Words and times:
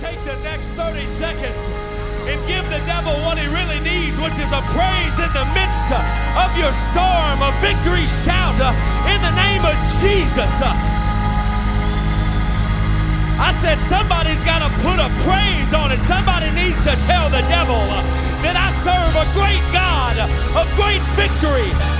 take 0.00 0.16
the 0.24 0.36
next 0.40 0.64
30 0.80 1.04
seconds 1.20 1.60
and 2.24 2.40
give 2.48 2.64
the 2.72 2.80
devil 2.88 3.12
what 3.28 3.36
he 3.36 3.44
really 3.52 3.80
needs, 3.84 4.16
which 4.16 4.32
is 4.40 4.48
a 4.48 4.64
praise 4.72 5.16
in 5.20 5.28
the 5.36 5.46
midst 5.52 5.88
of 6.40 6.48
your 6.56 6.72
storm, 6.92 7.36
a 7.44 7.52
victory 7.60 8.08
shout 8.24 8.56
uh, 8.56 8.72
in 9.12 9.20
the 9.20 9.34
name 9.36 9.60
of 9.60 9.76
Jesus. 10.00 10.48
Uh, 10.56 10.72
I 13.40 13.52
said 13.60 13.76
somebody's 13.92 14.40
got 14.44 14.64
to 14.64 14.72
put 14.80 14.96
a 14.96 15.08
praise 15.20 15.72
on 15.76 15.92
it. 15.92 16.00
Somebody 16.08 16.48
needs 16.56 16.80
to 16.88 16.96
tell 17.04 17.28
the 17.28 17.44
devil 17.52 17.76
uh, 17.76 18.00
that 18.40 18.56
I 18.56 18.72
serve 18.80 19.12
a 19.20 19.26
great 19.36 19.64
God, 19.68 20.16
a 20.16 20.64
great 20.80 21.04
victory. 21.12 21.99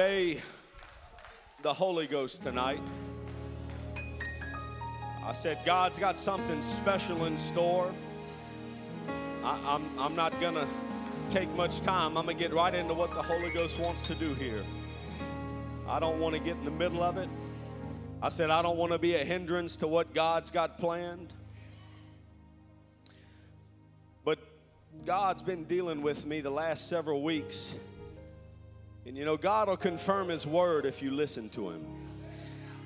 Obey 0.00 0.40
the 1.60 1.74
Holy 1.74 2.06
Ghost 2.06 2.40
tonight. 2.42 2.80
I 5.26 5.34
said, 5.34 5.58
God's 5.66 5.98
got 5.98 6.16
something 6.16 6.62
special 6.62 7.26
in 7.26 7.36
store. 7.36 7.92
I, 9.44 9.60
I'm, 9.66 9.98
I'm 9.98 10.16
not 10.16 10.40
going 10.40 10.54
to 10.54 10.66
take 11.28 11.50
much 11.50 11.82
time. 11.82 12.16
I'm 12.16 12.24
going 12.24 12.38
to 12.38 12.42
get 12.42 12.54
right 12.54 12.74
into 12.74 12.94
what 12.94 13.12
the 13.12 13.20
Holy 13.20 13.50
Ghost 13.50 13.78
wants 13.78 14.00
to 14.04 14.14
do 14.14 14.32
here. 14.34 14.64
I 15.86 15.98
don't 15.98 16.18
want 16.18 16.34
to 16.34 16.40
get 16.40 16.56
in 16.56 16.64
the 16.64 16.70
middle 16.70 17.02
of 17.02 17.18
it. 17.18 17.28
I 18.22 18.30
said, 18.30 18.48
I 18.48 18.62
don't 18.62 18.78
want 18.78 18.92
to 18.92 18.98
be 18.98 19.16
a 19.16 19.24
hindrance 19.24 19.76
to 19.76 19.86
what 19.86 20.14
God's 20.14 20.50
got 20.50 20.78
planned. 20.78 21.34
But 24.24 24.38
God's 25.04 25.42
been 25.42 25.64
dealing 25.64 26.00
with 26.00 26.24
me 26.24 26.40
the 26.40 26.50
last 26.50 26.88
several 26.88 27.22
weeks. 27.22 27.74
And 29.06 29.16
you 29.16 29.24
know, 29.24 29.36
God 29.36 29.68
will 29.68 29.76
confirm 29.76 30.28
His 30.28 30.46
word 30.46 30.86
if 30.86 31.02
you 31.02 31.10
listen 31.10 31.48
to 31.50 31.70
Him. 31.70 31.84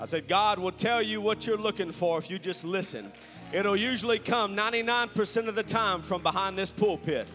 I 0.00 0.06
said, 0.06 0.26
God 0.28 0.58
will 0.58 0.72
tell 0.72 1.02
you 1.02 1.20
what 1.20 1.46
you're 1.46 1.58
looking 1.58 1.92
for 1.92 2.18
if 2.18 2.30
you 2.30 2.38
just 2.38 2.64
listen. 2.64 3.12
It'll 3.52 3.76
usually 3.76 4.18
come 4.18 4.56
99% 4.56 5.48
of 5.48 5.54
the 5.54 5.62
time 5.62 6.02
from 6.02 6.22
behind 6.22 6.58
this 6.58 6.70
pulpit. 6.70 7.28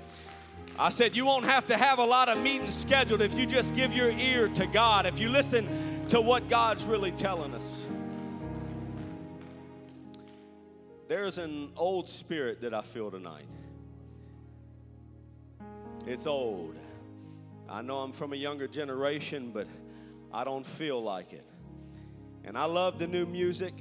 I 0.78 0.90
said, 0.90 1.16
You 1.16 1.26
won't 1.26 1.46
have 1.46 1.66
to 1.68 1.78
have 1.78 2.00
a 2.00 2.06
lot 2.06 2.30
of 2.30 2.38
meetings 2.38 2.78
scheduled 2.78 3.22
if 3.22 3.38
you 3.38 3.46
just 3.46 3.76
give 3.76 3.94
your 3.94 4.12
ear 4.12 4.48
to 4.50 4.66
God, 4.66 5.06
if 5.06 5.20
you 5.20 5.30
listen 5.30 5.68
to 6.10 6.22
what 6.22 6.50
God's 6.50 6.86
really 6.86 7.12
telling 7.12 7.54
us. 7.54 7.86
There's 11.08 11.38
an 11.38 11.72
old 11.76 12.08
spirit 12.08 12.62
that 12.62 12.74
I 12.74 12.82
feel 12.82 13.10
tonight. 13.10 13.48
It's 16.06 16.28
old. 16.28 16.76
I 17.70 17.84
know 17.84 18.00
I'm 18.00 18.12
from 18.12 18.34
a 18.34 18.36
younger 18.36 18.68
generation, 18.68 19.52
but 19.54 19.68
I 20.34 20.44
don't 20.44 20.66
feel 20.66 21.02
like 21.02 21.34
it. 21.34 21.46
And 22.44 22.58
I 22.58 22.66
love 22.66 22.98
the 22.98 23.06
new 23.06 23.28
music. 23.28 23.76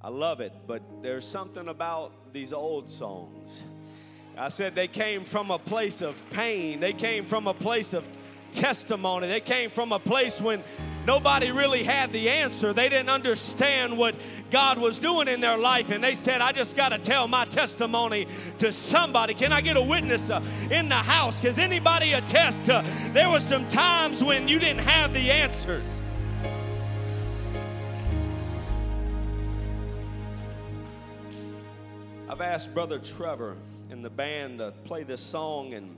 I 0.00 0.08
love 0.08 0.40
it, 0.40 0.52
but 0.66 0.82
there's 1.02 1.26
something 1.26 1.68
about 1.68 2.32
these 2.32 2.54
old 2.54 2.88
songs. 2.88 3.62
I 4.38 4.48
said 4.48 4.74
they 4.74 4.88
came 4.88 5.24
from 5.24 5.50
a 5.50 5.58
place 5.58 6.00
of 6.00 6.18
pain. 6.30 6.80
They 6.80 6.92
came 6.92 7.26
from 7.26 7.46
a 7.46 7.54
place 7.54 7.92
of 7.92 8.08
testimony. 8.56 9.28
They 9.28 9.40
came 9.40 9.70
from 9.70 9.92
a 9.92 9.98
place 9.98 10.40
when 10.40 10.64
nobody 11.06 11.50
really 11.50 11.82
had 11.82 12.12
the 12.12 12.28
answer. 12.28 12.72
They 12.72 12.88
didn't 12.88 13.10
understand 13.10 13.96
what 13.96 14.14
God 14.50 14.78
was 14.78 14.98
doing 14.98 15.28
in 15.28 15.40
their 15.40 15.58
life. 15.58 15.90
And 15.90 16.02
they 16.02 16.14
said, 16.14 16.40
I 16.40 16.52
just 16.52 16.74
got 16.74 16.88
to 16.88 16.98
tell 16.98 17.28
my 17.28 17.44
testimony 17.44 18.26
to 18.58 18.72
somebody. 18.72 19.34
Can 19.34 19.52
I 19.52 19.60
get 19.60 19.76
a 19.76 19.82
witness 19.82 20.30
uh, 20.30 20.42
in 20.70 20.88
the 20.88 20.94
house? 20.96 21.38
Because 21.38 21.58
anybody 21.58 22.14
attest 22.14 22.64
to 22.64 22.84
there 23.12 23.30
were 23.30 23.40
some 23.40 23.68
times 23.68 24.24
when 24.24 24.48
you 24.48 24.58
didn't 24.58 24.82
have 24.82 25.12
the 25.12 25.30
answers. 25.30 25.86
I've 32.28 32.40
asked 32.40 32.74
Brother 32.74 32.98
Trevor 32.98 33.56
in 33.90 34.02
the 34.02 34.10
band 34.10 34.58
to 34.58 34.72
play 34.84 35.04
this 35.04 35.20
song, 35.20 35.74
and 35.74 35.96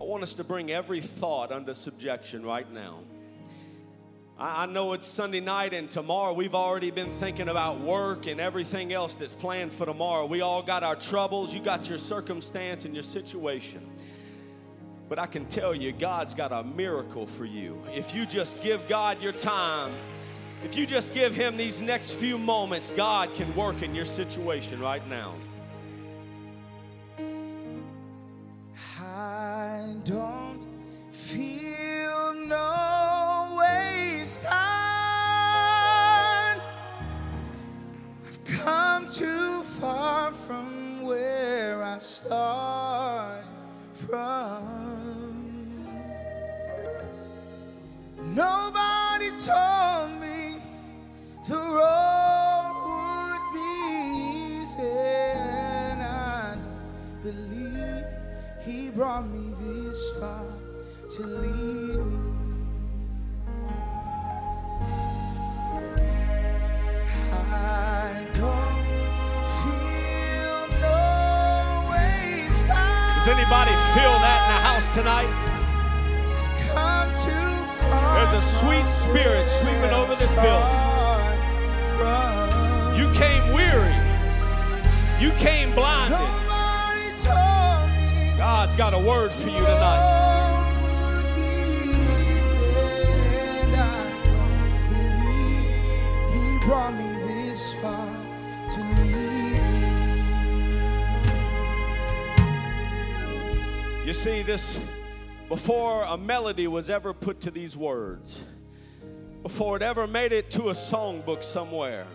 I 0.00 0.04
want 0.04 0.22
us 0.22 0.32
to 0.34 0.44
bring 0.44 0.70
every 0.70 1.02
thought 1.02 1.52
under 1.52 1.74
subjection 1.74 2.42
right 2.42 2.70
now. 2.72 3.00
I, 4.38 4.64
know 4.64 4.94
it's 4.94 5.06
Sunday 5.06 5.40
night, 5.40 5.74
and 5.74 5.90
tomorrow 5.90 6.32
we've 6.32 6.54
already 6.54 6.90
been 6.90 7.12
thinking 7.12 7.50
about 7.50 7.80
work 7.80 8.26
and 8.26 8.40
everything 8.40 8.94
else 8.94 9.14
that's 9.14 9.34
planned 9.34 9.74
for 9.74 9.84
tomorrow. 9.84 10.24
We 10.24 10.40
all 10.40 10.62
got 10.62 10.82
our 10.82 10.96
troubles, 10.96 11.54
you 11.54 11.60
got 11.60 11.90
your 11.90 11.98
circumstance 11.98 12.86
and 12.86 12.94
your 12.94 13.02
situation. 13.02 13.86
But 15.10 15.18
I 15.18 15.26
can 15.26 15.44
tell 15.44 15.74
you, 15.74 15.92
God's 15.92 16.32
got 16.32 16.52
a 16.52 16.64
miracle 16.64 17.26
for 17.26 17.44
you. 17.44 17.82
If 17.92 18.14
you 18.14 18.24
just 18.24 18.58
give 18.62 18.88
God 18.88 19.20
your 19.20 19.32
time, 19.32 19.92
if 20.64 20.74
you 20.74 20.86
just 20.86 21.12
give 21.12 21.34
Him 21.34 21.58
these 21.58 21.82
next 21.82 22.12
few 22.12 22.38
moments, 22.38 22.90
God 22.96 23.34
can 23.34 23.54
work 23.54 23.82
in 23.82 23.94
your 23.94 24.06
situation 24.06 24.80
right 24.80 25.06
now. 25.08 25.34
Don't 30.10 30.66
feel 31.12 32.34
no 32.46 33.56
waste 33.60 34.42
time. 34.42 34.60
I've 38.26 38.44
come 38.44 39.06
too 39.06 39.62
far 39.62 40.32
from 40.34 41.02
where 41.02 41.82
I 41.82 41.98
start 41.98 43.44
from. 43.94 45.86
Nobody 48.34 49.30
told 49.36 50.10
me 50.20 50.56
the 51.48 51.56
road 51.56 52.74
would 52.86 53.44
be 53.54 53.70
easy, 54.58 54.82
and 54.82 56.02
I 56.02 56.56
believe 57.22 58.04
He 58.64 58.90
brought 58.90 59.28
me 59.28 59.49
to 61.20 61.26
lead 61.26 61.96
me. 61.96 62.18
I 67.32 68.26
don't 68.34 69.44
feel 69.60 70.60
no 70.80 71.90
waste 71.90 72.66
Does 72.66 73.28
anybody 73.28 73.74
feel 73.94 74.16
that 74.24 74.38
in 74.44 74.50
the 74.54 74.60
house 74.68 74.86
tonight? 74.94 75.32
There's 78.14 78.34
a 78.34 78.46
sweet 78.60 78.86
spirit 79.04 79.46
sweeping 79.60 79.92
over 79.92 80.14
this 80.14 80.32
building. 80.34 80.90
You 82.98 83.12
came 83.14 83.52
weary. 83.52 83.96
You 85.20 85.30
came 85.38 85.74
blinded. 85.74 86.18
God's 88.38 88.74
got 88.76 88.94
a 88.94 88.98
word 88.98 89.32
for 89.32 89.48
you 89.48 89.58
tonight. 89.58 90.29
Brought 96.70 96.94
me 96.94 97.12
this 97.26 97.74
far 97.74 98.06
to 98.68 98.80
lead 99.02 99.60
me. 99.60 99.82
You 104.06 104.12
see, 104.12 104.42
this 104.42 104.78
before 105.48 106.04
a 106.04 106.16
melody 106.16 106.68
was 106.68 106.88
ever 106.88 107.12
put 107.12 107.40
to 107.40 107.50
these 107.50 107.76
words, 107.76 108.44
before 109.42 109.74
it 109.78 109.82
ever 109.82 110.06
made 110.06 110.30
it 110.30 110.52
to 110.52 110.68
a 110.68 110.72
songbook 110.72 111.42
somewhere 111.42 112.06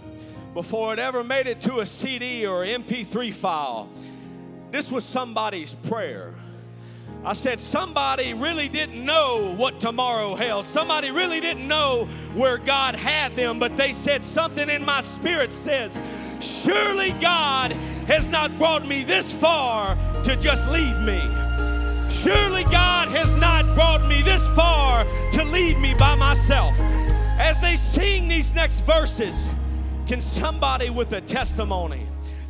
before 0.53 0.93
it 0.93 0.99
ever 0.99 1.21
made 1.21 1.47
it 1.47 1.59
to 1.59 1.79
a 1.81 1.85
CD 1.85 2.45
or 2.45 2.63
MP3 2.63 3.33
file. 3.33 3.89
This 4.71 4.89
was 4.89 5.03
somebody's 5.03 5.73
prayer. 5.73 6.33
I 7.25 7.33
said, 7.33 7.59
somebody 7.59 8.35
really 8.35 8.69
didn't 8.69 9.03
know 9.03 9.55
what 9.57 9.79
tomorrow 9.79 10.35
held. 10.35 10.67
Somebody 10.67 11.09
really 11.09 11.41
didn't 11.41 11.67
know 11.67 12.07
where 12.35 12.59
God 12.59 12.95
had 12.95 13.35
them, 13.35 13.57
but 13.57 13.75
they 13.75 13.93
said, 13.93 14.23
something 14.23 14.69
in 14.69 14.85
my 14.85 15.01
spirit 15.01 15.51
says, 15.51 15.99
surely 16.39 17.13
God 17.13 17.71
has 18.07 18.29
not 18.29 18.55
brought 18.59 18.85
me 18.85 19.03
this 19.03 19.31
far 19.31 19.97
to 20.23 20.35
just 20.35 20.67
leave 20.67 20.99
me. 20.99 21.19
Surely 22.11 22.63
God 22.65 23.07
has 23.07 23.33
not 23.33 23.73
brought 23.73 24.07
me 24.07 24.21
this 24.21 24.45
far 24.49 25.03
to 25.31 25.43
leave 25.45 25.79
me 25.79 25.95
by 25.95 26.13
myself. 26.13 26.77
As 27.39 27.59
they 27.59 27.75
sing 27.75 28.27
these 28.27 28.53
next 28.53 28.81
verses, 28.81 29.49
can 30.05 30.21
somebody 30.21 30.91
with 30.91 31.11
a 31.13 31.21
testimony? 31.21 32.05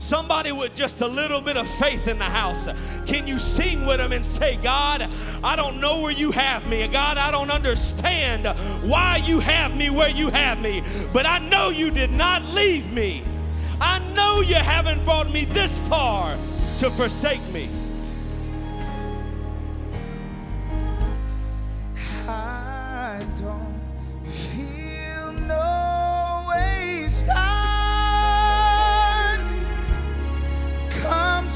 Somebody 0.06 0.52
with 0.52 0.75
just 0.75 1.02
a 1.02 1.07
little 1.07 1.42
bit 1.42 1.57
of 1.57 1.68
faith 1.80 2.07
in 2.07 2.19
the 2.19 2.25
house. 2.25 2.68
Can 3.07 3.25
you 3.25 3.40
sing 3.40 3.88
with 3.88 3.98
them 3.98 4.12
and 4.12 4.24
say, 4.24 4.56
God, 4.57 5.10
I 5.44 5.56
don't 5.56 5.81
know 5.81 6.00
where 6.00 6.12
you 6.12 6.30
have 6.30 6.68
me. 6.68 6.88
God, 6.88 7.18
I 7.18 7.31
don't 7.31 7.50
understand 7.50 8.46
why 8.88 9.18
you 9.18 9.40
have 9.40 9.75
me 9.75 9.90
where 9.90 10.10
you 10.10 10.30
have 10.30 10.62
me, 10.62 10.84
but 11.12 11.25
I 11.25 11.40
know 11.40 11.69
you 11.69 11.90
did 11.90 12.12
not 12.12 12.44
leave 12.54 12.94
me. 12.94 13.24
I 13.81 13.98
know 14.13 14.42
you 14.42 14.54
haven't 14.54 15.04
brought 15.06 15.31
me 15.31 15.46
this 15.46 15.75
far 15.90 16.38
to 16.78 16.92
forsake 16.92 17.42
me. 17.50 17.68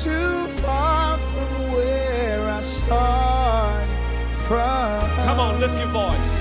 Too 0.04 0.48
far 0.62 1.18
from 1.18 1.74
where 1.74 2.50
I 2.50 2.62
started 2.62 3.90
from. 4.48 5.10
Come 5.25 5.40
on, 5.42 5.60
lift 5.60 5.78
your 5.78 5.90
voice. 5.90 6.31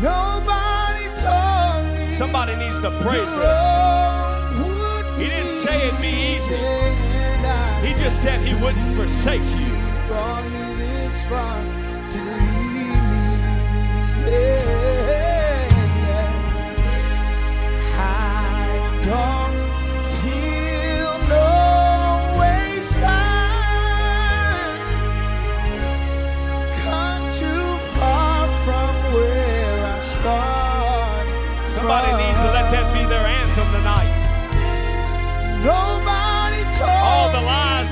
Nobody 0.00 1.04
told 1.20 1.84
me. 1.94 2.16
Somebody 2.16 2.56
needs 2.56 2.78
to 2.78 2.90
pray 3.02 3.22
this. 3.42 3.62
He 5.18 5.24
didn't 5.24 5.62
say 5.62 5.88
it'd 5.88 6.00
be 6.00 6.14
easy. 6.32 6.56
He 7.86 7.92
just 8.02 8.22
said 8.22 8.40
he 8.40 8.54
wouldn't 8.54 8.88
forsake 8.96 9.42
you. 9.60 9.76
brought 10.06 10.44
me 10.44 10.74
this 10.76 11.26
far 11.26 11.62
to 12.12 12.18
leave 12.18 13.02
me. 13.12 13.28
Yeah. 14.26 14.68
I 18.00 19.00
don't 19.04 19.37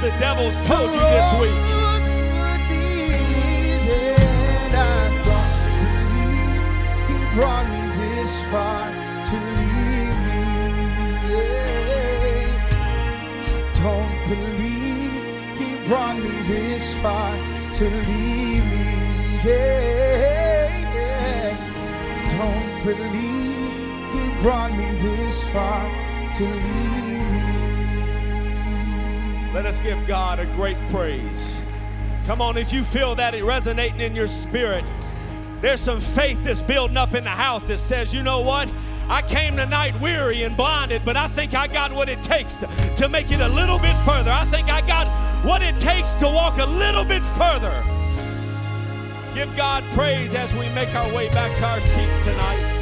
the 0.00 0.10
the 0.10 0.18
devil's 0.18 0.54
told 0.66 0.92
you 0.92 1.00
this 1.00 1.40
week. 1.40 1.76
Brought 7.34 7.68
me 7.68 7.82
this 7.96 8.42
far 8.44 8.90
to 9.28 9.36
leave 9.58 10.16
me. 10.26 10.42
Yeah. 11.30 12.48
I 12.72 13.72
don't 13.74 14.20
believe 14.30 15.24
he 15.58 15.68
brought 15.86 16.16
me 16.16 16.34
this 16.48 16.94
far 16.96 17.36
to 17.74 17.84
leave 17.84 18.64
me. 18.64 18.86
Yeah. 19.44 20.80
yeah. 20.96 21.52
Don't 22.38 22.84
believe 22.84 23.72
he 24.14 24.42
brought 24.42 24.72
me 24.72 24.90
this 24.92 25.46
far 25.48 25.84
to 26.36 26.44
leave 26.44 27.20
me. 27.20 27.25
Let 29.54 29.66
us 29.66 29.80
give 29.80 30.06
God 30.06 30.38
a 30.38 30.46
great 30.54 30.76
praise. 30.90 31.50
Come 32.26 32.40
on, 32.40 32.56
if 32.56 32.72
you 32.72 32.84
feel 32.84 33.14
that 33.14 33.34
it 33.34 33.44
resonating 33.44 34.00
in 34.00 34.14
your 34.14 34.26
spirit, 34.26 34.84
there's 35.60 35.80
some 35.80 36.00
faith 36.00 36.42
that's 36.44 36.60
building 36.60 36.96
up 36.96 37.14
in 37.14 37.24
the 37.24 37.30
house 37.30 37.62
that 37.68 37.78
says, 37.78 38.12
you 38.12 38.22
know 38.22 38.40
what? 38.40 38.68
I 39.08 39.22
came 39.22 39.56
tonight 39.56 39.98
weary 40.00 40.42
and 40.42 40.56
blinded, 40.56 41.04
but 41.04 41.16
I 41.16 41.28
think 41.28 41.54
I 41.54 41.68
got 41.68 41.92
what 41.92 42.08
it 42.08 42.22
takes 42.22 42.54
to, 42.54 42.66
to 42.96 43.08
make 43.08 43.30
it 43.30 43.40
a 43.40 43.48
little 43.48 43.78
bit 43.78 43.96
further. 43.98 44.30
I 44.30 44.44
think 44.46 44.68
I 44.68 44.84
got 44.86 45.06
what 45.44 45.62
it 45.62 45.78
takes 45.78 46.12
to 46.16 46.26
walk 46.26 46.58
a 46.58 46.66
little 46.66 47.04
bit 47.04 47.22
further. 47.22 47.84
Give 49.34 49.54
God 49.56 49.84
praise 49.92 50.34
as 50.34 50.52
we 50.54 50.68
make 50.70 50.94
our 50.94 51.12
way 51.12 51.28
back 51.30 51.56
to 51.58 51.64
our 51.64 51.80
seats 51.80 52.24
tonight. 52.24 52.75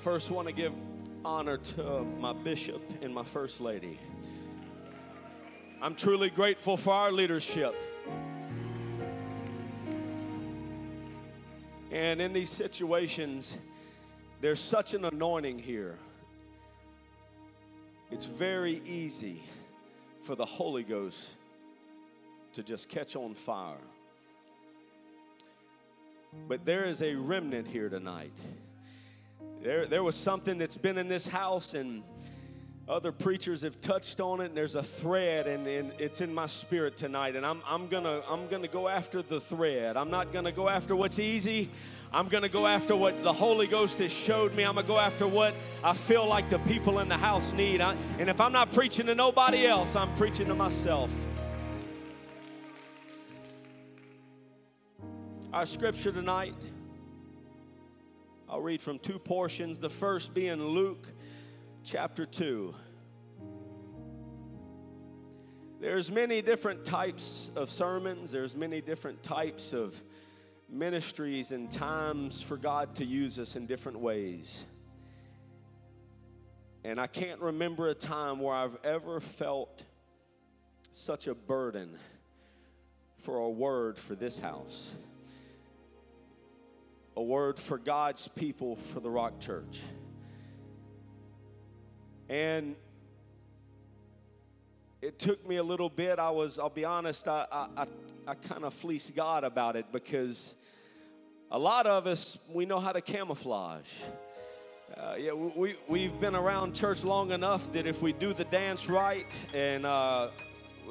First 0.00 0.30
want 0.30 0.48
to 0.48 0.54
give 0.54 0.72
honor 1.26 1.58
to 1.58 2.04
my 2.18 2.32
bishop 2.32 2.80
and 3.02 3.12
my 3.14 3.22
first 3.22 3.60
lady. 3.60 3.98
I'm 5.82 5.94
truly 5.94 6.30
grateful 6.30 6.78
for 6.78 6.94
our 6.94 7.12
leadership. 7.12 7.74
And 11.90 12.22
in 12.22 12.32
these 12.32 12.48
situations, 12.48 13.54
there's 14.40 14.58
such 14.58 14.94
an 14.94 15.04
anointing 15.04 15.58
here. 15.58 15.98
It's 18.10 18.24
very 18.24 18.80
easy 18.86 19.42
for 20.22 20.34
the 20.34 20.46
Holy 20.46 20.82
Ghost 20.82 21.26
to 22.54 22.62
just 22.62 22.88
catch 22.88 23.16
on 23.16 23.34
fire. 23.34 23.76
But 26.48 26.64
there 26.64 26.86
is 26.86 27.02
a 27.02 27.14
remnant 27.16 27.68
here 27.68 27.90
tonight. 27.90 28.32
There, 29.62 29.86
there 29.86 30.02
was 30.02 30.16
something 30.16 30.56
that's 30.56 30.76
been 30.76 30.96
in 30.96 31.06
this 31.08 31.26
house, 31.26 31.74
and 31.74 32.02
other 32.88 33.12
preachers 33.12 33.62
have 33.62 33.80
touched 33.80 34.18
on 34.18 34.40
it, 34.40 34.46
and 34.46 34.56
there's 34.56 34.74
a 34.74 34.82
thread, 34.82 35.46
and, 35.46 35.66
and 35.66 35.92
it's 35.98 36.20
in 36.20 36.34
my 36.34 36.46
spirit 36.46 36.96
tonight. 36.96 37.36
And 37.36 37.44
I'm, 37.44 37.62
I'm 37.66 37.86
gonna 37.88 38.22
I'm 38.28 38.48
gonna 38.48 38.68
go 38.68 38.88
after 38.88 39.22
the 39.22 39.40
thread. 39.40 39.96
I'm 39.96 40.10
not 40.10 40.32
gonna 40.32 40.50
go 40.50 40.68
after 40.68 40.96
what's 40.96 41.18
easy. 41.18 41.70
I'm 42.12 42.28
gonna 42.28 42.48
go 42.48 42.66
after 42.66 42.96
what 42.96 43.22
the 43.22 43.32
Holy 43.32 43.68
Ghost 43.68 43.98
has 43.98 44.10
showed 44.10 44.54
me. 44.54 44.64
I'm 44.64 44.74
gonna 44.74 44.86
go 44.88 44.98
after 44.98 45.28
what 45.28 45.54
I 45.84 45.94
feel 45.94 46.26
like 46.26 46.50
the 46.50 46.58
people 46.60 46.98
in 46.98 47.08
the 47.08 47.18
house 47.18 47.52
need. 47.52 47.80
I, 47.80 47.96
and 48.18 48.28
if 48.28 48.40
I'm 48.40 48.52
not 48.52 48.72
preaching 48.72 49.06
to 49.06 49.14
nobody 49.14 49.66
else, 49.66 49.94
I'm 49.94 50.12
preaching 50.16 50.46
to 50.46 50.54
myself. 50.54 51.12
Our 55.52 55.66
scripture 55.66 56.12
tonight. 56.12 56.54
I'll 58.50 58.60
read 58.60 58.82
from 58.82 58.98
two 58.98 59.20
portions, 59.20 59.78
the 59.78 59.88
first 59.88 60.34
being 60.34 60.60
Luke 60.60 61.06
chapter 61.84 62.26
2. 62.26 62.74
There's 65.80 66.10
many 66.10 66.42
different 66.42 66.84
types 66.84 67.52
of 67.54 67.70
sermons, 67.70 68.32
there's 68.32 68.56
many 68.56 68.80
different 68.80 69.22
types 69.22 69.72
of 69.72 70.02
ministries 70.68 71.52
and 71.52 71.70
times 71.70 72.42
for 72.42 72.56
God 72.56 72.96
to 72.96 73.04
use 73.04 73.38
us 73.38 73.54
in 73.54 73.66
different 73.66 74.00
ways. 74.00 74.64
And 76.82 77.00
I 77.00 77.06
can't 77.06 77.40
remember 77.40 77.88
a 77.88 77.94
time 77.94 78.40
where 78.40 78.56
I've 78.56 78.78
ever 78.82 79.20
felt 79.20 79.84
such 80.90 81.28
a 81.28 81.36
burden 81.36 81.96
for 83.18 83.36
a 83.36 83.48
word 83.48 83.96
for 83.96 84.16
this 84.16 84.40
house 84.40 84.92
a 87.16 87.22
word 87.22 87.58
for 87.58 87.78
God's 87.78 88.28
people 88.28 88.76
for 88.76 89.00
the 89.00 89.10
Rock 89.10 89.40
Church. 89.40 89.80
And 92.28 92.76
it 95.02 95.18
took 95.18 95.46
me 95.48 95.56
a 95.56 95.62
little 95.62 95.88
bit. 95.88 96.18
I 96.18 96.30
was, 96.30 96.58
I'll 96.58 96.68
be 96.68 96.84
honest, 96.84 97.26
I, 97.26 97.46
I, 97.50 97.66
I, 97.76 97.86
I 98.28 98.34
kind 98.34 98.64
of 98.64 98.74
fleeced 98.74 99.14
God 99.14 99.44
about 99.44 99.76
it 99.76 99.86
because 99.92 100.54
a 101.50 101.58
lot 101.58 101.86
of 101.86 102.06
us, 102.06 102.38
we 102.52 102.66
know 102.66 102.78
how 102.78 102.92
to 102.92 103.00
camouflage. 103.00 103.90
Uh, 104.96 105.14
yeah, 105.18 105.32
we, 105.32 105.76
we've 105.88 106.20
been 106.20 106.34
around 106.34 106.74
church 106.74 107.02
long 107.02 107.30
enough 107.32 107.72
that 107.72 107.86
if 107.86 108.02
we 108.02 108.12
do 108.12 108.32
the 108.32 108.44
dance 108.44 108.88
right 108.88 109.26
and 109.54 109.86
uh, 109.86 110.28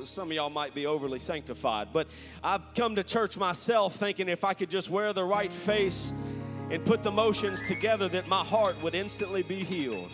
some 0.06 0.30
of 0.30 0.36
y'all 0.36 0.50
might 0.50 0.74
be 0.74 0.86
overly 0.86 1.20
sanctified, 1.20 1.90
but 1.92 2.08
I've 2.44 2.62
come 2.76 2.96
to 2.96 3.04
church 3.04 3.38
myself 3.38 3.96
thinking 3.96 4.30
if 4.30 4.44
I 4.44 4.54
could 4.54 4.70
just 4.70 4.90
wear 4.90 5.14
the 5.14 5.24
right 5.24 5.52
face 5.52 6.12
and 6.70 6.86
put 6.86 7.04
the 7.04 7.12
motions 7.12 7.62
together, 7.68 8.08
that 8.10 8.28
my 8.28 8.44
heart 8.44 8.82
would 8.84 8.96
instantly 8.96 9.44
be 9.44 9.64
healed. 9.64 10.12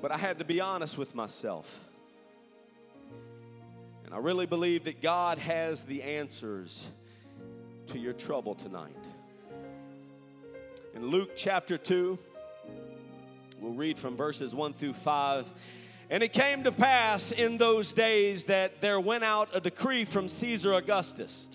But 0.00 0.12
I 0.12 0.16
had 0.16 0.38
to 0.38 0.44
be 0.44 0.60
honest 0.60 0.96
with 0.96 1.14
myself. 1.14 1.78
And 4.04 4.14
I 4.14 4.18
really 4.18 4.46
believe 4.46 4.84
that 4.84 5.02
God 5.02 5.38
has 5.38 5.82
the 5.82 6.02
answers 6.02 6.84
to 7.88 7.98
your 7.98 8.12
trouble 8.12 8.54
tonight. 8.54 8.96
In 10.94 11.06
Luke 11.06 11.30
chapter 11.36 11.78
2, 11.78 12.18
we'll 13.60 13.72
read 13.74 13.98
from 13.98 14.16
verses 14.16 14.54
1 14.54 14.72
through 14.74 14.94
5. 14.94 15.46
And 16.10 16.24
it 16.24 16.32
came 16.32 16.64
to 16.64 16.72
pass 16.72 17.30
in 17.30 17.56
those 17.56 17.92
days 17.92 18.46
that 18.46 18.80
there 18.80 18.98
went 18.98 19.22
out 19.22 19.48
a 19.54 19.60
decree 19.60 20.04
from 20.04 20.28
Caesar 20.28 20.74
Augustus 20.74 21.48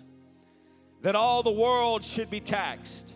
that 1.01 1.13
all 1.13 1.43
the 1.43 1.51
world 1.51 2.03
should 2.03 2.29
be 2.29 2.39
taxed. 2.39 3.13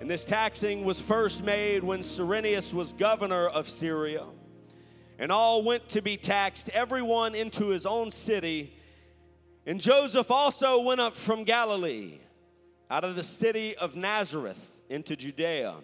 And 0.00 0.08
this 0.08 0.24
taxing 0.24 0.84
was 0.84 1.00
first 1.00 1.42
made 1.42 1.82
when 1.82 2.02
Cyrenius 2.02 2.72
was 2.72 2.92
governor 2.92 3.48
of 3.48 3.68
Syria. 3.68 4.26
And 5.18 5.32
all 5.32 5.64
went 5.64 5.88
to 5.88 6.02
be 6.02 6.16
taxed, 6.16 6.68
everyone 6.68 7.34
into 7.34 7.68
his 7.68 7.84
own 7.84 8.12
city. 8.12 8.74
And 9.66 9.80
Joseph 9.80 10.30
also 10.30 10.78
went 10.78 11.00
up 11.00 11.16
from 11.16 11.42
Galilee, 11.42 12.18
out 12.88 13.02
of 13.02 13.16
the 13.16 13.24
city 13.24 13.76
of 13.76 13.96
Nazareth, 13.96 14.60
into 14.88 15.16
Judea, 15.16 15.74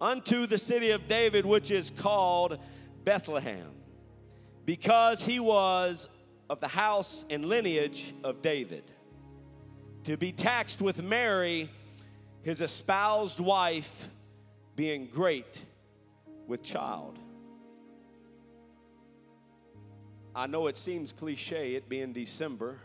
unto 0.00 0.46
the 0.46 0.58
city 0.58 0.90
of 0.90 1.06
David, 1.06 1.46
which 1.46 1.70
is 1.70 1.90
called 1.90 2.58
Bethlehem, 3.04 3.70
because 4.64 5.22
he 5.22 5.38
was 5.38 6.08
of 6.48 6.60
the 6.60 6.68
house 6.68 7.24
and 7.30 7.44
lineage 7.44 8.14
of 8.24 8.42
David, 8.42 8.84
to 10.04 10.16
be 10.16 10.32
taxed 10.32 10.80
with 10.82 11.02
Mary, 11.02 11.70
his 12.42 12.60
espoused 12.60 13.40
wife, 13.40 14.08
being 14.76 15.06
great 15.06 15.62
with 16.46 16.62
child. 16.62 17.18
I 20.34 20.46
know 20.46 20.66
it 20.66 20.76
seems 20.76 21.12
cliche, 21.12 21.74
it 21.74 21.88
being 21.88 22.12
December, 22.12 22.78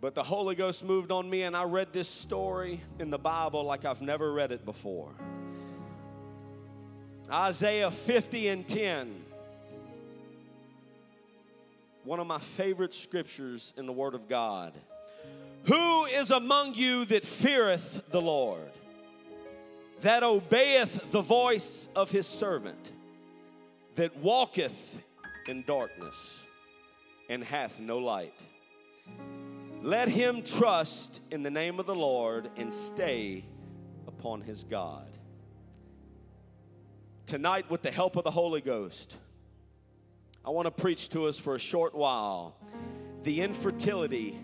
but 0.00 0.14
the 0.14 0.22
Holy 0.22 0.54
Ghost 0.54 0.84
moved 0.84 1.10
on 1.12 1.30
me, 1.30 1.42
and 1.42 1.56
I 1.56 1.62
read 1.62 1.92
this 1.92 2.08
story 2.08 2.80
in 2.98 3.10
the 3.10 3.18
Bible 3.18 3.64
like 3.64 3.84
I've 3.84 4.02
never 4.02 4.32
read 4.32 4.52
it 4.52 4.64
before. 4.64 5.14
Isaiah 7.32 7.90
50 7.90 8.48
and 8.48 8.68
10. 8.68 9.24
One 12.04 12.20
of 12.20 12.26
my 12.26 12.38
favorite 12.38 12.92
scriptures 12.92 13.72
in 13.78 13.86
the 13.86 13.92
Word 13.92 14.14
of 14.14 14.28
God. 14.28 14.74
Who 15.64 16.04
is 16.04 16.30
among 16.30 16.74
you 16.74 17.06
that 17.06 17.24
feareth 17.24 18.02
the 18.10 18.20
Lord, 18.20 18.70
that 20.02 20.22
obeyeth 20.22 21.10
the 21.10 21.22
voice 21.22 21.88
of 21.96 22.10
his 22.10 22.26
servant, 22.26 22.90
that 23.94 24.14
walketh 24.18 24.98
in 25.48 25.62
darkness 25.62 26.16
and 27.30 27.42
hath 27.42 27.80
no 27.80 27.96
light? 27.96 28.34
Let 29.80 30.08
him 30.08 30.42
trust 30.42 31.22
in 31.30 31.42
the 31.42 31.50
name 31.50 31.80
of 31.80 31.86
the 31.86 31.94
Lord 31.94 32.50
and 32.58 32.74
stay 32.74 33.44
upon 34.06 34.42
his 34.42 34.64
God. 34.64 35.06
Tonight, 37.26 37.70
with 37.70 37.82
the 37.82 37.90
help 37.90 38.16
of 38.16 38.24
the 38.24 38.30
Holy 38.30 38.60
Ghost, 38.60 39.16
I 40.44 40.50
want 40.50 40.66
to 40.66 40.70
preach 40.70 41.08
to 41.10 41.26
us 41.26 41.38
for 41.38 41.54
a 41.54 41.58
short 41.58 41.94
while 41.94 42.56
the 43.22 43.40
infertility 43.40 44.36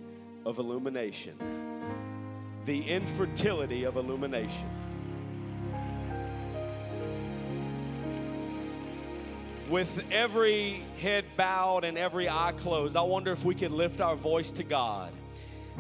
of 0.47 0.58
illumination. 0.58 1.37
The 2.64 2.82
infertility 2.82 3.85
of 3.85 3.97
illumination. 3.97 4.68
With 9.68 10.02
every 10.11 10.85
head 11.00 11.25
bowed 11.37 11.85
and 11.85 11.99
every 11.99 12.28
eye 12.28 12.54
closed, 12.58 12.97
I 12.97 13.02
wonder 13.02 13.32
if 13.32 13.44
we 13.44 13.54
could 13.54 13.73
lift 13.73 14.00
our 14.00 14.16
voice 14.16 14.50
to 14.52 14.62
God. 14.62 15.12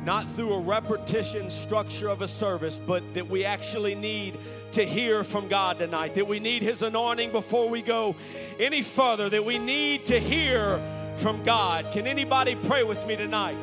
Not 0.04 0.28
through 0.30 0.54
a 0.54 0.60
repetition 0.60 1.50
structure 1.50 2.08
of 2.08 2.22
a 2.22 2.28
service, 2.28 2.78
but 2.86 3.02
that 3.14 3.28
we 3.28 3.44
actually 3.44 3.94
need 3.94 4.38
to 4.72 4.84
hear 4.84 5.24
from 5.24 5.48
God 5.48 5.78
tonight, 5.78 6.14
that 6.14 6.26
we 6.26 6.40
need 6.40 6.62
His 6.62 6.82
anointing 6.82 7.32
before 7.32 7.68
we 7.68 7.82
go 7.82 8.14
any 8.58 8.82
further, 8.82 9.28
that 9.28 9.44
we 9.44 9.58
need 9.58 10.06
to 10.06 10.20
hear 10.20 10.80
from 11.16 11.42
God. 11.42 11.92
Can 11.92 12.06
anybody 12.06 12.54
pray 12.54 12.84
with 12.84 13.04
me 13.06 13.16
tonight? 13.16 13.56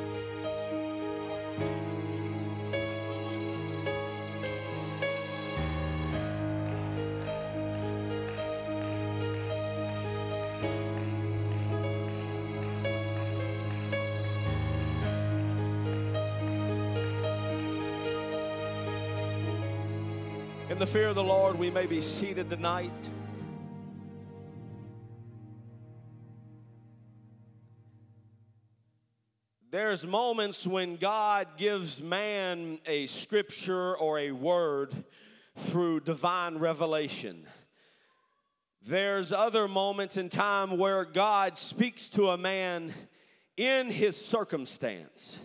The 20.85 20.91
fear 20.91 21.07
of 21.07 21.15
the 21.15 21.23
Lord, 21.23 21.57
we 21.57 21.71
may 21.71 21.87
be 21.87 21.99
seated 21.99 22.47
tonight. 22.47 22.91
There's 29.71 30.05
moments 30.05 30.67
when 30.67 30.97
God 30.97 31.47
gives 31.57 32.03
man 32.03 32.77
a 32.85 33.07
scripture 33.07 33.97
or 33.97 34.19
a 34.19 34.31
word 34.31 35.05
through 35.57 36.01
divine 36.01 36.59
revelation. 36.59 37.47
There's 38.83 39.33
other 39.33 39.67
moments 39.67 40.17
in 40.17 40.29
time 40.29 40.77
where 40.77 41.03
God 41.03 41.57
speaks 41.57 42.09
to 42.09 42.29
a 42.29 42.37
man 42.37 42.93
in 43.57 43.89
his 43.89 44.23
circumstance. 44.23 45.39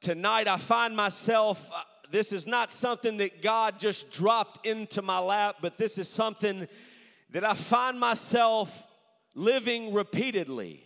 Tonight, 0.00 0.48
I 0.48 0.56
find 0.56 0.96
myself, 0.96 1.70
this 2.10 2.32
is 2.32 2.46
not 2.46 2.72
something 2.72 3.18
that 3.18 3.42
God 3.42 3.78
just 3.78 4.10
dropped 4.10 4.66
into 4.66 5.02
my 5.02 5.18
lap, 5.18 5.56
but 5.60 5.76
this 5.76 5.98
is 5.98 6.08
something 6.08 6.66
that 7.30 7.44
I 7.44 7.54
find 7.54 8.00
myself 8.00 8.86
living 9.34 9.92
repeatedly. 9.92 10.82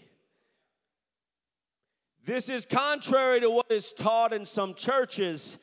This 2.27 2.49
is 2.49 2.67
contrary 2.67 3.41
to 3.41 3.51
what 3.51 3.71
is 3.71 3.93
taught 3.93 4.33
in 4.33 4.45
some 4.45 4.75
churches, 4.75 5.59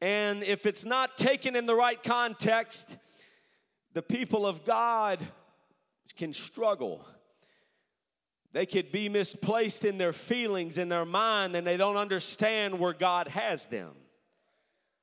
and 0.00 0.42
if 0.42 0.66
it's 0.66 0.84
not 0.84 1.18
taken 1.18 1.54
in 1.54 1.66
the 1.66 1.74
right 1.74 2.02
context, 2.02 2.96
the 3.92 4.02
people 4.02 4.46
of 4.46 4.64
God 4.64 5.20
can 6.16 6.32
struggle. 6.32 7.04
They 8.52 8.66
could 8.66 8.90
be 8.90 9.08
misplaced 9.08 9.84
in 9.84 9.98
their 9.98 10.12
feelings, 10.12 10.78
in 10.78 10.88
their 10.88 11.04
mind, 11.04 11.54
and 11.54 11.66
they 11.66 11.76
don't 11.76 11.96
understand 11.96 12.78
where 12.78 12.92
God 12.92 13.28
has 13.28 13.66
them. 13.66 13.92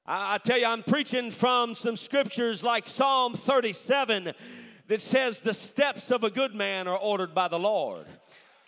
I, 0.09 0.37
tell 0.37 0.57
you, 0.57 0.65
I'm 0.65 0.83
preaching 0.83 1.31
from 1.31 1.75
some 1.75 1.97
scriptures 1.97 2.63
like 2.63 2.87
Psalm 2.87 3.33
37 3.33 4.31
that 4.87 5.01
says, 5.01 5.41
The 5.41 5.53
steps 5.53 6.11
of 6.11 6.23
a 6.23 6.29
good 6.29 6.55
man 6.55 6.87
are 6.87 6.97
ordered 6.97 7.35
by 7.35 7.49
the 7.49 7.59
Lord. 7.59 8.05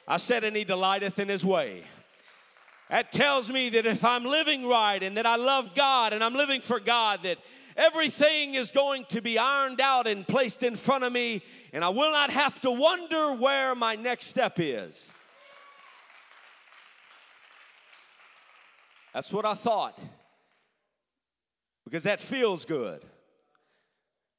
I 0.06 0.18
said, 0.18 0.44
And 0.44 0.54
he 0.54 0.66
delighteth 0.66 1.18
in 1.18 1.30
his 1.30 1.46
way. 1.46 1.86
That 2.90 3.14
tells 3.14 3.50
me 3.50 3.70
that 3.70 3.86
if 3.86 4.04
I'm 4.04 4.26
living 4.26 4.68
right 4.68 5.02
and 5.02 5.16
that 5.16 5.26
I 5.26 5.38
love 5.38 5.76
God 5.76 6.12
and 6.12 6.22
I'm 6.22 6.34
living 6.34 6.60
for 6.60 6.80
God, 6.80 7.22
that 7.24 7.38
everything 7.78 8.56
is 8.56 8.72
going 8.72 9.06
to 9.06 9.22
be 9.22 9.38
ironed 9.38 9.80
out 9.80 10.08
and 10.08 10.28
placed 10.28 10.62
in 10.62 10.76
front 10.76 11.06
of 11.06 11.14
me, 11.14 11.42
and 11.72 11.86
I 11.86 11.90
will 11.90 12.12
not 12.12 12.32
have 12.32 12.60
to 12.62 12.72
wonder 12.72 13.32
where 13.32 13.76
my 13.76 13.96
next 13.96 14.28
step 14.28 14.60
is. 14.60 15.08
That's 19.14 19.32
what 19.32 19.46
I 19.46 19.54
thought. 19.54 19.98
Because 21.90 22.04
that 22.04 22.20
feels 22.20 22.66
good. 22.66 23.02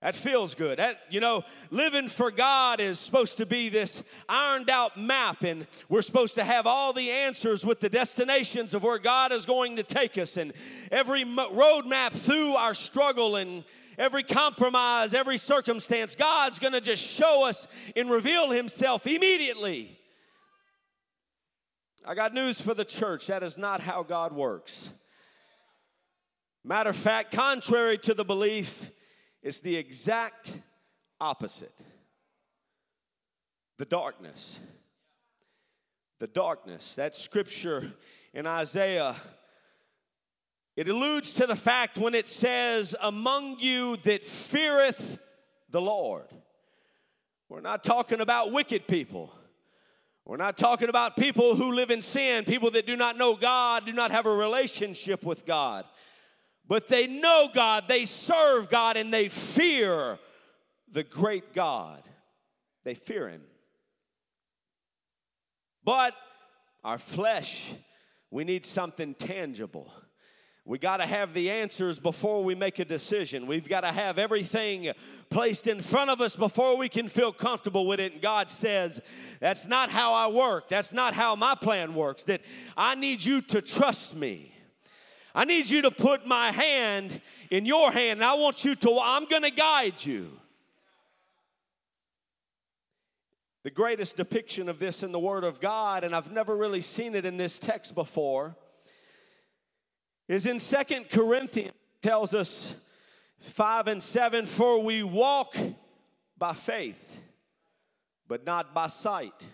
That 0.03 0.15
feels 0.15 0.55
good. 0.55 0.79
That, 0.79 1.01
you 1.11 1.19
know, 1.19 1.43
living 1.73 2.09
for 2.09 2.31
God 2.31 2.79
is 2.81 3.01
supposed 3.01 3.39
to 3.39 3.45
be 3.45 3.69
this 3.69 4.05
ironed 4.29 4.71
out 4.71 4.97
map, 4.97 5.43
and 5.43 5.67
we're 5.89 6.03
supposed 6.03 6.37
to 6.37 6.45
have 6.45 6.69
all 6.69 6.93
the 6.93 7.11
answers 7.11 7.67
with 7.67 7.81
the 7.81 7.89
destinations 7.89 8.73
of 8.73 8.85
where 8.85 9.01
God 9.01 9.33
is 9.33 9.47
going 9.47 9.77
to 9.77 9.83
take 9.83 10.17
us, 10.17 10.37
and 10.37 10.53
every 10.93 11.25
roadmap 11.25 12.13
through 12.13 12.55
our 12.55 12.73
struggle 12.73 13.35
and 13.35 13.65
every 13.99 14.23
compromise, 14.23 15.13
every 15.13 15.37
circumstance. 15.37 16.15
God's 16.15 16.61
going 16.61 16.73
to 16.73 16.81
just 16.81 17.03
show 17.03 17.45
us 17.45 17.67
and 17.97 18.09
reveal 18.09 18.53
Himself 18.53 19.09
immediately. 19.09 19.99
I 22.07 22.15
got 22.15 22.33
news 22.33 22.61
for 22.61 22.75
the 22.75 22.85
church. 22.85 23.27
That 23.27 23.43
is 23.43 23.59
not 23.59 23.81
how 23.81 24.05
God 24.05 24.33
works. 24.33 24.91
Matter 26.65 26.91
of 26.91 26.97
fact, 26.97 27.33
contrary 27.33 27.99
to 27.99 28.15
the 28.15 28.25
belief, 28.25 28.91
it's 29.43 29.59
the 29.59 29.77
exact 29.77 30.53
opposite 31.21 31.79
the 33.79 33.87
darkness. 33.87 34.59
The 36.19 36.27
darkness. 36.27 36.93
That 36.97 37.15
scripture 37.15 37.95
in 38.35 38.47
Isaiah, 38.47 39.17
it 40.77 40.87
alludes 40.87 41.33
to 41.35 41.47
the 41.47 41.57
fact 41.57 41.97
when 41.97 42.15
it 42.15 42.27
says, 42.27 42.95
Among 43.01 43.59
you 43.59 43.97
that 44.05 44.23
feareth 44.23 45.19
the 45.71 45.81
Lord. 45.81 46.27
We're 47.49 47.63
not 47.63 47.83
talking 47.83 48.21
about 48.21 48.53
wicked 48.53 48.87
people. 48.87 49.33
We're 50.27 50.37
not 50.37 50.59
talking 50.59 50.91
about 50.91 51.17
people 51.17 51.57
who 51.57 51.73
live 51.73 51.91
in 51.91 52.03
sin, 52.03 52.45
people 52.45 52.71
that 52.73 52.87
do 52.87 52.97
not 52.97 53.17
know 53.17 53.35
God, 53.35 53.87
do 53.87 53.95
not 53.95 54.11
have 54.11 54.27
a 54.27 54.35
relationship 54.35 55.23
with 55.23 55.47
God 55.47 55.87
but 56.71 56.87
they 56.87 57.09
know 57.09 57.49
God, 57.53 57.87
they 57.89 58.05
serve 58.05 58.71
God, 58.71 58.97
and 58.97 59.13
they 59.13 59.29
fear 59.29 60.21
the 60.93 61.03
great 61.03 61.53
God. 61.53 62.01
They 62.85 62.95
fear 62.95 63.29
Him. 63.29 63.43
But 65.85 66.15
our 66.85 66.99
flesh, 66.99 67.73
we 68.31 68.45
need 68.45 68.65
something 68.65 69.15
tangible. 69.15 69.93
We 70.65 70.79
got 70.79 70.99
to 70.99 71.07
have 71.07 71.35
the 71.35 71.51
answers 71.51 71.99
before 71.99 72.45
we 72.45 72.55
make 72.55 72.79
a 72.79 72.85
decision. 72.85 73.49
We've 73.49 73.69
got 73.69 73.81
to 73.81 73.91
have 73.91 74.17
everything 74.17 74.93
placed 75.29 75.67
in 75.67 75.81
front 75.81 76.11
of 76.11 76.21
us 76.21 76.37
before 76.37 76.77
we 76.77 76.89
can 76.89 77.09
feel 77.09 77.33
comfortable 77.33 77.85
with 77.85 77.99
it. 77.99 78.13
And 78.13 78.23
God 78.23 78.49
says, 78.49 79.01
That's 79.41 79.67
not 79.67 79.91
how 79.91 80.15
I 80.15 80.29
work. 80.29 80.69
That's 80.69 80.93
not 80.93 81.15
how 81.15 81.35
my 81.35 81.57
plan 81.57 81.97
works. 81.97 82.23
That 82.25 82.43
I 82.77 82.95
need 82.95 83.25
you 83.25 83.41
to 83.41 83.61
trust 83.61 84.15
me. 84.15 84.50
I 85.35 85.45
need 85.45 85.69
you 85.69 85.83
to 85.83 85.91
put 85.91 86.27
my 86.27 86.53
hand 86.53 87.21
in 87.51 87.67
your 87.67 87.93
hand, 87.93 88.21
and 88.21 88.25
I 88.25 88.35
want 88.35 88.65
you 88.65 88.75
to, 88.77 88.99
I'm 89.01 89.27
going 89.27 89.43
to 89.43 89.51
guide 89.51 90.05
you. 90.05 90.33
The 93.63 93.71
greatest 93.71 94.17
depiction 94.17 94.69
of 94.69 94.79
this 94.79 95.03
in 95.03 95.13
the 95.13 95.19
Word 95.19 95.45
of 95.45 95.61
God, 95.61 96.03
and 96.03 96.15
I've 96.15 96.33
never 96.33 96.57
really 96.57 96.81
seen 96.81 97.15
it 97.15 97.25
in 97.25 97.37
this 97.37 97.59
text 97.59 97.95
before, 97.95 98.57
is 100.29 100.47
in 100.47 100.59
Second 100.59 101.11
Corinthians 101.11 101.75
tells 102.03 102.35
us 102.35 102.75
5 103.41 103.89
and 103.89 104.03
7 104.03 104.45
for 104.45 104.83
we 104.83 105.03
walk 105.03 105.57
by 106.39 106.55
faith 106.55 107.19
but 108.29 108.47
not 108.47 108.73
by 108.73 108.87
sight 108.87 109.45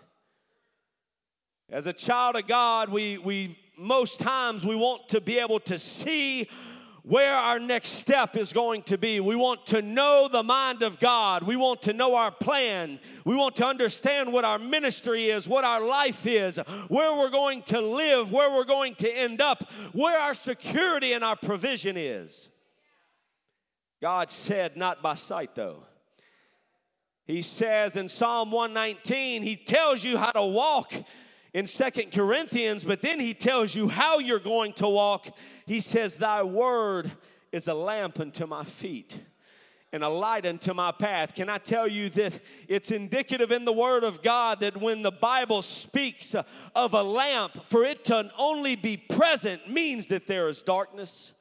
as 1.71 1.87
a 1.87 1.93
child 1.93 2.37
of 2.37 2.47
god 2.47 2.89
we, 2.89 3.19
we 3.19 3.59
most 3.77 4.21
times 4.21 4.65
we 4.65 4.77
want 4.77 5.09
to 5.11 5.21
be 5.21 5.39
able 5.39 5.61
to 5.61 5.79
see 5.79 6.49
where 7.03 7.37
our 7.37 7.61
next 7.61 7.91
step 7.91 8.37
is 8.37 8.53
going 8.53 8.83
to 8.83 8.99
be. 8.99 9.21
We 9.21 9.37
want 9.37 9.65
to 9.67 9.81
know 9.81 10.29
the 10.31 10.43
mind 10.43 10.83
of 10.83 10.99
God. 10.99 11.45
We 11.45 11.55
want 11.55 11.83
to 11.83 11.93
know 11.93 12.17
our 12.17 12.33
plan. 12.33 12.99
We 13.25 13.37
want 13.37 13.55
to 13.57 13.67
understand 13.67 14.33
what 14.33 14.45
our 14.45 14.59
ministry 14.59 15.31
is, 15.31 15.49
what 15.49 15.63
our 15.63 15.81
life 15.81 16.27
is, 16.27 16.59
where 16.89 17.17
we're 17.17 17.31
going 17.31 17.63
to 17.63 17.81
live, 17.81 18.33
where 18.33 18.51
we're 18.51 18.65
going 18.65 18.97
to 18.97 19.09
end 19.09 19.41
up, 19.41 19.71
where 19.93 20.19
our 20.19 20.35
security 20.35 21.13
and 21.13 21.23
our 21.23 21.37
provision 21.37 21.97
is. 21.97 22.49
God 24.03 24.29
said, 24.31 24.77
not 24.77 25.01
by 25.01 25.15
sight 25.15 25.55
though. 25.55 25.85
He 27.25 27.43
says 27.43 27.95
in 27.97 28.09
Psalm 28.09 28.51
119, 28.51 29.43
He 29.43 29.57
tells 29.57 30.03
you 30.03 30.19
how 30.19 30.33
to 30.33 30.45
walk 30.45 30.93
in 31.57 31.67
Second 31.67 32.13
Corinthians, 32.13 32.85
but 32.85 33.01
then 33.01 33.19
he 33.19 33.33
tells 33.33 33.75
you 33.75 33.89
how 33.89 34.19
you're 34.19 34.39
going 34.39 34.75
to 34.75 34.87
walk. 34.87 35.29
He 35.65 35.81
says, 35.81 36.17
Thy 36.17 36.43
word 36.43 37.13
is 37.51 37.67
a 37.67 37.73
lamp 37.73 38.21
unto 38.21 38.47
my 38.47 38.63
feet 38.63 39.19
and 39.91 40.05
a 40.05 40.09
light 40.11 40.45
unto 40.45 40.75
my 40.75 40.93
path. 40.93 41.35
Can 41.35 41.49
I 41.49 41.57
tell 41.57 41.89
you 41.89 42.11
that 42.11 42.35
it's 42.69 42.91
indicative 42.91 43.53
in 43.53 43.65
the 43.65 43.73
Word 43.73 44.05
of 44.05 44.23
God 44.23 44.61
that 44.61 44.77
when 44.77 45.01
the 45.01 45.11
Bible 45.11 45.63
speaks 45.63 46.35
of 46.75 46.93
a 46.93 47.03
lamp, 47.03 47.65
for 47.65 47.85
it 47.85 48.05
to 48.05 48.31
only 48.37 48.77
be 48.77 48.99
present 48.99 49.67
means 49.67 50.09
that 50.09 50.27
there 50.27 50.51
is 50.51 50.61
darkness? 50.61 51.33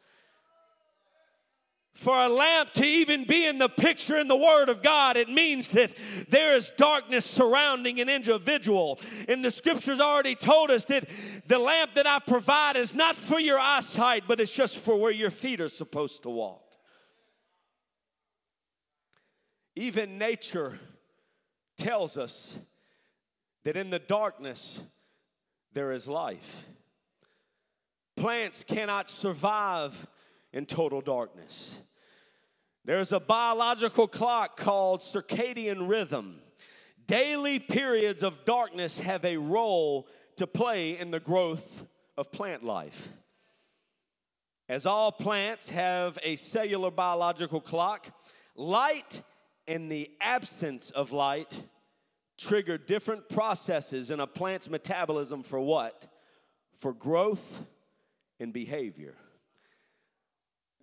For 1.95 2.13
a 2.13 2.27
lamp 2.27 2.73
to 2.73 2.85
even 2.85 3.23
be 3.23 3.47
in 3.47 3.57
the 3.57 3.69
picture 3.69 4.17
in 4.17 4.27
the 4.27 4.35
Word 4.35 4.67
of 4.67 4.83
God, 4.83 5.15
it 5.15 5.29
means 5.29 5.69
that 5.69 5.91
there 6.27 6.53
is 6.53 6.73
darkness 6.75 7.25
surrounding 7.25 8.01
an 8.01 8.09
individual. 8.09 8.99
And 9.29 9.43
the 9.45 9.49
scriptures 9.49 10.01
already 10.01 10.35
told 10.35 10.71
us 10.71 10.83
that 10.85 11.07
the 11.47 11.57
lamp 11.57 11.95
that 11.95 12.05
I 12.05 12.19
provide 12.19 12.75
is 12.75 12.93
not 12.93 13.15
for 13.15 13.39
your 13.39 13.57
eyesight, 13.57 14.25
but 14.27 14.41
it's 14.41 14.51
just 14.51 14.77
for 14.77 14.97
where 14.97 15.11
your 15.11 15.31
feet 15.31 15.61
are 15.61 15.69
supposed 15.69 16.23
to 16.23 16.29
walk. 16.29 16.63
Even 19.77 20.17
nature 20.17 20.77
tells 21.77 22.17
us 22.17 22.57
that 23.63 23.77
in 23.77 23.89
the 23.89 23.99
darkness 23.99 24.79
there 25.71 25.93
is 25.93 26.09
life. 26.09 26.65
Plants 28.17 28.65
cannot 28.65 29.09
survive 29.09 30.07
in 30.55 30.65
total 30.65 31.01
darkness. 31.01 31.75
There's 32.85 33.11
a 33.11 33.19
biological 33.19 34.07
clock 34.07 34.57
called 34.57 35.01
circadian 35.01 35.89
rhythm. 35.89 36.39
Daily 37.05 37.59
periods 37.59 38.23
of 38.23 38.45
darkness 38.45 38.97
have 38.99 39.25
a 39.25 39.37
role 39.37 40.07
to 40.37 40.47
play 40.47 40.97
in 40.97 41.11
the 41.11 41.19
growth 41.19 41.85
of 42.17 42.31
plant 42.31 42.63
life. 42.63 43.09
As 44.69 44.85
all 44.85 45.11
plants 45.11 45.69
have 45.69 46.17
a 46.23 46.37
cellular 46.37 46.89
biological 46.89 47.59
clock, 47.59 48.07
light 48.55 49.21
and 49.67 49.91
the 49.91 50.09
absence 50.21 50.89
of 50.89 51.11
light 51.11 51.53
trigger 52.37 52.77
different 52.77 53.29
processes 53.29 54.09
in 54.09 54.19
a 54.19 54.27
plant's 54.27 54.69
metabolism 54.69 55.43
for 55.43 55.59
what? 55.59 56.07
For 56.77 56.93
growth 56.93 57.65
and 58.39 58.53
behavior. 58.53 59.15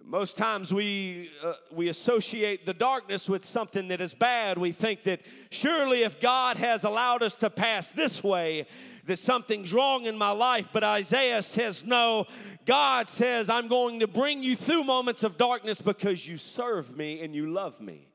Most 0.04 0.36
times 0.36 0.74
we, 0.74 1.30
uh, 1.42 1.54
we 1.70 1.88
associate 1.88 2.66
the 2.66 2.74
darkness 2.74 3.28
with 3.28 3.44
something 3.44 3.88
that 3.88 4.00
is 4.00 4.14
bad. 4.14 4.58
We 4.58 4.72
think 4.72 5.04
that 5.04 5.20
surely 5.50 6.02
if 6.02 6.20
God 6.20 6.56
has 6.56 6.84
allowed 6.84 7.22
us 7.22 7.34
to 7.36 7.48
pass 7.48 7.88
this 7.88 8.22
way, 8.22 8.66
that 9.06 9.18
something's 9.18 9.72
wrong 9.72 10.04
in 10.06 10.16
my 10.16 10.30
life. 10.30 10.68
But 10.72 10.84
Isaiah 10.84 11.42
says, 11.42 11.84
no, 11.84 12.26
God 12.66 13.08
says, 13.08 13.48
I'm 13.48 13.68
going 13.68 14.00
to 14.00 14.06
bring 14.06 14.42
you 14.42 14.56
through 14.56 14.84
moments 14.84 15.22
of 15.22 15.38
darkness 15.38 15.80
because 15.80 16.26
you 16.26 16.36
serve 16.36 16.96
me 16.96 17.22
and 17.22 17.34
you 17.34 17.50
love 17.50 17.80
me. 17.80 18.11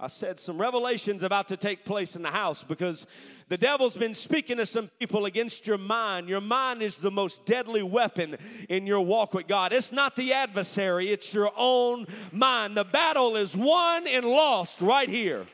I 0.00 0.06
said 0.06 0.38
some 0.38 0.60
revelations 0.60 1.24
about 1.24 1.48
to 1.48 1.56
take 1.56 1.84
place 1.84 2.14
in 2.14 2.22
the 2.22 2.30
house 2.30 2.62
because 2.62 3.04
the 3.48 3.56
devil's 3.56 3.96
been 3.96 4.14
speaking 4.14 4.58
to 4.58 4.66
some 4.66 4.90
people 5.00 5.24
against 5.24 5.66
your 5.66 5.76
mind. 5.76 6.28
Your 6.28 6.40
mind 6.40 6.82
is 6.82 6.96
the 6.96 7.10
most 7.10 7.44
deadly 7.44 7.82
weapon 7.82 8.36
in 8.68 8.86
your 8.86 9.00
walk 9.00 9.34
with 9.34 9.48
God. 9.48 9.72
It's 9.72 9.90
not 9.90 10.14
the 10.14 10.32
adversary, 10.32 11.08
it's 11.08 11.34
your 11.34 11.50
own 11.56 12.06
mind. 12.30 12.76
The 12.76 12.84
battle 12.84 13.34
is 13.36 13.56
won 13.56 14.06
and 14.06 14.24
lost 14.24 14.80
right 14.80 15.08
here. 15.08 15.48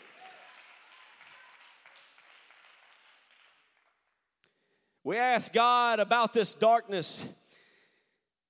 We 5.04 5.16
ask 5.16 5.54
God 5.54 6.00
about 6.00 6.34
this 6.34 6.54
darkness, 6.54 7.22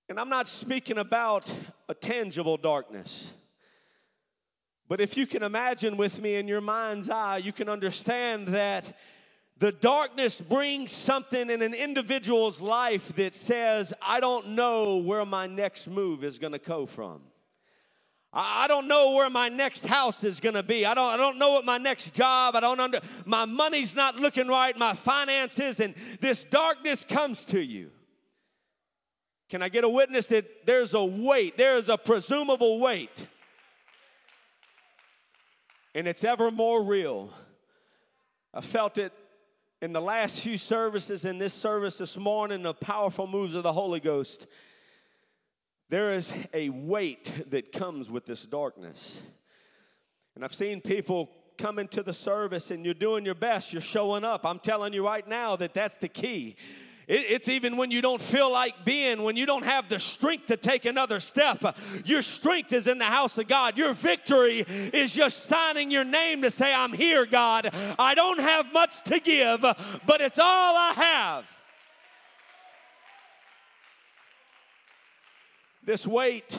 and 0.09 0.19
I'm 0.19 0.29
not 0.29 0.49
speaking 0.49 0.99
about 0.99 1.49
a 1.89 1.95
tangible 1.95 2.57
darkness. 2.57 3.31
But 4.95 5.01
if 5.01 5.17
you 5.17 5.27
can 5.27 5.43
imagine 5.43 5.97
with 5.97 6.23
me 6.23 6.37
in 6.37 6.47
your 6.47 6.61
mind's 6.61 7.11
eye, 7.11 7.39
you 7.39 7.53
can 7.53 7.69
understand 7.69 8.47
that 8.47 8.97
the 9.59 9.73
darkness 9.73 10.41
brings 10.41 10.93
something 10.93 11.51
in 11.51 11.63
an 11.63 11.75
individual's 11.75 12.61
life 12.61 13.13
that 13.17 13.35
says, 13.35 13.93
I 14.01 14.21
don't 14.21 14.51
know 14.51 14.99
where 14.99 15.27
my 15.27 15.49
next 15.49 15.89
move 15.89 16.23
is 16.23 16.39
going 16.39 16.53
to 16.53 16.61
go 16.61 16.87
from. 16.87 17.23
I 18.33 18.69
don't 18.69 18.87
know 18.87 19.15
where 19.15 19.29
my 19.29 19.49
next 19.49 19.85
house 19.85 20.23
is 20.23 20.39
going 20.39 20.55
to 20.55 20.63
be. 20.63 20.87
I 20.87 20.95
don't, 20.95 21.11
I 21.11 21.17
don't 21.17 21.39
know 21.39 21.55
what 21.55 21.65
my 21.65 21.79
next 21.79 22.15
job, 22.15 22.55
I 22.55 22.61
don't 22.61 22.79
under, 22.79 23.01
my 23.25 23.47
money's 23.47 23.97
not 23.97 24.15
looking 24.15 24.47
right, 24.47 24.79
my 24.79 24.95
finances, 24.95 25.81
and 25.81 25.97
this 26.21 26.45
darkness 26.45 27.05
comes 27.05 27.45
to 27.47 27.59
you. 27.59 27.91
Can 29.51 29.61
I 29.61 29.71
get 29.71 29.83
a 29.83 29.89
witness 29.89 30.29
that 30.29 30.67
there's 30.67 30.95
a 30.95 31.05
weight, 31.05 31.57
there 31.57 31.79
is 31.79 31.89
a 31.89 31.99
presumable 31.99 32.79
weight 32.79 33.27
and 35.95 36.09
it's 36.09 36.25
ever 36.25 36.51
more 36.51 36.83
real. 36.83 37.31
I 38.53 38.61
felt 38.61 38.99
it 38.99 39.13
in 39.81 39.93
the 39.93 40.01
last 40.01 40.41
few 40.41 40.57
services, 40.57 41.25
in 41.25 41.39
this 41.39 41.53
service 41.53 41.99
this 41.99 42.17
morning, 42.17 42.63
the 42.63 42.75
powerful 42.75 43.27
moves 43.27 43.55
of 43.55 43.63
the 43.63 43.73
Holy 43.73 44.01
Ghost. 44.01 44.47
There 45.91 46.15
is 46.15 46.33
a 46.53 46.71
weight 46.71 47.45
that 47.51 47.73
comes 47.73 48.11
with 48.11 48.27
this 48.27 48.43
darkness. 48.43 49.21
And 50.35 50.45
I've 50.45 50.55
seen 50.55 50.81
people 50.81 51.31
come 51.59 51.79
into 51.79 52.03
the 52.03 52.13
service 52.13 52.71
and 52.71 52.85
you're 52.85 52.95
doing 52.95 53.25
your 53.25 53.35
best, 53.35 53.73
you're 53.73 53.83
showing 53.83 54.25
up. 54.25 54.45
I'm 54.45 54.59
telling 54.59 54.93
you 54.93 55.05
right 55.05 55.27
now 55.29 55.55
that 55.57 55.75
that's 55.75 55.99
the 55.99 56.09
key. 56.09 56.57
It, 57.07 57.25
it's 57.29 57.49
even 57.49 57.77
when 57.77 57.91
you 57.91 58.01
don't 58.01 58.21
feel 58.21 58.51
like 58.51 58.85
being, 58.85 59.23
when 59.23 59.37
you 59.37 59.47
don't 59.47 59.65
have 59.65 59.89
the 59.89 59.99
strength 59.99 60.47
to 60.47 60.57
take 60.57 60.85
another 60.85 61.21
step. 61.21 61.77
Your 62.05 62.23
strength 62.23 62.73
is 62.73 62.89
in 62.89 62.99
the 62.99 63.05
house 63.05 63.37
of 63.39 63.49
God. 63.49 63.77
Your 63.77 63.95
victory 63.95 64.61
is 64.61 65.13
just 65.13 65.45
signing 65.45 65.91
your 65.91 66.05
name 66.05 66.43
to 66.43 66.51
say, 66.51 66.73
I'm 66.73 66.93
here, 66.93 67.27
God. 67.27 67.71
I 67.99 68.15
don't 68.15 68.41
have 68.41 68.73
much 68.73 69.03
to 69.05 69.21
give, 69.21 69.61
but 69.61 70.21
it's 70.21 70.39
all 70.39 70.77
I 70.77 70.93
have. 70.97 71.59
This 75.85 76.07
weight, 76.07 76.59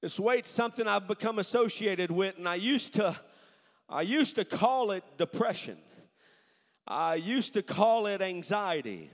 this 0.00 0.18
weight's 0.18 0.50
something 0.50 0.86
I've 0.86 1.06
become 1.06 1.38
associated 1.38 2.10
with, 2.10 2.38
and 2.38 2.48
I 2.48 2.54
used 2.54 2.94
to, 2.94 3.20
I 3.90 4.00
used 4.00 4.36
to 4.36 4.46
call 4.46 4.90
it 4.90 5.04
depression. 5.18 5.76
I 6.86 7.16
used 7.16 7.52
to 7.54 7.62
call 7.62 8.06
it 8.06 8.22
anxiety 8.22 9.10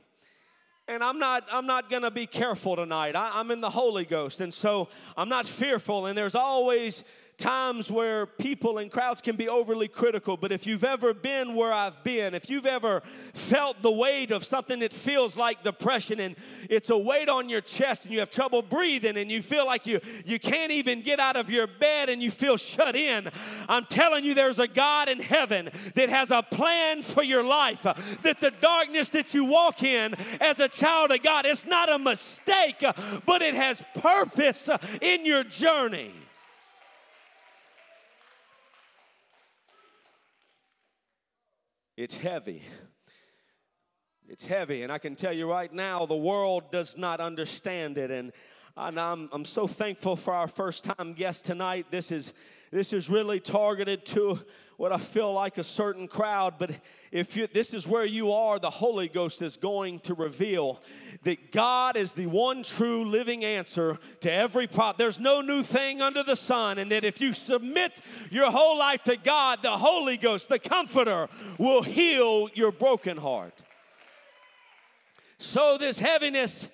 and 0.89 1.05
i'm 1.05 1.19
not 1.19 1.45
i'm 1.53 1.67
not 1.67 1.91
gonna 1.91 2.11
be 2.11 2.27
careful 2.27 2.77
tonight. 2.77 3.15
I, 3.15 3.33
i'm 3.35 3.51
in 3.51 3.61
the 3.61 3.71
holy 3.71 4.05
ghost 4.05 4.41
and 4.41 4.53
so 4.53 4.89
i'm 5.17 5.29
not 5.29 5.47
fearful. 5.47 6.07
And 6.07 6.17
there's 6.17 6.35
always 6.35 7.05
times 7.39 7.89
where 7.89 8.27
people 8.27 8.79
and 8.79 8.91
crowds 8.91 9.21
can 9.21 9.37
be 9.37 9.49
overly 9.49 9.87
critical, 9.87 10.37
but 10.37 10.51
if 10.51 10.67
you've 10.67 10.83
ever 10.83 11.15
been 11.15 11.55
where 11.55 11.73
I've 11.73 12.03
been, 12.03 12.35
if 12.35 12.51
you've 12.51 12.67
ever 12.67 13.01
felt 13.33 13.81
the 13.81 13.93
weight 13.93 14.33
of 14.33 14.45
something 14.45 14.81
that 14.81 14.93
feels 14.93 15.37
like 15.37 15.63
depression 15.63 16.19
and 16.19 16.35
it's 16.69 16.91
a 16.91 16.99
weight 16.99 17.29
on 17.29 17.49
your 17.49 17.61
chest 17.61 18.05
and 18.05 18.13
you 18.13 18.19
have 18.19 18.29
trouble 18.29 18.61
breathing 18.61 19.17
and 19.17 19.31
you 19.31 19.41
feel 19.41 19.65
like 19.65 19.87
you, 19.87 20.01
you 20.27 20.41
can't 20.41 20.73
even 20.73 21.01
get 21.01 21.21
out 21.21 21.37
of 21.37 21.49
your 21.49 21.69
bed 21.69 22.09
and 22.09 22.21
you 22.21 22.33
feel 22.33 22.57
shut 22.57 22.97
in, 22.97 23.31
I'm 23.69 23.87
telling 23.87 24.25
you, 24.25 24.35
there's 24.35 24.59
a 24.59 24.67
God 24.67 25.09
in 25.09 25.21
heaven 25.21 25.71
that 25.95 26.09
has 26.09 26.33
a 26.33 26.43
plan 26.43 27.03
for 27.03 27.23
your 27.23 27.45
life. 27.45 27.83
That 28.23 28.41
the 28.41 28.51
darkness 28.61 29.11
that 29.11 29.33
you 29.33 29.45
walk 29.45 29.85
in 29.85 30.17
as 30.41 30.59
a 30.59 30.69
child 30.69 31.13
of 31.13 31.23
God, 31.23 31.47
it's 31.47 31.65
not 31.65 31.89
a 31.89 31.99
mistake, 31.99 32.85
but 33.25 33.43
it 33.43 33.55
has 33.55 33.83
purpose 33.95 34.69
in 35.01 35.25
your 35.25 35.45
journey. 35.45 36.13
It's 41.99 42.17
heavy. 42.17 42.63
It's 44.29 44.45
heavy, 44.45 44.85
and 44.85 44.93
I 44.93 44.99
can 44.99 45.17
tell 45.17 45.33
you 45.33 45.51
right 45.51 45.73
now, 45.73 46.07
the 46.07 46.15
world 46.15 46.71
does 46.71 46.97
not 46.97 47.21
understand 47.21 47.99
it. 47.99 48.13
And, 48.13 48.31
and 48.77 49.01
I'm, 49.01 49.29
I'm 49.33 49.45
so 49.45 49.67
thankful 49.67 50.15
for 50.15 50.33
our 50.33 50.47
first 50.47 50.85
time 50.85 51.13
guest 51.13 51.45
tonight. 51.45 51.87
This 51.91 52.13
is, 52.13 52.33
this 52.71 52.93
is 52.93 53.11
really 53.11 53.41
targeted 53.41 54.07
to 54.07 54.39
what 54.79 54.93
I 54.93 54.99
feel 54.99 55.33
like 55.33 55.59
a 55.59 55.65
certain 55.65 56.07
crowd, 56.07 56.55
but 56.57 56.71
if 57.11 57.37
you, 57.37 57.49
this 57.49 57.75
is 57.75 57.89
where 57.89 58.05
you 58.05 58.31
are, 58.33 58.61
the 58.61 58.71
Holy 58.71 59.09
Ghost 59.09 59.43
is 59.43 59.57
going 59.57 59.99
to 60.01 60.15
reveal 60.15 60.81
that 61.25 61.51
God 61.51 61.97
is 61.97 62.13
the 62.13 62.27
one 62.27 62.63
true 62.63 63.05
living 63.05 63.45
answer 63.45 63.99
to 64.21 64.33
every 64.33 64.69
problem. 64.69 64.95
There's 64.97 65.19
no 65.19 65.41
new 65.41 65.65
thing 65.65 66.01
under 66.01 66.23
the 66.23 66.37
sun, 66.37 66.79
and 66.79 66.93
that 66.93 67.03
if 67.03 67.21
you 67.21 67.33
submit 67.33 68.01
your 68.31 68.53
whole 68.53 68.79
life 68.79 69.03
to 69.05 69.17
God, 69.17 69.63
the 69.63 69.79
Holy 69.79 70.17
Ghost, 70.17 70.49
the 70.49 70.61
Comforter, 70.61 71.29
will 71.59 71.83
heal 71.83 72.49
your 72.55 72.71
broken 72.71 73.17
heart. 73.17 73.55
So, 75.39 75.77
this 75.77 75.99
heaviness 75.99 76.69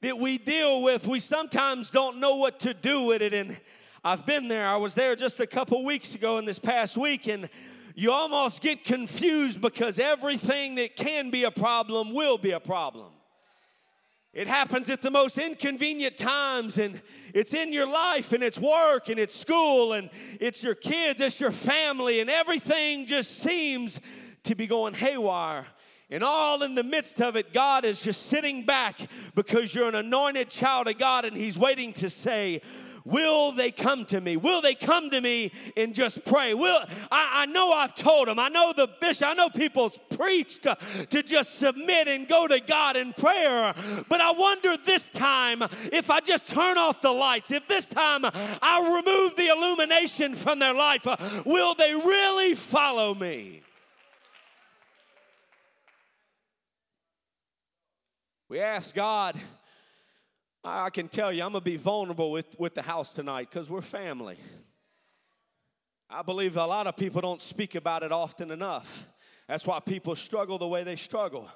that 0.00 0.18
we 0.18 0.38
deal 0.38 0.80
with, 0.80 1.06
we 1.06 1.20
sometimes 1.20 1.90
don't 1.90 2.18
know 2.18 2.36
what 2.36 2.60
to 2.60 2.72
do 2.72 3.02
with 3.02 3.20
it. 3.20 3.34
And 3.34 3.58
I've 4.04 4.26
been 4.26 4.48
there. 4.48 4.66
I 4.66 4.74
was 4.76 4.94
there 4.94 5.14
just 5.14 5.38
a 5.38 5.46
couple 5.46 5.84
weeks 5.84 6.12
ago 6.16 6.38
in 6.38 6.44
this 6.44 6.58
past 6.58 6.96
week, 6.96 7.28
and 7.28 7.48
you 7.94 8.10
almost 8.10 8.60
get 8.60 8.84
confused 8.84 9.60
because 9.60 10.00
everything 10.00 10.74
that 10.74 10.96
can 10.96 11.30
be 11.30 11.44
a 11.44 11.52
problem 11.52 12.12
will 12.12 12.36
be 12.36 12.50
a 12.50 12.58
problem. 12.58 13.12
It 14.32 14.48
happens 14.48 14.90
at 14.90 15.02
the 15.02 15.10
most 15.12 15.38
inconvenient 15.38 16.16
times, 16.16 16.78
and 16.78 17.00
it's 17.32 17.54
in 17.54 17.72
your 17.72 17.86
life, 17.86 18.32
and 18.32 18.42
it's 18.42 18.58
work, 18.58 19.08
and 19.08 19.20
it's 19.20 19.38
school, 19.38 19.92
and 19.92 20.10
it's 20.40 20.64
your 20.64 20.74
kids, 20.74 21.20
it's 21.20 21.38
your 21.38 21.52
family, 21.52 22.18
and 22.18 22.28
everything 22.28 23.06
just 23.06 23.38
seems 23.38 24.00
to 24.42 24.56
be 24.56 24.66
going 24.66 24.94
haywire. 24.94 25.66
And 26.10 26.24
all 26.24 26.62
in 26.64 26.74
the 26.74 26.82
midst 26.82 27.22
of 27.22 27.36
it, 27.36 27.52
God 27.52 27.84
is 27.84 28.00
just 28.00 28.26
sitting 28.26 28.66
back 28.66 28.98
because 29.36 29.74
you're 29.74 29.88
an 29.88 29.94
anointed 29.94 30.50
child 30.50 30.88
of 30.88 30.98
God, 30.98 31.24
and 31.24 31.36
He's 31.36 31.56
waiting 31.56 31.92
to 31.94 32.10
say, 32.10 32.62
Will 33.04 33.52
they 33.52 33.70
come 33.70 34.04
to 34.06 34.20
me? 34.20 34.36
Will 34.36 34.62
they 34.62 34.74
come 34.74 35.10
to 35.10 35.20
me 35.20 35.52
and 35.76 35.94
just 35.94 36.24
pray? 36.24 36.54
Will 36.54 36.78
I, 37.10 37.42
I 37.42 37.46
know 37.46 37.72
I've 37.72 37.94
told 37.94 38.28
them. 38.28 38.38
I 38.38 38.48
know 38.48 38.72
the 38.76 38.88
bishop. 39.00 39.26
I 39.26 39.34
know 39.34 39.50
people's 39.50 39.98
preached 40.16 40.62
to, 40.62 40.76
to 41.10 41.22
just 41.22 41.58
submit 41.58 42.08
and 42.08 42.28
go 42.28 42.46
to 42.46 42.60
God 42.60 42.96
in 42.96 43.12
prayer. 43.12 43.74
But 44.08 44.20
I 44.20 44.32
wonder 44.32 44.76
this 44.76 45.08
time 45.10 45.62
if 45.92 46.10
I 46.10 46.20
just 46.20 46.46
turn 46.46 46.78
off 46.78 47.00
the 47.00 47.12
lights, 47.12 47.50
if 47.50 47.66
this 47.68 47.86
time 47.86 48.24
I 48.24 49.00
remove 49.02 49.36
the 49.36 49.48
illumination 49.48 50.34
from 50.34 50.58
their 50.58 50.74
life, 50.74 51.06
uh, 51.06 51.16
will 51.44 51.74
they 51.74 51.94
really 51.94 52.54
follow 52.54 53.14
me? 53.14 53.62
We 58.48 58.60
ask 58.60 58.94
God 58.94 59.40
I 60.64 60.90
can 60.90 61.08
tell 61.08 61.32
you, 61.32 61.42
I'm 61.42 61.52
going 61.52 61.62
to 61.62 61.70
be 61.70 61.76
vulnerable 61.76 62.30
with, 62.30 62.58
with 62.58 62.74
the 62.74 62.82
house 62.82 63.12
tonight 63.12 63.48
because 63.50 63.68
we're 63.68 63.80
family. 63.80 64.36
I 66.08 66.22
believe 66.22 66.56
a 66.56 66.66
lot 66.66 66.86
of 66.86 66.96
people 66.96 67.20
don't 67.20 67.40
speak 67.40 67.74
about 67.74 68.02
it 68.02 68.12
often 68.12 68.50
enough. 68.50 69.08
That's 69.48 69.66
why 69.66 69.80
people 69.80 70.14
struggle 70.14 70.58
the 70.58 70.68
way 70.68 70.84
they 70.84 70.96
struggle 70.96 71.48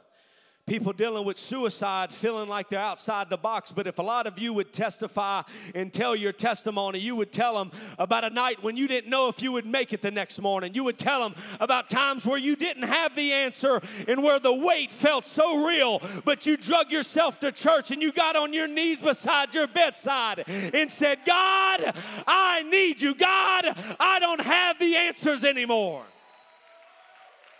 people 0.66 0.92
dealing 0.92 1.24
with 1.24 1.38
suicide 1.38 2.10
feeling 2.10 2.48
like 2.48 2.68
they're 2.68 2.80
outside 2.80 3.30
the 3.30 3.36
box. 3.36 3.70
But 3.70 3.86
if 3.86 4.00
a 4.00 4.02
lot 4.02 4.26
of 4.26 4.36
you 4.36 4.52
would 4.52 4.72
testify 4.72 5.42
and 5.76 5.92
tell 5.92 6.16
your 6.16 6.32
testimony, 6.32 6.98
you 6.98 7.14
would 7.14 7.32
tell 7.32 7.54
them 7.54 7.70
about 8.00 8.24
a 8.24 8.30
night 8.30 8.64
when 8.64 8.76
you 8.76 8.88
didn't 8.88 9.08
know 9.08 9.28
if 9.28 9.40
you 9.40 9.52
would 9.52 9.64
make 9.64 9.92
it 9.92 10.02
the 10.02 10.10
next 10.10 10.40
morning. 10.40 10.74
You 10.74 10.82
would 10.82 10.98
tell 10.98 11.20
them 11.20 11.40
about 11.60 11.88
times 11.88 12.26
where 12.26 12.36
you 12.36 12.56
didn't 12.56 12.82
have 12.82 13.14
the 13.14 13.32
answer 13.32 13.80
and 14.08 14.24
where 14.24 14.40
the 14.40 14.52
weight 14.52 14.90
felt 14.90 15.24
so 15.24 15.64
real, 15.64 16.02
but 16.24 16.46
you 16.46 16.56
drug 16.56 16.90
yourself 16.90 17.38
to 17.40 17.52
church 17.52 17.92
and 17.92 18.02
you 18.02 18.10
got 18.10 18.34
on 18.34 18.52
your 18.52 18.66
knees 18.66 19.00
beside 19.00 19.54
your 19.54 19.68
bedside 19.68 20.42
and 20.48 20.90
said, 20.90 21.18
God, 21.24 21.94
I 22.26 22.64
need 22.64 23.00
you. 23.00 23.14
God, 23.14 23.66
I 24.00 24.18
don't 24.18 24.40
have 24.40 24.80
the 24.80 24.96
answers 24.96 25.44
anymore. 25.44 26.02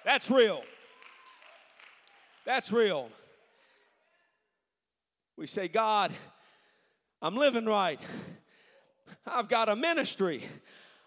That's 0.05 0.29
real. 0.29 0.65
That's 2.47 2.71
real. 2.71 3.11
We 5.37 5.49
say, 5.49 5.67
God, 5.67 6.13
I'm 7.21 7.37
living 7.37 7.67
right. 7.67 8.01
I've 9.27 9.49
got 9.49 9.69
a 9.69 9.75
ministry. 9.75 10.45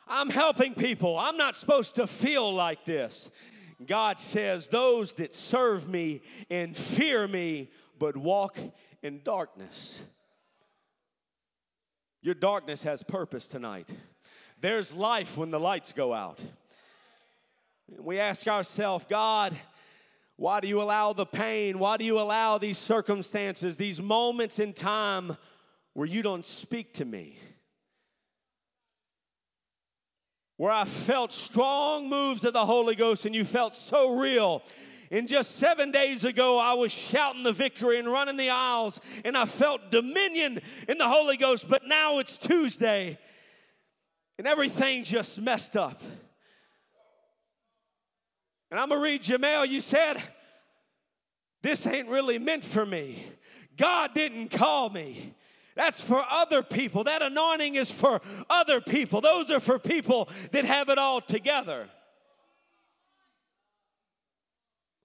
I'm 0.05 0.29
helping 0.29 0.73
people. 0.73 1.17
I'm 1.17 1.37
not 1.37 1.55
supposed 1.55 1.95
to 1.95 2.07
feel 2.07 2.53
like 2.53 2.83
this. 2.83 3.29
God 3.87 4.19
says, 4.19 4.67
Those 4.67 5.13
that 5.13 5.33
serve 5.33 5.87
me 5.87 6.21
and 6.49 6.75
fear 6.75 7.25
me, 7.25 7.71
but 7.97 8.17
walk 8.17 8.57
in 9.01 9.21
darkness. 9.23 10.01
Your 12.21 12.35
darkness 12.35 12.83
has 12.83 13.01
purpose 13.01 13.47
tonight. 13.47 13.87
There's 14.59 14.93
life 14.93 15.37
when 15.37 15.51
the 15.51 15.59
lights 15.59 15.93
go 15.93 16.13
out. 16.13 16.39
We 17.97 18.19
ask 18.19 18.45
ourselves, 18.45 19.05
God, 19.09 19.55
why 20.39 20.61
do 20.61 20.69
you 20.69 20.81
allow 20.81 21.11
the 21.11 21.25
pain? 21.25 21.79
Why 21.79 21.97
do 21.97 22.05
you 22.05 22.17
allow 22.17 22.57
these 22.57 22.77
circumstances, 22.77 23.75
these 23.75 24.01
moments 24.01 24.57
in 24.57 24.71
time 24.71 25.35
where 25.93 26.07
you 26.07 26.21
don't 26.21 26.45
speak 26.45 26.93
to 26.93 27.03
me? 27.03 27.37
Where 30.55 30.71
I 30.71 30.85
felt 30.85 31.33
strong 31.33 32.07
moves 32.07 32.45
of 32.45 32.53
the 32.53 32.65
Holy 32.65 32.95
Ghost 32.95 33.25
and 33.25 33.35
you 33.35 33.43
felt 33.43 33.75
so 33.75 34.15
real. 34.17 34.63
And 35.11 35.27
just 35.27 35.57
seven 35.57 35.91
days 35.91 36.23
ago, 36.23 36.57
I 36.57 36.71
was 36.71 36.93
shouting 36.93 37.43
the 37.43 37.51
victory 37.51 37.99
and 37.99 38.09
running 38.09 38.37
the 38.37 38.49
aisles, 38.49 39.01
and 39.25 39.35
I 39.35 39.43
felt 39.43 39.91
dominion 39.91 40.61
in 40.87 40.97
the 40.97 41.07
Holy 41.07 41.35
Ghost. 41.35 41.67
But 41.67 41.85
now 41.85 42.19
it's 42.19 42.37
Tuesday, 42.37 43.17
and 44.37 44.47
everything 44.47 45.03
just 45.03 45.41
messed 45.41 45.75
up. 45.75 46.01
And 48.71 48.79
I'm 48.79 48.89
going 48.89 48.99
to 48.99 49.03
read 49.03 49.23
Jamel. 49.23 49.67
You 49.67 49.81
said, 49.81 50.21
This 51.61 51.85
ain't 51.85 52.09
really 52.09 52.37
meant 52.37 52.63
for 52.63 52.85
me. 52.85 53.25
God 53.77 54.13
didn't 54.13 54.49
call 54.49 54.89
me. 54.89 55.33
That's 55.75 56.01
for 56.01 56.23
other 56.29 56.61
people. 56.61 57.05
That 57.05 57.21
anointing 57.21 57.75
is 57.75 57.89
for 57.89 58.21
other 58.49 58.81
people. 58.81 59.21
Those 59.21 59.49
are 59.49 59.61
for 59.61 59.79
people 59.79 60.29
that 60.51 60.65
have 60.65 60.89
it 60.89 60.97
all 60.97 61.21
together. 61.21 61.87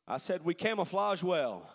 I 0.06 0.18
said, 0.18 0.44
We 0.44 0.54
camouflage 0.54 1.22
well. 1.22 1.70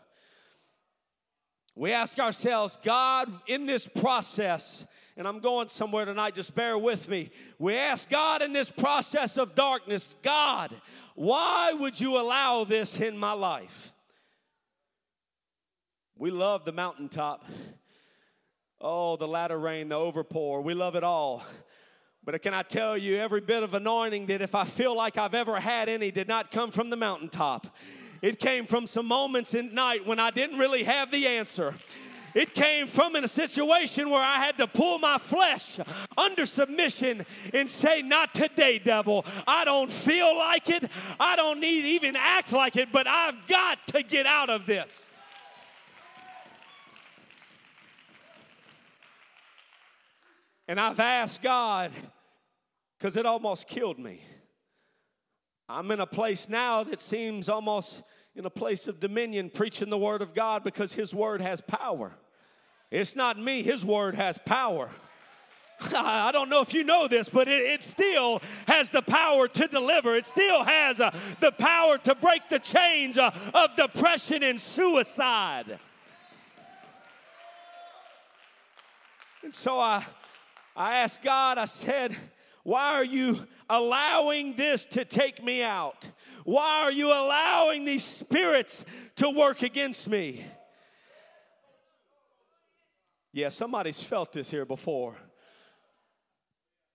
We 1.75 1.93
ask 1.93 2.19
ourselves, 2.19 2.77
God, 2.83 3.31
in 3.47 3.65
this 3.65 3.87
process, 3.87 4.85
and 5.15 5.27
I'm 5.27 5.39
going 5.39 5.67
somewhere 5.67 6.05
tonight, 6.05 6.35
just 6.35 6.55
bear 6.55 6.77
with 6.77 7.07
me. 7.07 7.31
We 7.57 7.75
ask 7.75 8.09
God 8.09 8.41
in 8.41 8.53
this 8.53 8.69
process 8.69 9.37
of 9.37 9.55
darkness, 9.55 10.15
God, 10.21 10.73
why 11.15 11.73
would 11.73 11.99
you 11.99 12.19
allow 12.19 12.63
this 12.63 12.99
in 12.99 13.17
my 13.17 13.33
life? 13.33 13.91
We 16.17 16.31
love 16.31 16.65
the 16.65 16.71
mountaintop. 16.71 17.45
Oh, 18.81 19.17
the 19.17 19.27
latter 19.27 19.57
rain, 19.57 19.89
the 19.89 19.95
overpour. 19.95 20.63
We 20.63 20.73
love 20.73 20.95
it 20.95 21.03
all. 21.03 21.43
But 22.23 22.41
can 22.41 22.53
I 22.53 22.63
tell 22.63 22.97
you, 22.97 23.17
every 23.17 23.41
bit 23.41 23.63
of 23.63 23.73
anointing 23.73 24.27
that 24.27 24.41
if 24.41 24.53
I 24.53 24.65
feel 24.65 24.95
like 24.95 25.17
I've 25.17 25.33
ever 25.33 25.59
had 25.59 25.89
any 25.89 26.11
did 26.11 26.27
not 26.27 26.51
come 26.51 26.71
from 26.71 26.89
the 26.89 26.95
mountaintop. 26.95 27.75
It 28.21 28.39
came 28.39 28.65
from 28.65 28.87
some 28.87 29.05
moments 29.05 29.53
in 29.53 29.73
night 29.73 30.05
when 30.05 30.19
I 30.19 30.31
didn't 30.31 30.57
really 30.57 30.83
have 30.83 31.11
the 31.11 31.27
answer. 31.27 31.75
It 32.35 32.53
came 32.53 32.87
from 32.87 33.15
in 33.15 33.23
a 33.23 33.27
situation 33.27 34.09
where 34.09 34.21
I 34.21 34.37
had 34.37 34.57
to 34.57 34.67
pull 34.67 34.99
my 34.99 35.17
flesh 35.17 35.79
under 36.17 36.45
submission 36.45 37.25
and 37.53 37.69
say, 37.69 38.01
Not 38.01 38.35
today, 38.35 38.79
devil. 38.79 39.25
I 39.47 39.65
don't 39.65 39.89
feel 39.89 40.37
like 40.37 40.69
it. 40.69 40.89
I 41.19 41.35
don't 41.35 41.59
need 41.59 41.81
to 41.81 41.87
even 41.87 42.15
act 42.15 42.51
like 42.51 42.75
it, 42.75 42.91
but 42.91 43.07
I've 43.07 43.47
got 43.47 43.79
to 43.87 44.03
get 44.03 44.25
out 44.25 44.49
of 44.49 44.65
this. 44.65 45.05
And 50.67 50.79
I've 50.79 50.99
asked 50.99 51.41
God, 51.41 51.91
because 52.99 53.17
it 53.17 53.25
almost 53.25 53.67
killed 53.67 53.97
me. 53.97 54.21
I'm 55.71 55.91
in 55.91 55.99
a 55.99 56.07
place 56.07 56.49
now 56.49 56.83
that 56.85 56.99
seems 56.99 57.47
almost 57.47 58.01
in 58.35 58.43
a 58.43 58.49
place 58.49 58.87
of 58.87 58.99
dominion 58.99 59.51
preaching 59.51 59.91
the 59.91 59.99
word 59.99 60.23
of 60.23 60.33
God 60.33 60.63
because 60.63 60.93
his 60.93 61.13
word 61.13 61.41
has 61.41 61.61
power. 61.61 62.13
It's 62.89 63.15
not 63.15 63.37
me, 63.37 63.61
his 63.61 63.85
word 63.85 64.15
has 64.15 64.39
power. 64.39 64.89
I 65.95 66.31
don't 66.31 66.49
know 66.49 66.61
if 66.61 66.73
you 66.73 66.83
know 66.83 67.07
this, 67.07 67.29
but 67.29 67.47
it, 67.47 67.61
it 67.61 67.83
still 67.83 68.41
has 68.67 68.89
the 68.89 69.03
power 69.03 69.47
to 69.47 69.67
deliver. 69.67 70.15
It 70.15 70.25
still 70.25 70.63
has 70.63 70.99
uh, 70.99 71.15
the 71.39 71.51
power 71.51 71.99
to 71.99 72.15
break 72.15 72.49
the 72.49 72.57
chains 72.57 73.19
uh, 73.19 73.29
of 73.53 73.75
depression 73.75 74.41
and 74.41 74.59
suicide. 74.59 75.77
And 79.43 79.53
so 79.53 79.79
I, 79.79 80.03
I 80.75 80.95
asked 80.95 81.21
God, 81.21 81.59
I 81.59 81.65
said, 81.65 82.15
Why 82.63 82.93
are 82.95 83.03
you 83.03 83.47
allowing 83.69 84.55
this 84.55 84.85
to 84.87 85.05
take 85.05 85.43
me 85.43 85.63
out? 85.63 86.07
Why 86.43 86.83
are 86.83 86.91
you 86.91 87.07
allowing 87.07 87.85
these 87.85 88.05
spirits 88.05 88.83
to 89.17 89.29
work 89.29 89.61
against 89.63 90.07
me? 90.07 90.45
Yeah, 93.31 93.49
somebody's 93.49 94.01
felt 94.01 94.33
this 94.33 94.49
here 94.49 94.65
before. 94.65 95.15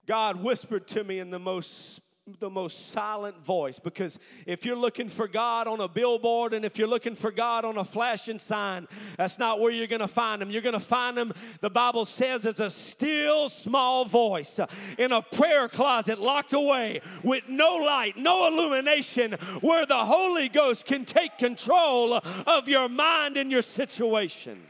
God 0.06 0.42
whispered 0.42 0.86
to 0.88 1.04
me 1.04 1.18
in 1.18 1.30
the 1.30 1.38
most 1.38 2.00
the 2.40 2.48
most 2.48 2.90
silent 2.90 3.44
voice 3.44 3.78
because 3.78 4.18
if 4.46 4.64
you're 4.64 4.78
looking 4.78 5.10
for 5.10 5.28
God 5.28 5.66
on 5.66 5.78
a 5.80 5.88
billboard 5.88 6.54
and 6.54 6.64
if 6.64 6.78
you're 6.78 6.88
looking 6.88 7.14
for 7.14 7.30
God 7.30 7.66
on 7.66 7.76
a 7.76 7.84
flashing 7.84 8.38
sign, 8.38 8.88
that's 9.18 9.38
not 9.38 9.60
where 9.60 9.70
you're 9.70 9.86
going 9.86 10.00
to 10.00 10.08
find 10.08 10.40
him. 10.40 10.50
You're 10.50 10.62
going 10.62 10.72
to 10.72 10.80
find 10.80 11.18
him, 11.18 11.34
the 11.60 11.68
Bible 11.68 12.06
says, 12.06 12.46
as 12.46 12.60
a 12.60 12.70
still 12.70 13.50
small 13.50 14.06
voice 14.06 14.58
uh, 14.58 14.66
in 14.96 15.12
a 15.12 15.20
prayer 15.20 15.68
closet 15.68 16.18
locked 16.18 16.54
away 16.54 17.02
with 17.22 17.44
no 17.46 17.76
light, 17.76 18.16
no 18.16 18.48
illumination, 18.48 19.32
where 19.60 19.84
the 19.84 20.06
Holy 20.06 20.48
Ghost 20.48 20.86
can 20.86 21.04
take 21.04 21.36
control 21.36 22.14
of 22.14 22.68
your 22.68 22.88
mind 22.88 23.36
and 23.36 23.50
your 23.50 23.60
situation. 23.60 24.62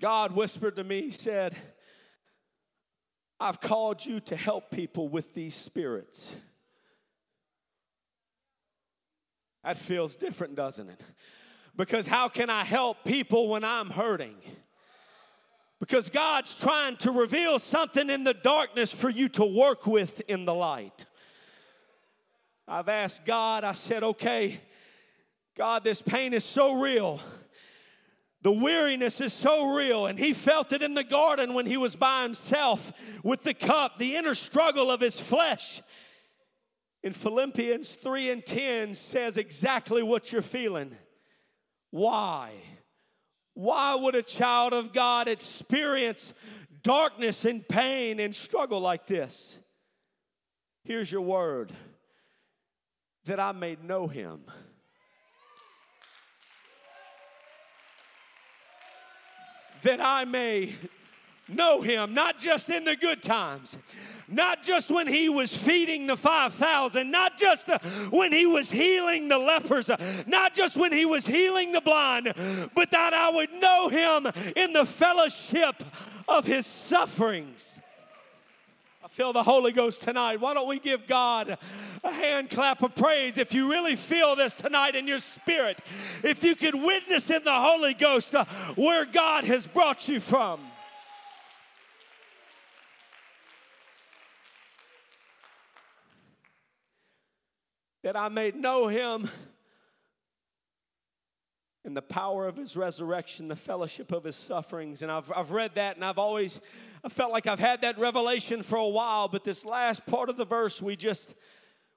God 0.00 0.32
whispered 0.32 0.76
to 0.76 0.84
me, 0.84 1.02
He 1.02 1.10
said, 1.10 1.54
I've 3.40 3.60
called 3.60 4.04
you 4.04 4.20
to 4.20 4.36
help 4.36 4.70
people 4.70 5.08
with 5.08 5.34
these 5.34 5.54
spirits. 5.54 6.34
That 9.64 9.78
feels 9.78 10.14
different, 10.14 10.54
doesn't 10.54 10.88
it? 10.88 11.00
Because 11.76 12.06
how 12.06 12.28
can 12.28 12.50
I 12.50 12.64
help 12.64 13.04
people 13.04 13.48
when 13.48 13.64
I'm 13.64 13.90
hurting? 13.90 14.36
Because 15.80 16.08
God's 16.08 16.54
trying 16.54 16.96
to 16.98 17.10
reveal 17.10 17.58
something 17.58 18.08
in 18.08 18.24
the 18.24 18.34
darkness 18.34 18.92
for 18.92 19.10
you 19.10 19.28
to 19.30 19.44
work 19.44 19.86
with 19.86 20.22
in 20.28 20.44
the 20.44 20.54
light. 20.54 21.04
I've 22.68 22.88
asked 22.88 23.24
God, 23.26 23.64
I 23.64 23.72
said, 23.72 24.02
okay, 24.02 24.60
God, 25.56 25.84
this 25.84 26.00
pain 26.00 26.32
is 26.32 26.44
so 26.44 26.72
real. 26.72 27.20
The 28.44 28.52
weariness 28.52 29.22
is 29.22 29.32
so 29.32 29.74
real, 29.74 30.04
and 30.04 30.18
he 30.18 30.34
felt 30.34 30.74
it 30.74 30.82
in 30.82 30.92
the 30.92 31.02
garden 31.02 31.54
when 31.54 31.64
he 31.64 31.78
was 31.78 31.96
by 31.96 32.24
himself 32.24 32.92
with 33.22 33.42
the 33.42 33.54
cup, 33.54 33.98
the 33.98 34.16
inner 34.16 34.34
struggle 34.34 34.90
of 34.90 35.00
his 35.00 35.18
flesh. 35.18 35.80
In 37.02 37.14
Philippians 37.14 37.88
3 37.88 38.30
and 38.30 38.44
10 38.44 38.92
says 38.92 39.38
exactly 39.38 40.02
what 40.02 40.30
you're 40.30 40.42
feeling. 40.42 40.94
Why? 41.90 42.52
Why 43.54 43.94
would 43.94 44.14
a 44.14 44.22
child 44.22 44.74
of 44.74 44.92
God 44.92 45.26
experience 45.26 46.34
darkness 46.82 47.46
and 47.46 47.66
pain 47.66 48.20
and 48.20 48.34
struggle 48.34 48.80
like 48.80 49.06
this? 49.06 49.58
Here's 50.84 51.10
your 51.10 51.22
word 51.22 51.72
that 53.24 53.40
I 53.40 53.52
may 53.52 53.78
know 53.82 54.06
him. 54.06 54.42
That 59.84 60.00
I 60.00 60.24
may 60.24 60.74
know 61.48 61.80
him, 61.80 62.14
not 62.14 62.38
just 62.38 62.68
in 62.70 62.84
the 62.84 62.96
good 62.96 63.22
times, 63.22 63.76
not 64.28 64.62
just 64.62 64.90
when 64.90 65.06
he 65.06 65.28
was 65.28 65.54
feeding 65.54 66.06
the 66.06 66.16
5,000, 66.16 67.10
not 67.10 67.36
just 67.38 67.68
uh, 67.68 67.78
when 68.10 68.32
he 68.32 68.46
was 68.46 68.70
healing 68.70 69.28
the 69.28 69.38
lepers, 69.38 69.90
uh, 69.90 69.96
not 70.26 70.54
just 70.54 70.76
when 70.76 70.92
he 70.92 71.04
was 71.04 71.26
healing 71.26 71.72
the 71.72 71.80
blind, 71.80 72.32
but 72.74 72.90
that 72.90 73.12
I 73.14 73.30
would 73.30 73.52
know 73.52 73.88
him 73.88 74.26
in 74.56 74.72
the 74.72 74.86
fellowship 74.86 75.82
of 76.26 76.46
his 76.46 76.66
sufferings. 76.66 77.78
Feel 79.14 79.32
the 79.32 79.44
Holy 79.44 79.70
Ghost 79.70 80.02
tonight. 80.02 80.40
Why 80.40 80.54
don't 80.54 80.66
we 80.66 80.80
give 80.80 81.06
God 81.06 81.56
a 82.02 82.12
hand 82.12 82.50
clap 82.50 82.82
of 82.82 82.96
praise 82.96 83.38
if 83.38 83.54
you 83.54 83.70
really 83.70 83.94
feel 83.94 84.34
this 84.34 84.54
tonight 84.54 84.96
in 84.96 85.06
your 85.06 85.20
spirit? 85.20 85.78
If 86.24 86.42
you 86.42 86.56
could 86.56 86.74
witness 86.74 87.30
in 87.30 87.44
the 87.44 87.54
Holy 87.54 87.94
Ghost 87.94 88.34
uh, 88.34 88.44
where 88.74 89.04
God 89.04 89.44
has 89.44 89.68
brought 89.68 90.08
you 90.08 90.18
from. 90.18 90.62
That 98.02 98.16
I 98.16 98.28
may 98.30 98.50
know 98.50 98.88
him 98.88 99.30
in 101.84 101.92
the 101.92 102.02
power 102.02 102.46
of 102.46 102.56
his 102.56 102.76
resurrection, 102.76 103.48
the 103.48 103.56
fellowship 103.56 104.10
of 104.10 104.24
his 104.24 104.36
sufferings. 104.36 105.02
And 105.02 105.12
I've, 105.12 105.30
I've 105.34 105.50
read 105.50 105.74
that 105.74 105.96
and 105.96 106.04
I've 106.04 106.18
always 106.18 106.60
I 107.04 107.10
felt 107.10 107.30
like 107.30 107.46
I've 107.46 107.60
had 107.60 107.82
that 107.82 107.98
revelation 107.98 108.62
for 108.62 108.76
a 108.76 108.88
while, 108.88 109.28
but 109.28 109.44
this 109.44 109.64
last 109.64 110.06
part 110.06 110.30
of 110.30 110.36
the 110.38 110.46
verse 110.46 110.80
we 110.80 110.96
just 110.96 111.34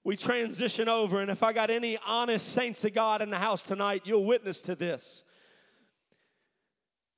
we 0.03 0.17
transition 0.17 0.89
over. 0.89 1.21
And 1.21 1.31
if 1.31 1.43
I 1.43 1.53
got 1.53 1.69
any 1.69 1.97
honest 2.05 2.49
saints 2.53 2.83
of 2.83 2.93
God 2.93 3.21
in 3.21 3.29
the 3.29 3.37
house 3.37 3.63
tonight, 3.63 4.03
you'll 4.05 4.25
witness 4.25 4.59
to 4.61 4.75
this. 4.75 5.23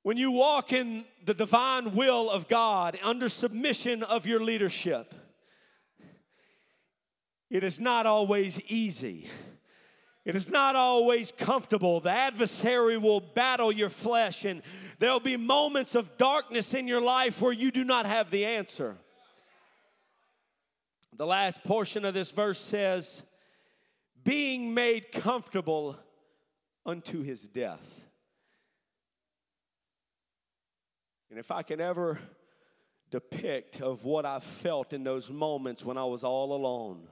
When 0.02 0.16
you 0.16 0.30
walk 0.30 0.72
in 0.72 1.04
the 1.24 1.34
divine 1.34 1.94
will 1.94 2.30
of 2.30 2.48
God 2.48 2.98
under 3.02 3.28
submission 3.28 4.02
of 4.02 4.26
your 4.26 4.42
leadership, 4.42 5.14
it 7.50 7.62
is 7.64 7.78
not 7.78 8.06
always 8.06 8.60
easy. 8.62 9.28
It 10.30 10.36
is 10.36 10.52
not 10.52 10.76
always 10.76 11.32
comfortable. 11.32 11.98
The 11.98 12.12
adversary 12.12 12.96
will 12.96 13.18
battle 13.20 13.72
your 13.72 13.88
flesh, 13.88 14.44
and 14.44 14.62
there'll 15.00 15.18
be 15.18 15.36
moments 15.36 15.96
of 15.96 16.16
darkness 16.18 16.72
in 16.72 16.86
your 16.86 17.00
life 17.00 17.42
where 17.42 17.52
you 17.52 17.72
do 17.72 17.82
not 17.82 18.06
have 18.06 18.30
the 18.30 18.46
answer. 18.46 18.96
The 21.16 21.26
last 21.26 21.64
portion 21.64 22.04
of 22.04 22.14
this 22.14 22.30
verse 22.30 22.60
says, 22.60 23.24
being 24.22 24.72
made 24.72 25.10
comfortable 25.10 25.98
unto 26.86 27.24
his 27.24 27.48
death. 27.48 28.00
And 31.28 31.40
if 31.40 31.50
I 31.50 31.64
can 31.64 31.80
ever 31.80 32.20
depict 33.10 33.80
of 33.80 34.04
what 34.04 34.24
I 34.24 34.38
felt 34.38 34.92
in 34.92 35.02
those 35.02 35.28
moments 35.28 35.84
when 35.84 35.98
I 35.98 36.04
was 36.04 36.22
all 36.22 36.52
alone, 36.52 37.08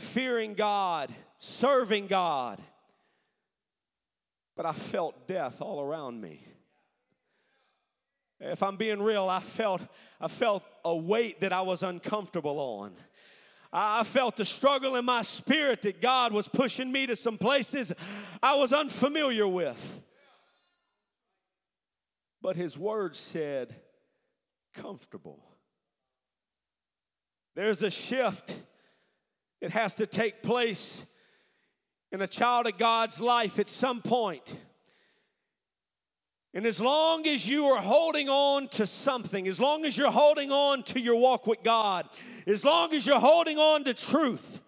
fearing 0.00 0.54
God, 0.54 1.12
serving 1.38 2.06
God. 2.06 2.60
But 4.56 4.66
I 4.66 4.72
felt 4.72 5.26
death 5.26 5.60
all 5.60 5.80
around 5.80 6.20
me. 6.20 6.44
If 8.40 8.62
I'm 8.62 8.76
being 8.76 9.02
real, 9.02 9.28
I 9.28 9.40
felt 9.40 9.82
I 10.20 10.28
felt 10.28 10.62
a 10.84 10.94
weight 10.94 11.40
that 11.40 11.52
I 11.52 11.60
was 11.60 11.82
uncomfortable 11.82 12.58
on. 12.58 12.92
I 13.72 14.02
felt 14.02 14.36
the 14.36 14.44
struggle 14.44 14.96
in 14.96 15.04
my 15.04 15.22
spirit 15.22 15.82
that 15.82 16.00
God 16.00 16.32
was 16.32 16.48
pushing 16.48 16.90
me 16.90 17.06
to 17.06 17.14
some 17.14 17.38
places 17.38 17.92
I 18.42 18.56
was 18.56 18.72
unfamiliar 18.72 19.46
with. 19.46 20.00
But 22.42 22.56
his 22.56 22.76
word 22.76 23.14
said, 23.14 23.76
comfortable. 24.74 25.44
There's 27.54 27.82
a 27.82 27.90
shift 27.90 28.54
it 29.60 29.70
has 29.72 29.94
to 29.96 30.06
take 30.06 30.42
place 30.42 31.02
in 32.12 32.20
a 32.22 32.26
child 32.26 32.66
of 32.66 32.78
God's 32.78 33.20
life 33.20 33.58
at 33.58 33.68
some 33.68 34.02
point. 34.02 34.56
And 36.52 36.66
as 36.66 36.80
long 36.80 37.26
as 37.28 37.46
you 37.46 37.66
are 37.66 37.80
holding 37.80 38.28
on 38.28 38.66
to 38.70 38.84
something, 38.84 39.46
as 39.46 39.60
long 39.60 39.84
as 39.84 39.96
you're 39.96 40.10
holding 40.10 40.50
on 40.50 40.82
to 40.84 40.98
your 40.98 41.14
walk 41.14 41.46
with 41.46 41.62
God, 41.62 42.08
as 42.46 42.64
long 42.64 42.92
as 42.92 43.06
you're 43.06 43.20
holding 43.20 43.58
on 43.58 43.84
to 43.84 43.94
truth, 43.94 44.60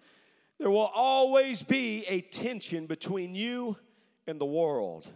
there 0.59 0.69
will 0.69 0.91
always 0.95 1.61
be 1.61 2.05
a 2.07 2.21
tension 2.21 2.85
between 2.85 3.35
you 3.35 3.75
and 4.25 4.39
the 4.39 4.45
world. 4.45 5.09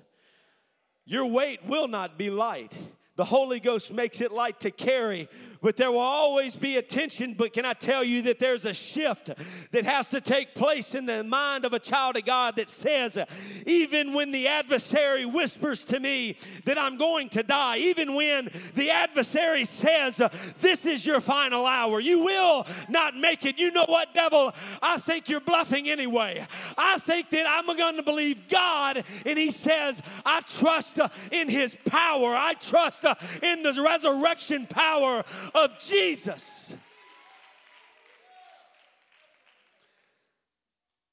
Your 1.05 1.25
weight 1.25 1.65
will 1.65 1.87
not 1.87 2.17
be 2.17 2.29
light. 2.29 2.73
The 3.17 3.25
Holy 3.25 3.59
Ghost 3.59 3.91
makes 3.91 4.21
it 4.21 4.31
light 4.31 4.59
to 4.59 4.69
carry, 4.69 5.27
but 5.59 5.75
there 5.75 5.91
will 5.91 5.99
always 6.01 6.55
be 6.55 6.77
a 6.77 6.83
tension. 6.83 7.33
But 7.33 7.51
can 7.51 7.65
I 7.65 7.73
tell 7.73 8.03
you 8.03 8.21
that 8.21 8.37
there's 8.37 8.63
a 8.63 8.75
shift 8.75 9.31
that 9.71 9.85
has 9.85 10.07
to 10.09 10.21
take 10.21 10.53
place 10.53 10.93
in 10.93 11.07
the 11.07 11.23
mind 11.23 11.65
of 11.65 11.73
a 11.73 11.79
child 11.79 12.15
of 12.15 12.25
God 12.25 12.57
that 12.57 12.69
says, 12.69 13.17
even 13.65 14.13
when 14.13 14.31
the 14.31 14.47
adversary 14.47 15.25
whispers 15.25 15.83
to 15.85 15.99
me 15.99 16.37
that 16.65 16.77
I'm 16.77 16.95
going 16.95 17.29
to 17.29 17.41
die, 17.41 17.77
even 17.77 18.13
when 18.13 18.51
the 18.75 18.91
adversary 18.91 19.65
says, 19.65 20.21
This 20.59 20.85
is 20.85 21.03
your 21.03 21.19
final 21.19 21.65
hour, 21.65 21.99
you 21.99 22.19
will 22.19 22.67
not 22.87 23.17
make 23.17 23.45
it. 23.45 23.57
You 23.57 23.71
know 23.71 23.85
what, 23.87 24.13
devil? 24.13 24.53
I 24.79 24.99
think 24.99 25.27
you're 25.27 25.41
bluffing 25.41 25.89
anyway. 25.89 26.45
I 26.77 26.99
think 26.99 27.31
that 27.31 27.47
I'm 27.47 27.65
going 27.75 27.95
to 27.95 28.03
believe 28.03 28.47
God, 28.47 29.03
and 29.25 29.39
He 29.39 29.49
says, 29.49 30.03
I 30.23 30.41
trust 30.41 30.99
in 31.31 31.49
His 31.49 31.75
power. 31.83 32.35
I 32.35 32.53
trust 32.53 33.06
in 33.41 33.63
the 33.63 33.81
resurrection 33.81 34.65
power 34.67 35.23
of 35.53 35.77
Jesus. 35.79 36.73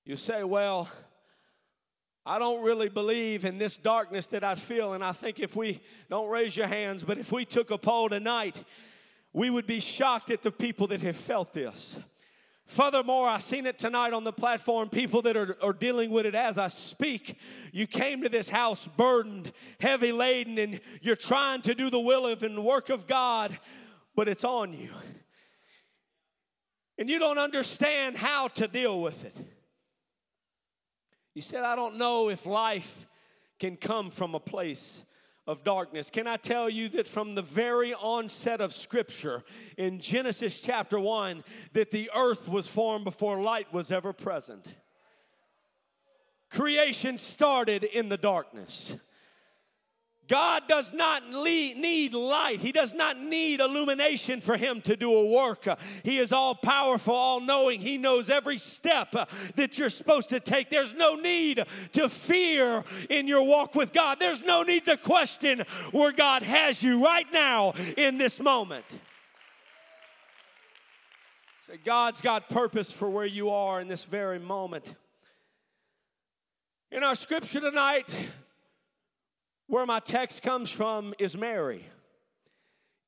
You 0.04 0.16
say, 0.16 0.44
well, 0.44 0.88
I 2.26 2.38
don't 2.38 2.62
really 2.62 2.88
believe 2.88 3.44
in 3.44 3.58
this 3.58 3.76
darkness 3.76 4.26
that 4.28 4.44
I 4.44 4.54
feel. 4.54 4.94
And 4.94 5.04
I 5.04 5.12
think 5.12 5.40
if 5.40 5.56
we 5.56 5.80
don't 6.08 6.28
raise 6.28 6.56
your 6.56 6.66
hands, 6.66 7.04
but 7.04 7.18
if 7.18 7.32
we 7.32 7.44
took 7.44 7.70
a 7.70 7.78
poll 7.78 8.08
tonight, 8.08 8.64
we 9.32 9.50
would 9.50 9.66
be 9.66 9.80
shocked 9.80 10.30
at 10.30 10.42
the 10.42 10.50
people 10.50 10.86
that 10.88 11.02
have 11.02 11.16
felt 11.16 11.52
this. 11.52 11.98
Furthermore, 12.66 13.28
I've 13.28 13.42
seen 13.42 13.66
it 13.66 13.78
tonight 13.78 14.12
on 14.12 14.24
the 14.24 14.32
platform, 14.32 14.88
people 14.88 15.20
that 15.22 15.36
are, 15.36 15.56
are 15.62 15.72
dealing 15.72 16.10
with 16.10 16.24
it 16.24 16.34
as 16.34 16.56
I 16.56 16.68
speak. 16.68 17.38
You 17.72 17.86
came 17.86 18.22
to 18.22 18.28
this 18.28 18.48
house 18.48 18.88
burdened, 18.96 19.52
heavy 19.80 20.12
laden, 20.12 20.58
and 20.58 20.80
you're 21.02 21.14
trying 21.14 21.60
to 21.62 21.74
do 21.74 21.90
the 21.90 22.00
will 22.00 22.26
of 22.26 22.42
and 22.42 22.64
work 22.64 22.88
of 22.88 23.06
God, 23.06 23.58
but 24.16 24.28
it's 24.28 24.44
on 24.44 24.72
you. 24.72 24.90
And 26.96 27.10
you 27.10 27.18
don't 27.18 27.38
understand 27.38 28.16
how 28.16 28.48
to 28.48 28.66
deal 28.66 29.00
with 29.00 29.24
it. 29.24 29.36
You 31.34 31.42
said, 31.42 31.64
I 31.64 31.76
don't 31.76 31.96
know 31.96 32.30
if 32.30 32.46
life 32.46 33.06
can 33.58 33.76
come 33.76 34.10
from 34.10 34.34
a 34.34 34.40
place 34.40 35.02
of 35.46 35.62
darkness. 35.64 36.10
Can 36.10 36.26
I 36.26 36.36
tell 36.36 36.70
you 36.70 36.88
that 36.90 37.06
from 37.06 37.34
the 37.34 37.42
very 37.42 37.92
onset 37.94 38.60
of 38.60 38.72
Scripture 38.72 39.44
in 39.76 40.00
Genesis 40.00 40.60
chapter 40.60 40.98
1, 40.98 41.44
that 41.72 41.90
the 41.90 42.10
earth 42.14 42.48
was 42.48 42.66
formed 42.66 43.04
before 43.04 43.40
light 43.40 43.72
was 43.72 43.92
ever 43.92 44.12
present? 44.12 44.66
Creation 46.50 47.18
started 47.18 47.84
in 47.84 48.08
the 48.08 48.16
darkness. 48.16 48.94
God 50.28 50.62
does 50.68 50.92
not 50.92 51.28
need 51.30 52.14
light. 52.14 52.60
He 52.60 52.72
does 52.72 52.94
not 52.94 53.20
need 53.20 53.60
illumination 53.60 54.40
for 54.40 54.56
him 54.56 54.80
to 54.82 54.96
do 54.96 55.12
a 55.14 55.26
work. 55.26 55.68
He 56.02 56.18
is 56.18 56.32
all 56.32 56.54
powerful, 56.54 57.14
all 57.14 57.40
knowing. 57.40 57.80
He 57.80 57.98
knows 57.98 58.30
every 58.30 58.58
step 58.58 59.14
that 59.56 59.78
you're 59.78 59.90
supposed 59.90 60.30
to 60.30 60.40
take. 60.40 60.70
There's 60.70 60.94
no 60.94 61.14
need 61.16 61.64
to 61.92 62.08
fear 62.08 62.84
in 63.10 63.28
your 63.28 63.42
walk 63.42 63.74
with 63.74 63.92
God. 63.92 64.18
There's 64.18 64.42
no 64.42 64.62
need 64.62 64.86
to 64.86 64.96
question 64.96 65.64
where 65.92 66.12
God 66.12 66.42
has 66.42 66.82
you 66.82 67.04
right 67.04 67.26
now 67.32 67.74
in 67.96 68.16
this 68.16 68.40
moment. 68.40 68.86
Say, 71.60 71.78
God's 71.82 72.20
got 72.20 72.48
purpose 72.48 72.90
for 72.90 73.08
where 73.08 73.26
you 73.26 73.50
are 73.50 73.80
in 73.80 73.88
this 73.88 74.04
very 74.04 74.38
moment. 74.38 74.94
In 76.90 77.02
our 77.02 77.14
scripture 77.14 77.60
tonight, 77.60 78.08
where 79.74 79.86
my 79.86 79.98
text 79.98 80.40
comes 80.40 80.70
from 80.70 81.12
is 81.18 81.36
Mary. 81.36 81.84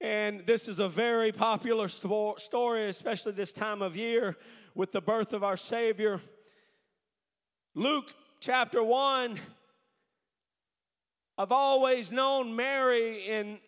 And 0.00 0.44
this 0.46 0.66
is 0.66 0.80
a 0.80 0.88
very 0.88 1.30
popular 1.30 1.86
story, 1.86 2.88
especially 2.88 3.30
this 3.30 3.52
time 3.52 3.82
of 3.82 3.94
year 3.94 4.36
with 4.74 4.90
the 4.90 5.00
birth 5.00 5.32
of 5.32 5.44
our 5.44 5.56
Savior. 5.56 6.20
Luke 7.76 8.12
chapter 8.40 8.82
1, 8.82 9.38
I've 11.38 11.52
always 11.52 12.10
known 12.10 12.56
Mary 12.56 13.24
in 13.28 13.60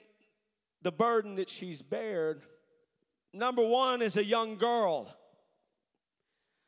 the 0.83 0.91
burden 0.91 1.37
that 1.37 1.49
she's 1.49 1.83
bared. 1.83 2.43
Number 3.33 3.63
one 3.63 4.03
is 4.03 4.17
a 4.17 4.25
young 4.25 4.59
girl. 4.59 5.15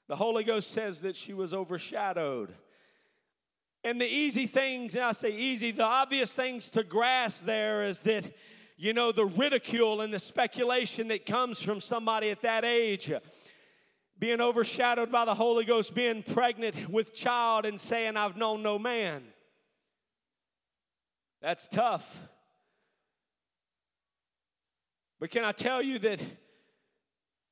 The 0.07 0.15
Holy 0.15 0.45
Ghost 0.45 0.71
says 0.71 1.01
that 1.01 1.17
she 1.17 1.35
was 1.35 1.53
overshadowed 1.53 2.55
and 3.83 4.01
the 4.01 4.07
easy 4.07 4.47
things, 4.47 4.95
and 4.95 5.05
I 5.05 5.13
say 5.13 5.31
easy, 5.31 5.71
the 5.71 5.85
obvious 5.85 6.31
things 6.31 6.69
to 6.71 6.85
grasp 6.85 7.45
there 7.45 7.87
is 7.87 8.01
that, 8.01 8.25
you 8.77 8.93
know, 8.93 9.11
the 9.13 9.25
ridicule 9.25 10.03
and 10.03 10.13
the 10.13 10.19
speculation 10.19 11.09
that 11.09 11.25
comes 11.25 11.63
from 11.63 11.81
somebody 11.81 12.31
at 12.31 12.43
that 12.43 12.65
age 12.65 13.13
being 14.19 14.41
overshadowed 14.41 15.11
by 15.11 15.25
the 15.25 15.35
Holy 15.35 15.65
Ghost, 15.65 15.95
being 15.95 16.23
pregnant 16.23 16.91
with 16.91 17.15
child 17.15 17.65
and 17.65 17.81
saying, 17.81 18.19
I've 18.19 18.37
known 18.37 18.63
no 18.63 18.79
man. 18.79 19.25
That's 21.41 21.67
tough. 21.69 22.29
But 25.19 25.31
can 25.31 25.43
I 25.43 25.53
tell 25.53 25.83
you 25.83 25.99
that 26.01 26.21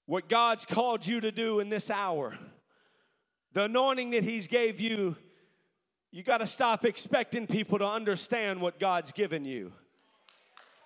what 0.04 0.28
God's 0.28 0.66
called 0.66 1.06
you 1.06 1.20
to 1.20 1.32
do 1.32 1.60
in 1.60 1.70
this 1.70 1.88
hour, 1.88 2.38
the 3.54 3.64
anointing 3.64 4.10
that 4.10 4.24
He's 4.24 4.46
gave 4.46 4.78
you 4.78 5.16
you 6.10 6.22
got 6.22 6.38
to 6.38 6.46
stop 6.46 6.84
expecting 6.84 7.46
people 7.46 7.78
to 7.78 7.86
understand 7.86 8.60
what 8.60 8.80
God's 8.80 9.12
given 9.12 9.44
you. 9.44 9.72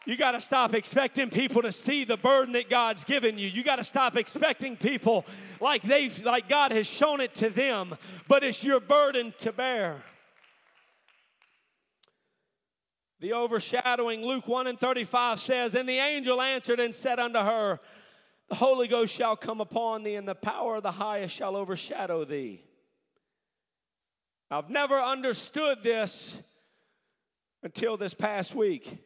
You 0.04 0.16
got 0.16 0.32
to 0.32 0.40
stop 0.40 0.74
expecting 0.74 1.30
people 1.30 1.62
to 1.62 1.70
see 1.70 2.02
the 2.02 2.16
burden 2.16 2.54
that 2.54 2.68
God's 2.68 3.04
given 3.04 3.38
you. 3.38 3.48
You 3.48 3.62
got 3.62 3.76
to 3.76 3.84
stop 3.84 4.16
expecting 4.16 4.76
people 4.76 5.24
like 5.60 5.82
they've 5.82 6.24
like 6.24 6.48
God 6.48 6.72
has 6.72 6.88
shown 6.88 7.20
it 7.20 7.34
to 7.34 7.50
them, 7.50 7.94
but 8.26 8.42
it's 8.42 8.64
your 8.64 8.80
burden 8.80 9.32
to 9.38 9.52
bear. 9.52 10.02
The 13.20 13.34
overshadowing 13.34 14.26
Luke 14.26 14.48
1 14.48 14.66
and 14.66 14.80
35 14.80 15.38
says, 15.38 15.76
And 15.76 15.88
the 15.88 15.98
angel 15.98 16.42
answered 16.42 16.80
and 16.80 16.92
said 16.92 17.20
unto 17.20 17.38
her, 17.38 17.78
The 18.48 18.56
Holy 18.56 18.88
Ghost 18.88 19.14
shall 19.14 19.36
come 19.36 19.60
upon 19.60 20.02
thee, 20.02 20.16
and 20.16 20.26
the 20.26 20.34
power 20.34 20.74
of 20.74 20.82
the 20.82 20.90
highest 20.90 21.36
shall 21.36 21.54
overshadow 21.54 22.24
thee. 22.24 22.64
I've 24.52 24.68
never 24.68 25.00
understood 25.00 25.82
this 25.82 26.36
until 27.62 27.96
this 27.96 28.12
past 28.12 28.54
week. 28.54 28.98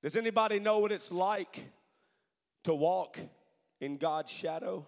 Does 0.00 0.16
anybody 0.16 0.60
know 0.60 0.78
what 0.78 0.92
it's 0.92 1.10
like 1.10 1.60
to 2.62 2.72
walk 2.72 3.18
in 3.80 3.96
God's 3.96 4.30
shadow? 4.30 4.86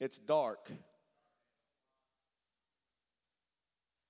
It's 0.00 0.18
dark. 0.18 0.70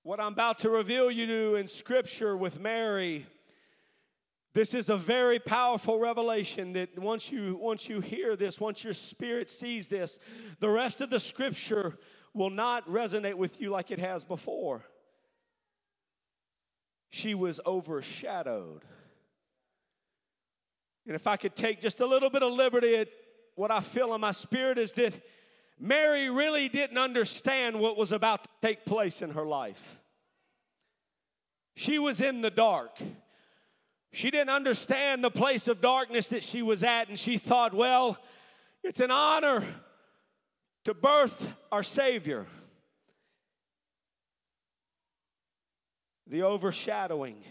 What 0.03 0.19
I'm 0.19 0.33
about 0.33 0.59
to 0.59 0.69
reveal 0.69 1.09
you 1.09 1.25
to 1.25 1.55
in 1.55 1.67
Scripture 1.67 2.35
with 2.35 2.59
Mary 2.59 3.25
this 4.55 4.73
is 4.73 4.89
a 4.89 4.95
very 4.95 5.37
powerful 5.37 5.99
revelation 5.99 6.71
that 6.73 6.97
once 6.97 7.29
you 7.29 7.57
once 7.61 7.89
you 7.89 7.99
hear 7.99 8.37
this, 8.37 8.57
once 8.57 8.85
your 8.85 8.93
spirit 8.93 9.49
sees 9.49 9.89
this, 9.89 10.17
the 10.61 10.69
rest 10.69 11.01
of 11.01 11.09
the 11.09 11.19
scripture 11.19 11.97
will 12.33 12.49
not 12.49 12.87
resonate 12.87 13.35
with 13.35 13.59
you 13.59 13.69
like 13.69 13.91
it 13.91 13.99
has 13.99 14.23
before. 14.23 14.85
She 17.09 17.35
was 17.35 17.59
overshadowed. 17.65 18.83
And 21.05 21.15
if 21.15 21.27
I 21.27 21.35
could 21.35 21.57
take 21.57 21.81
just 21.81 21.99
a 21.99 22.05
little 22.05 22.29
bit 22.29 22.41
of 22.41 22.53
liberty 22.53 22.95
at 22.95 23.09
what 23.55 23.71
I 23.71 23.81
feel 23.81 24.15
in 24.15 24.21
my 24.21 24.31
spirit 24.31 24.77
is 24.77 24.93
that 24.93 25.13
Mary 25.77 26.29
really 26.29 26.69
didn't 26.69 26.97
understand 26.97 27.77
what 27.77 27.97
was 27.97 28.13
about 28.13 28.45
to 28.45 28.49
take 28.61 28.85
place 28.85 29.21
in 29.21 29.31
her 29.31 29.45
life. 29.45 29.99
She 31.75 31.99
was 31.99 32.21
in 32.21 32.39
the 32.39 32.49
dark. 32.49 33.01
She 34.15 34.31
didn't 34.31 34.51
understand 34.51 35.25
the 35.25 35.29
place 35.29 35.67
of 35.67 35.81
darkness 35.81 36.27
that 36.27 36.41
she 36.41 36.61
was 36.61 36.85
at, 36.85 37.09
and 37.09 37.19
she 37.19 37.37
thought, 37.37 37.73
well, 37.73 38.17
it's 38.81 39.01
an 39.01 39.11
honor 39.11 39.65
to 40.85 40.93
birth 40.93 41.51
our 41.69 41.83
Savior. 41.83 42.45
The 46.27 46.43
overshadowing, 46.43 47.43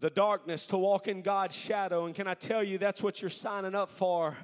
the 0.00 0.10
darkness, 0.10 0.66
to 0.66 0.76
walk 0.76 1.06
in 1.06 1.22
God's 1.22 1.54
shadow. 1.54 2.06
And 2.06 2.14
can 2.16 2.26
I 2.26 2.34
tell 2.34 2.64
you, 2.64 2.76
that's 2.76 3.00
what 3.00 3.22
you're 3.22 3.30
signing 3.30 3.76
up 3.76 3.88
for 3.88 4.36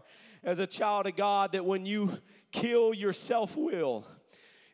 as 0.44 0.60
a 0.60 0.68
child 0.68 1.08
of 1.08 1.16
God, 1.16 1.50
that 1.50 1.64
when 1.64 1.84
you 1.84 2.18
kill 2.52 2.94
your 2.94 3.12
self 3.12 3.56
will, 3.56 4.06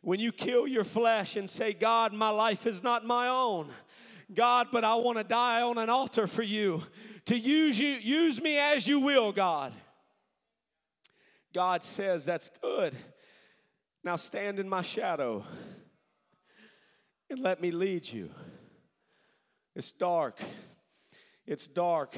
when 0.02 0.20
you 0.20 0.30
kill 0.30 0.66
your 0.66 0.84
flesh 0.84 1.36
and 1.36 1.48
say, 1.48 1.72
God, 1.72 2.12
my 2.12 2.28
life 2.28 2.66
is 2.66 2.82
not 2.82 3.02
my 3.02 3.28
own. 3.28 3.72
God, 4.34 4.68
but 4.72 4.84
I 4.84 4.94
want 4.96 5.18
to 5.18 5.24
die 5.24 5.62
on 5.62 5.78
an 5.78 5.88
altar 5.88 6.26
for 6.26 6.42
you. 6.42 6.82
To 7.26 7.38
use 7.38 7.78
you, 7.78 7.90
use 7.90 8.40
me 8.40 8.58
as 8.58 8.86
you 8.86 9.00
will, 9.00 9.32
God. 9.32 9.72
God 11.54 11.84
says, 11.84 12.24
That's 12.24 12.50
good. 12.62 12.94
Now 14.02 14.16
stand 14.16 14.58
in 14.58 14.68
my 14.68 14.82
shadow 14.82 15.44
and 17.30 17.40
let 17.40 17.60
me 17.60 17.70
lead 17.70 18.10
you. 18.12 18.30
It's 19.74 19.92
dark. 19.92 20.38
It's 21.46 21.66
dark. 21.66 22.16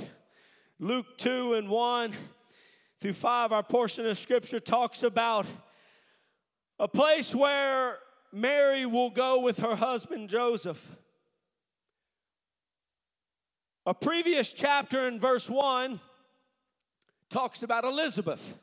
Luke 0.78 1.16
2 1.18 1.54
and 1.54 1.68
1 1.68 2.12
through 3.00 3.12
5, 3.12 3.52
our 3.52 3.62
portion 3.62 4.06
of 4.06 4.18
scripture 4.18 4.60
talks 4.60 5.02
about 5.02 5.46
a 6.78 6.88
place 6.88 7.34
where 7.34 7.98
Mary 8.32 8.84
will 8.84 9.10
go 9.10 9.40
with 9.40 9.58
her 9.58 9.76
husband 9.76 10.28
Joseph. 10.28 10.90
A 13.88 13.94
previous 13.94 14.52
chapter 14.52 15.06
in 15.06 15.20
verse 15.20 15.48
1 15.48 16.00
talks 17.30 17.62
about 17.62 17.84
Elizabeth. 17.84 18.56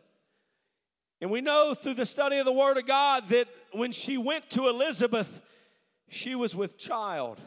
And 1.22 1.32
we 1.32 1.40
know 1.40 1.74
through 1.74 1.94
the 1.94 2.06
study 2.06 2.40
of 2.40 2.46
the 2.46 2.52
Word 2.52 2.76
of 2.76 2.86
God 2.86 3.30
that 3.30 3.48
when 3.72 3.94
she 3.94 4.18
went 4.18 4.50
to 4.50 4.68
Elizabeth, 4.68 5.42
she 6.10 6.36
was 6.36 6.58
with 6.58 6.78
child. 6.78 7.40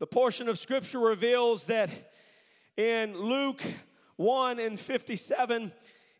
The 0.00 0.08
portion 0.08 0.48
of 0.48 0.58
Scripture 0.58 0.98
reveals 0.98 1.62
that 1.64 1.90
in 2.76 3.16
Luke 3.16 3.62
1 4.16 4.58
and 4.58 4.80
57, 4.80 5.70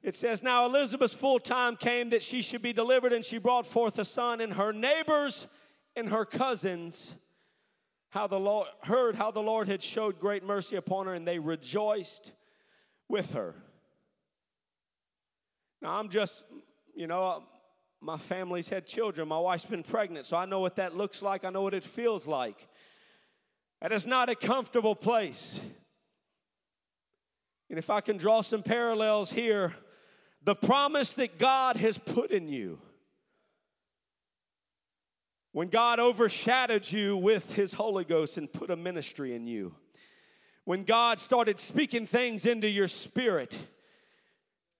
it 0.05 0.15
says, 0.15 0.41
Now 0.41 0.67
Elizabeth's 0.67 1.15
full 1.15 1.41
time 1.41 1.75
came 1.75 2.11
that 2.11 2.23
she 2.23 2.43
should 2.43 2.63
be 2.63 2.73
delivered, 2.73 3.13
and 3.13 3.25
she 3.25 3.39
brought 3.39 3.67
forth 3.67 3.99
a 3.99 4.05
son, 4.05 4.41
and 4.41 4.55
her 4.55 4.73
neighbors 4.73 5.49
and 5.97 6.11
her 6.11 6.25
cousins 6.25 7.17
how 8.11 8.27
the 8.27 8.39
Lord 8.39 8.69
heard 8.83 9.15
how 9.15 9.31
the 9.31 9.41
Lord 9.41 9.69
had 9.69 9.83
showed 9.83 10.21
great 10.21 10.45
mercy 10.45 10.77
upon 10.77 11.07
her, 11.07 11.15
and 11.15 11.27
they 11.27 11.39
rejoiced 11.39 12.33
with 13.09 13.33
her. 13.33 13.55
Now 15.81 15.99
I'm 15.99 16.09
just, 16.09 16.45
you 16.95 17.07
know, 17.07 17.25
uh, 17.25 17.41
my 18.01 18.19
family's 18.19 18.69
had 18.69 18.87
children. 18.87 19.29
My 19.29 19.39
wife's 19.39 19.65
been 19.65 19.83
pregnant, 19.83 20.27
so 20.27 20.37
I 20.37 20.45
know 20.45 20.61
what 20.61 20.77
that 20.77 20.97
looks 20.97 21.23
like. 21.23 21.45
I 21.45 21.51
know 21.51 21.63
what 21.63 21.75
it 21.75 21.85
feels 21.85 22.27
like. 22.27 22.69
That 23.81 23.93
is 23.93 24.07
not 24.07 24.29
a 24.29 24.35
comfortable 24.35 24.95
place. 24.95 25.59
And 27.69 27.79
if 27.79 27.89
I 27.89 28.01
can 28.01 28.17
draw 28.17 28.41
some 28.41 28.63
parallels 28.63 29.31
here, 29.31 29.75
the 30.43 30.55
promise 30.55 31.11
that 31.15 31.39
God 31.39 31.77
has 31.77 31.99
put 31.99 32.31
in 32.31 32.49
you 32.49 32.81
when 35.53 35.69
God 35.69 35.99
overshadowed 35.99 36.91
you 36.91 37.17
with 37.17 37.55
His 37.55 37.75
Holy 37.75 38.05
Ghost 38.05 38.37
and 38.37 38.53
put 38.53 38.71
a 38.71 38.77
ministry 38.77 39.35
in 39.35 39.47
you, 39.47 39.75
when 40.65 40.85
God 40.85 41.19
started 41.19 41.59
speaking 41.59 42.07
things 42.07 42.47
into 42.47 42.69
your 42.69 42.89
spirit, 42.89 43.57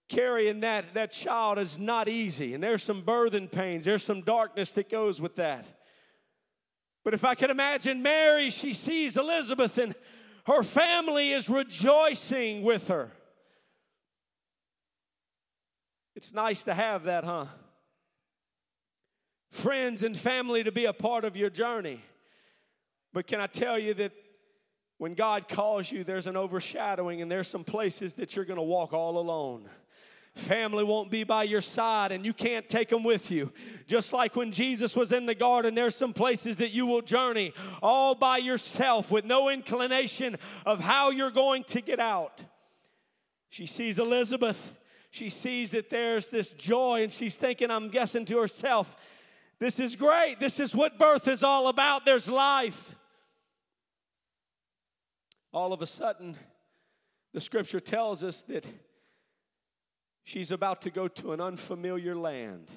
carrying 0.09 0.61
that, 0.61 0.95
that 0.95 1.13
child 1.13 1.59
is 1.59 1.79
not 1.79 2.09
easy. 2.09 2.55
And 2.55 2.63
there's 2.63 2.83
some 2.83 3.03
birthing 3.03 3.51
pains, 3.51 3.85
there's 3.85 4.05
some 4.05 4.23
darkness 4.23 4.71
that 4.73 4.91
goes 4.91 5.21
with 5.21 5.37
that. 5.37 5.67
But 7.05 7.15
if 7.15 7.25
I 7.25 7.35
can 7.35 7.51
imagine 7.51 8.03
Mary, 8.03 8.51
she 8.51 8.75
sees 8.75 9.17
Elizabeth 9.17 9.79
and 9.79 9.95
her 10.47 10.63
family 10.63 11.33
is 11.33 11.49
rejoicing 11.49 12.63
with 12.63 12.89
her. 12.89 13.11
It's 16.15 16.35
nice 16.35 16.65
to 16.65 16.75
have 16.75 17.05
that, 17.05 17.25
huh? 17.25 17.47
Friends 19.51 20.03
and 20.03 20.17
family 20.17 20.65
to 20.65 20.73
be 20.73 20.85
a 20.85 20.93
part 20.93 21.25
of 21.25 21.37
your 21.37 21.51
journey. 21.51 22.01
But 23.13 23.27
can 23.27 23.41
I 23.41 23.47
tell 23.47 23.79
you 23.79 23.95
that 23.95 24.13
when 24.99 25.15
God 25.15 25.49
calls 25.49 25.91
you, 25.91 26.05
there's 26.05 26.27
an 26.27 26.37
overshadowing, 26.37 27.23
and 27.23 27.31
there's 27.31 27.49
some 27.49 27.65
places 27.65 28.15
that 28.15 28.37
you're 28.37 28.45
gonna 28.45 28.63
walk 28.63 28.93
all 28.93 29.19
alone. 29.19 29.69
Family 30.35 30.85
won't 30.85 31.11
be 31.11 31.25
by 31.25 31.43
your 31.43 31.61
side 31.61 32.13
and 32.13 32.25
you 32.25 32.33
can't 32.33 32.69
take 32.69 32.89
them 32.89 33.03
with 33.03 33.33
you. 33.33 33.53
Just 33.89 34.13
like 34.13 34.37
when 34.37 34.53
Jesus 34.53 34.95
was 34.95 35.13
in 35.13 35.27
the 35.27 35.35
garden, 35.35 35.75
there's 35.75 35.97
some 35.97 36.13
places 36.13 36.57
that 36.59 36.71
you 36.71 36.87
will 36.87 37.03
journey 37.03 37.53
all 37.83 38.15
by 38.15 38.39
yourself 38.39 39.11
with 39.11 39.25
no 39.25 39.49
inclination 39.49 40.37
of 40.65 40.81
how 40.81 41.11
you're 41.11 41.33
going 41.33 41.65
to 41.65 41.81
get 41.81 41.99
out. 41.99 42.41
She 43.49 43.67
sees 43.67 43.99
Elizabeth. 43.99 44.77
She 45.11 45.29
sees 45.29 45.73
that 45.73 45.91
there's 45.91 46.29
this 46.29 46.51
joy, 46.51 47.03
and 47.03 47.11
she's 47.11 47.35
thinking, 47.35 47.69
I'm 47.69 47.89
guessing 47.89 48.25
to 48.27 48.39
herself, 48.39 48.97
this 49.61 49.79
is 49.79 49.95
great. 49.95 50.41
This 50.41 50.59
is 50.59 50.75
what 50.75 50.99
birth 50.99 51.29
is 51.29 51.45
all 51.45 51.69
about. 51.69 52.07
There's 52.07 52.29
life. 52.29 52.97
All 55.53 55.73
of 55.73 55.83
a 55.83 55.87
sudden, 55.87 56.37
the 57.35 57.41
scripture 57.41 57.81
tells 57.81 58.25
us 58.25 58.43
that 58.43 58.65
she's 60.25 60.51
about 60.51 60.81
to 60.83 60.91
go 60.91 61.09
to 61.09 61.33
an 61.33 61.41
unfamiliar 61.41 62.17
land. 62.17 62.71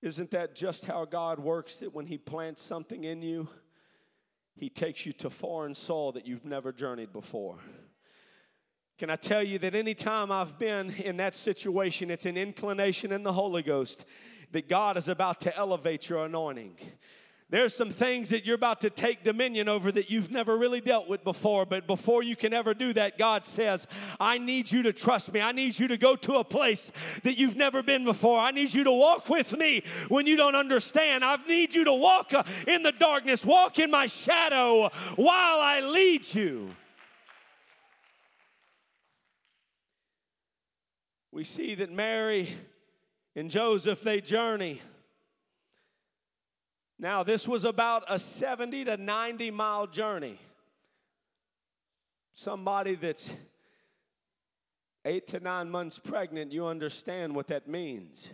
Isn't 0.00 0.30
that 0.30 0.54
just 0.54 0.86
how 0.86 1.04
God 1.04 1.38
works? 1.38 1.76
That 1.76 1.94
when 1.94 2.06
He 2.06 2.16
plants 2.16 2.62
something 2.62 3.04
in 3.04 3.20
you, 3.20 3.48
He 4.54 4.70
takes 4.70 5.04
you 5.04 5.12
to 5.14 5.30
foreign 5.30 5.74
soil 5.74 6.12
that 6.12 6.26
you've 6.26 6.44
never 6.44 6.72
journeyed 6.72 7.12
before. 7.12 7.58
Can 8.96 9.10
I 9.10 9.16
tell 9.16 9.42
you 9.42 9.58
that 9.58 9.74
anytime 9.74 10.30
I've 10.30 10.56
been 10.56 10.90
in 10.90 11.16
that 11.16 11.34
situation, 11.34 12.12
it's 12.12 12.26
an 12.26 12.36
inclination 12.36 13.10
in 13.10 13.24
the 13.24 13.32
Holy 13.32 13.62
Ghost 13.62 14.04
that 14.52 14.68
God 14.68 14.96
is 14.96 15.08
about 15.08 15.40
to 15.40 15.56
elevate 15.56 16.08
your 16.08 16.24
anointing. 16.24 16.76
There's 17.50 17.74
some 17.74 17.90
things 17.90 18.30
that 18.30 18.46
you're 18.46 18.54
about 18.54 18.80
to 18.82 18.90
take 18.90 19.24
dominion 19.24 19.68
over 19.68 19.90
that 19.90 20.10
you've 20.10 20.30
never 20.30 20.56
really 20.56 20.80
dealt 20.80 21.08
with 21.08 21.24
before. 21.24 21.66
But 21.66 21.88
before 21.88 22.22
you 22.22 22.36
can 22.36 22.52
ever 22.52 22.72
do 22.72 22.92
that, 22.92 23.18
God 23.18 23.44
says, 23.44 23.88
I 24.20 24.38
need 24.38 24.70
you 24.70 24.84
to 24.84 24.92
trust 24.92 25.32
me. 25.32 25.40
I 25.40 25.50
need 25.50 25.76
you 25.76 25.88
to 25.88 25.96
go 25.96 26.14
to 26.14 26.36
a 26.36 26.44
place 26.44 26.92
that 27.24 27.36
you've 27.36 27.56
never 27.56 27.82
been 27.82 28.04
before. 28.04 28.38
I 28.38 28.52
need 28.52 28.72
you 28.72 28.84
to 28.84 28.92
walk 28.92 29.28
with 29.28 29.58
me 29.58 29.82
when 30.08 30.26
you 30.28 30.36
don't 30.36 30.54
understand. 30.54 31.24
I 31.24 31.36
need 31.48 31.74
you 31.74 31.84
to 31.84 31.92
walk 31.92 32.32
uh, 32.32 32.44
in 32.68 32.84
the 32.84 32.92
darkness, 32.92 33.44
walk 33.44 33.80
in 33.80 33.90
my 33.90 34.06
shadow 34.06 34.88
while 35.16 35.60
I 35.60 35.80
lead 35.80 36.32
you. 36.32 36.70
We 41.34 41.42
see 41.42 41.74
that 41.74 41.90
Mary 41.90 42.48
and 43.34 43.50
Joseph 43.50 44.02
they 44.02 44.20
journey. 44.20 44.80
Now, 46.96 47.24
this 47.24 47.48
was 47.48 47.64
about 47.64 48.04
a 48.08 48.20
70 48.20 48.84
to 48.84 48.96
90 48.96 49.50
mile 49.50 49.88
journey. 49.88 50.38
Somebody 52.34 52.94
that's 52.94 53.32
eight 55.04 55.26
to 55.28 55.40
nine 55.40 55.68
months 55.70 55.98
pregnant, 55.98 56.52
you 56.52 56.66
understand 56.66 57.34
what 57.34 57.48
that 57.48 57.66
means. 57.66 58.28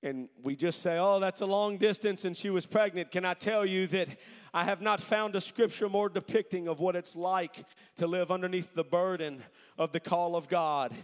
And 0.00 0.28
we 0.44 0.54
just 0.54 0.82
say, 0.82 0.96
oh, 0.96 1.18
that's 1.18 1.40
a 1.40 1.46
long 1.46 1.76
distance 1.76 2.24
and 2.24 2.36
she 2.36 2.50
was 2.50 2.66
pregnant. 2.66 3.10
Can 3.10 3.24
I 3.24 3.34
tell 3.34 3.66
you 3.66 3.88
that 3.88 4.08
I 4.54 4.62
have 4.62 4.80
not 4.80 5.00
found 5.00 5.34
a 5.34 5.40
scripture 5.40 5.88
more 5.88 6.08
depicting 6.08 6.68
of 6.68 6.78
what 6.78 6.94
it's 6.94 7.16
like 7.16 7.64
to 7.98 8.06
live 8.06 8.30
underneath 8.30 8.74
the 8.74 8.84
burden 8.84 9.42
of 9.76 9.90
the 9.90 10.00
call 10.00 10.36
of 10.36 10.48
God? 10.48 10.94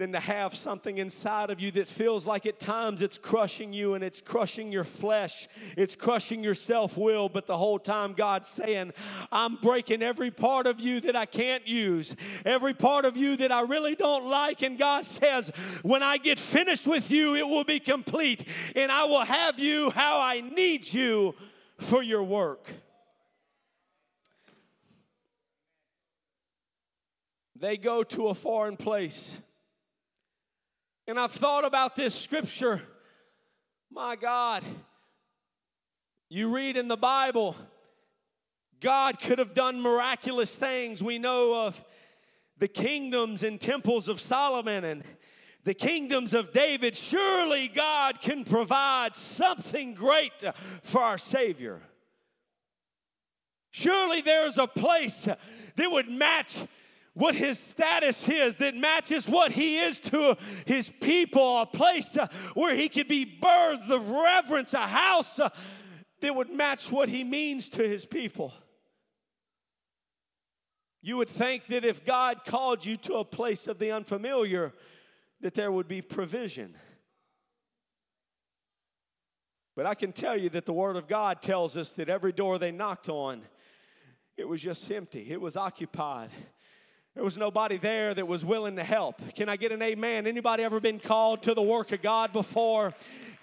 Than 0.00 0.12
to 0.12 0.20
have 0.20 0.54
something 0.54 0.96
inside 0.96 1.50
of 1.50 1.60
you 1.60 1.70
that 1.70 1.86
feels 1.86 2.26
like 2.26 2.46
at 2.46 2.58
times 2.58 3.02
it's 3.02 3.18
crushing 3.18 3.74
you 3.74 3.92
and 3.92 4.02
it's 4.02 4.22
crushing 4.22 4.72
your 4.72 4.82
flesh, 4.82 5.46
it's 5.76 5.94
crushing 5.94 6.42
your 6.42 6.54
self 6.54 6.96
will. 6.96 7.28
But 7.28 7.46
the 7.46 7.58
whole 7.58 7.78
time, 7.78 8.14
God's 8.14 8.48
saying, 8.48 8.94
I'm 9.30 9.56
breaking 9.56 10.02
every 10.02 10.30
part 10.30 10.66
of 10.66 10.80
you 10.80 11.00
that 11.00 11.16
I 11.16 11.26
can't 11.26 11.68
use, 11.68 12.16
every 12.46 12.72
part 12.72 13.04
of 13.04 13.18
you 13.18 13.36
that 13.36 13.52
I 13.52 13.60
really 13.60 13.94
don't 13.94 14.24
like. 14.24 14.62
And 14.62 14.78
God 14.78 15.04
says, 15.04 15.52
When 15.82 16.02
I 16.02 16.16
get 16.16 16.38
finished 16.38 16.86
with 16.86 17.10
you, 17.10 17.34
it 17.34 17.46
will 17.46 17.64
be 17.64 17.78
complete, 17.78 18.48
and 18.74 18.90
I 18.90 19.04
will 19.04 19.26
have 19.26 19.58
you 19.58 19.90
how 19.90 20.18
I 20.18 20.40
need 20.40 20.90
you 20.90 21.34
for 21.76 22.02
your 22.02 22.22
work. 22.22 22.72
They 27.54 27.76
go 27.76 28.02
to 28.02 28.28
a 28.28 28.34
foreign 28.34 28.78
place 28.78 29.38
and 31.10 31.18
I've 31.18 31.32
thought 31.32 31.64
about 31.64 31.96
this 31.96 32.14
scripture. 32.14 32.80
My 33.90 34.14
God, 34.14 34.62
you 36.28 36.54
read 36.54 36.76
in 36.76 36.86
the 36.86 36.96
Bible, 36.96 37.56
God 38.80 39.20
could 39.20 39.40
have 39.40 39.52
done 39.52 39.80
miraculous 39.80 40.54
things. 40.54 41.02
We 41.02 41.18
know 41.18 41.66
of 41.66 41.84
the 42.58 42.68
kingdoms 42.68 43.42
and 43.42 43.60
temples 43.60 44.08
of 44.08 44.20
Solomon 44.20 44.84
and 44.84 45.02
the 45.64 45.74
kingdoms 45.74 46.32
of 46.32 46.52
David. 46.52 46.96
Surely 46.96 47.66
God 47.66 48.20
can 48.20 48.44
provide 48.44 49.16
something 49.16 49.94
great 49.94 50.44
for 50.84 51.02
our 51.02 51.18
Savior. 51.18 51.82
Surely 53.72 54.20
there's 54.20 54.58
a 54.58 54.68
place 54.68 55.24
that 55.24 55.90
would 55.90 56.08
match 56.08 56.56
what 57.20 57.34
his 57.34 57.58
status 57.58 58.26
is 58.26 58.56
that 58.56 58.74
matches 58.74 59.28
what 59.28 59.52
he 59.52 59.78
is 59.78 59.98
to 59.98 60.38
his 60.64 60.88
people, 60.88 61.60
a 61.60 61.66
place 61.66 62.16
uh, 62.16 62.26
where 62.54 62.74
he 62.74 62.88
could 62.88 63.08
be 63.08 63.26
birthed, 63.26 63.86
the 63.88 64.00
reverence, 64.00 64.72
a 64.72 64.86
house 64.86 65.38
uh, 65.38 65.50
that 66.22 66.34
would 66.34 66.48
match 66.48 66.90
what 66.90 67.10
he 67.10 67.22
means 67.22 67.68
to 67.68 67.86
his 67.86 68.06
people. 68.06 68.54
You 71.02 71.18
would 71.18 71.28
think 71.28 71.66
that 71.66 71.84
if 71.84 72.06
God 72.06 72.46
called 72.46 72.86
you 72.86 72.96
to 72.96 73.16
a 73.16 73.24
place 73.24 73.66
of 73.66 73.78
the 73.78 73.92
unfamiliar, 73.92 74.72
that 75.42 75.52
there 75.52 75.70
would 75.70 75.88
be 75.88 76.00
provision. 76.00 76.74
But 79.76 79.84
I 79.84 79.94
can 79.94 80.12
tell 80.12 80.38
you 80.38 80.48
that 80.50 80.64
the 80.64 80.72
Word 80.72 80.96
of 80.96 81.06
God 81.06 81.42
tells 81.42 81.76
us 81.76 81.90
that 81.90 82.08
every 82.08 82.32
door 82.32 82.58
they 82.58 82.72
knocked 82.72 83.10
on, 83.10 83.42
it 84.38 84.48
was 84.48 84.62
just 84.62 84.90
empty, 84.90 85.26
it 85.30 85.40
was 85.40 85.54
occupied. 85.54 86.30
There 87.16 87.24
was 87.24 87.36
nobody 87.36 87.76
there 87.76 88.14
that 88.14 88.28
was 88.28 88.44
willing 88.44 88.76
to 88.76 88.84
help. 88.84 89.34
Can 89.34 89.48
I 89.48 89.56
get 89.56 89.72
an 89.72 89.82
amen? 89.82 90.28
Anybody 90.28 90.62
ever 90.62 90.78
been 90.78 91.00
called 91.00 91.42
to 91.42 91.54
the 91.54 91.62
work 91.62 91.90
of 91.90 92.02
God 92.02 92.32
before? 92.32 92.94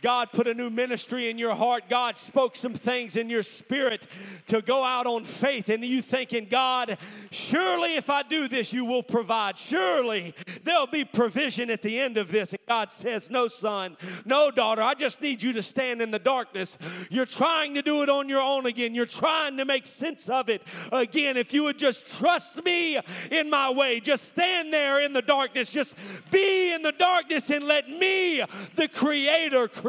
God 0.01 0.31
put 0.31 0.47
a 0.47 0.53
new 0.53 0.69
ministry 0.69 1.29
in 1.29 1.37
your 1.37 1.55
heart. 1.55 1.85
God 1.89 2.17
spoke 2.17 2.55
some 2.55 2.73
things 2.73 3.17
in 3.17 3.29
your 3.29 3.41
spirit 3.41 4.05
to 4.47 4.61
go 4.61 4.83
out 4.83 5.07
on 5.07 5.23
faith. 5.23 5.69
And 5.69 5.83
you 5.83 6.01
thinking, 6.01 6.47
God, 6.49 6.97
surely 7.31 7.95
if 7.95 8.09
I 8.09 8.21
do 8.21 8.47
this, 8.47 8.71
you 8.71 8.85
will 8.85 9.01
provide. 9.01 9.57
Surely 9.57 10.35
there'll 10.63 10.87
be 10.87 11.03
provision 11.03 11.71
at 11.71 11.81
the 11.81 11.99
end 11.99 12.17
of 12.17 12.31
this. 12.31 12.51
And 12.51 12.59
God 12.67 12.91
says, 12.91 13.31
No, 13.31 13.47
son, 13.47 13.97
no, 14.23 14.51
daughter, 14.51 14.81
I 14.81 14.93
just 14.93 15.19
need 15.21 15.41
you 15.41 15.53
to 15.53 15.63
stand 15.63 16.01
in 16.01 16.11
the 16.11 16.19
darkness. 16.19 16.77
You're 17.09 17.25
trying 17.25 17.73
to 17.73 17.81
do 17.81 18.03
it 18.03 18.09
on 18.09 18.29
your 18.29 18.41
own 18.41 18.67
again. 18.67 18.93
You're 18.93 19.05
trying 19.07 19.57
to 19.57 19.65
make 19.65 19.87
sense 19.87 20.29
of 20.29 20.49
it 20.49 20.61
again. 20.91 21.37
If 21.37 21.53
you 21.53 21.63
would 21.63 21.79
just 21.79 22.05
trust 22.05 22.63
me 22.63 22.99
in 23.31 23.49
my 23.49 23.71
way, 23.71 23.99
just 23.99 24.29
stand 24.29 24.71
there 24.71 25.01
in 25.01 25.13
the 25.13 25.21
darkness, 25.23 25.71
just 25.71 25.95
be 26.29 26.71
in 26.71 26.83
the 26.83 26.91
darkness 26.91 27.49
and 27.49 27.63
let 27.65 27.89
me, 27.89 28.43
the 28.75 28.87
Creator, 28.87 29.67
create. 29.69 29.86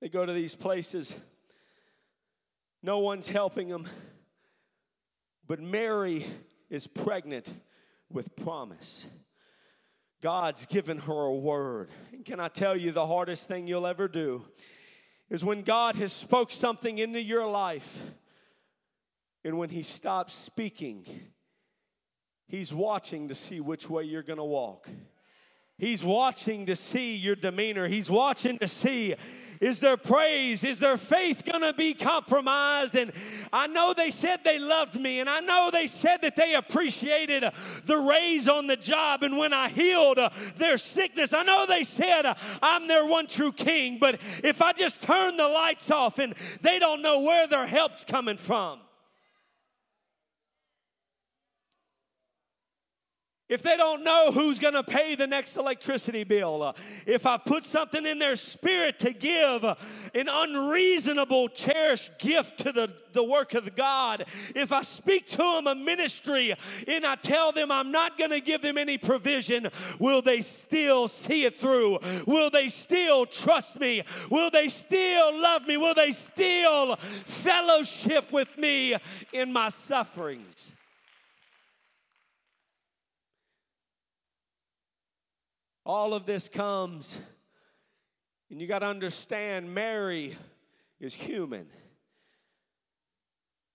They 0.00 0.08
go 0.08 0.24
to 0.24 0.32
these 0.32 0.54
places, 0.54 1.14
no 2.82 2.98
one's 2.98 3.28
helping 3.28 3.68
them. 3.68 3.86
But 5.46 5.60
Mary 5.60 6.26
is 6.70 6.86
pregnant 6.86 7.50
with 8.10 8.36
promise. 8.36 9.06
God's 10.22 10.66
given 10.66 10.98
her 10.98 11.20
a 11.22 11.34
word. 11.34 11.90
And 12.12 12.24
can 12.24 12.38
I 12.40 12.48
tell 12.48 12.76
you 12.76 12.92
the 12.92 13.06
hardest 13.06 13.46
thing 13.46 13.66
you'll 13.66 13.86
ever 13.86 14.08
do 14.08 14.44
is 15.30 15.44
when 15.44 15.62
God 15.62 15.96
has 15.96 16.12
spoke 16.12 16.52
something 16.52 16.98
into 16.98 17.20
your 17.20 17.46
life 17.46 18.00
and 19.44 19.58
when 19.58 19.70
he 19.70 19.82
stops 19.82 20.34
speaking, 20.34 21.06
he's 22.48 22.74
watching 22.74 23.28
to 23.28 23.34
see 23.34 23.60
which 23.60 23.88
way 23.88 24.02
you're 24.02 24.22
going 24.22 24.38
to 24.38 24.44
walk. 24.44 24.88
He's 25.78 26.02
watching 26.02 26.66
to 26.66 26.74
see 26.74 27.14
your 27.14 27.36
demeanor. 27.36 27.86
He's 27.86 28.10
watching 28.10 28.58
to 28.58 28.66
see 28.66 29.14
is 29.60 29.80
there 29.80 29.96
praise? 29.96 30.62
Is 30.62 30.78
their 30.78 30.96
faith 30.96 31.44
going 31.44 31.62
to 31.62 31.72
be 31.72 31.94
compromised? 31.94 32.94
And 32.94 33.12
I 33.52 33.66
know 33.66 33.92
they 33.92 34.10
said 34.10 34.40
they 34.44 34.58
loved 34.58 35.00
me, 35.00 35.20
and 35.20 35.28
I 35.28 35.40
know 35.40 35.70
they 35.72 35.86
said 35.86 36.18
that 36.22 36.36
they 36.36 36.54
appreciated 36.54 37.44
uh, 37.44 37.50
the 37.84 37.96
raise 37.96 38.48
on 38.48 38.66
the 38.66 38.76
job. 38.76 39.22
And 39.22 39.36
when 39.36 39.52
I 39.52 39.68
healed 39.68 40.18
uh, 40.18 40.30
their 40.56 40.78
sickness, 40.78 41.32
I 41.32 41.42
know 41.42 41.66
they 41.66 41.84
said 41.84 42.24
uh, 42.24 42.34
I'm 42.62 42.86
their 42.86 43.04
one 43.06 43.26
true 43.26 43.52
king. 43.52 43.98
But 43.98 44.20
if 44.44 44.62
I 44.62 44.72
just 44.72 45.02
turn 45.02 45.36
the 45.36 45.48
lights 45.48 45.90
off 45.90 46.18
and 46.18 46.34
they 46.60 46.78
don't 46.78 47.02
know 47.02 47.20
where 47.20 47.46
their 47.46 47.66
help's 47.66 48.04
coming 48.04 48.36
from, 48.36 48.80
if 53.48 53.62
they 53.62 53.76
don't 53.76 54.04
know 54.04 54.30
who's 54.30 54.58
going 54.58 54.74
to 54.74 54.82
pay 54.82 55.14
the 55.14 55.26
next 55.26 55.56
electricity 55.56 56.24
bill, 56.24 56.62
uh, 56.62 56.72
if 57.06 57.26
I 57.26 57.38
put 57.38 57.64
something 57.64 58.04
in 58.04 58.18
their 58.18 58.36
spirit 58.36 58.98
to 59.00 59.12
give 59.12 59.64
uh, 59.64 59.74
an 60.14 60.28
unreasonable, 60.28 61.48
cherished 61.48 62.18
gift 62.18 62.58
to 62.58 62.72
the, 62.72 62.92
the 63.12 63.24
work 63.24 63.54
of 63.54 63.74
God, 63.74 64.26
if 64.54 64.72
I 64.72 64.82
speak 64.82 65.26
to 65.28 65.36
them 65.38 65.66
a 65.66 65.74
ministry 65.74 66.54
and 66.86 67.06
I 67.06 67.14
tell 67.16 67.52
them 67.52 67.72
I'm 67.72 67.90
not 67.90 68.18
going 68.18 68.30
to 68.30 68.40
give 68.40 68.62
them 68.62 68.76
any 68.76 68.98
provision, 68.98 69.68
will 69.98 70.22
they 70.22 70.42
still 70.42 71.08
see 71.08 71.44
it 71.44 71.56
through? 71.56 71.98
Will 72.26 72.50
they 72.50 72.68
still 72.68 73.24
trust 73.24 73.80
me? 73.80 74.02
Will 74.30 74.50
they 74.50 74.68
still 74.68 75.40
love 75.40 75.66
me? 75.66 75.76
Will 75.76 75.94
they 75.94 76.12
still 76.12 76.96
fellowship 76.96 78.30
with 78.30 78.58
me 78.58 78.96
in 79.32 79.52
my 79.52 79.70
sufferings? 79.70 80.74
All 85.88 86.12
of 86.12 86.26
this 86.26 86.50
comes, 86.50 87.16
and 88.50 88.60
you 88.60 88.66
got 88.66 88.80
to 88.80 88.86
understand 88.86 89.74
Mary 89.74 90.36
is 91.00 91.14
human. 91.14 91.66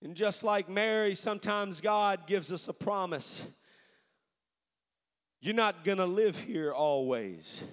And 0.00 0.14
just 0.14 0.44
like 0.44 0.68
Mary, 0.68 1.16
sometimes 1.16 1.80
God 1.80 2.28
gives 2.28 2.52
us 2.52 2.68
a 2.68 2.72
promise. 2.72 3.42
You're 5.40 5.56
not 5.56 5.82
going 5.82 5.98
to 5.98 6.06
live 6.06 6.38
here 6.38 6.72
always. 6.72 7.64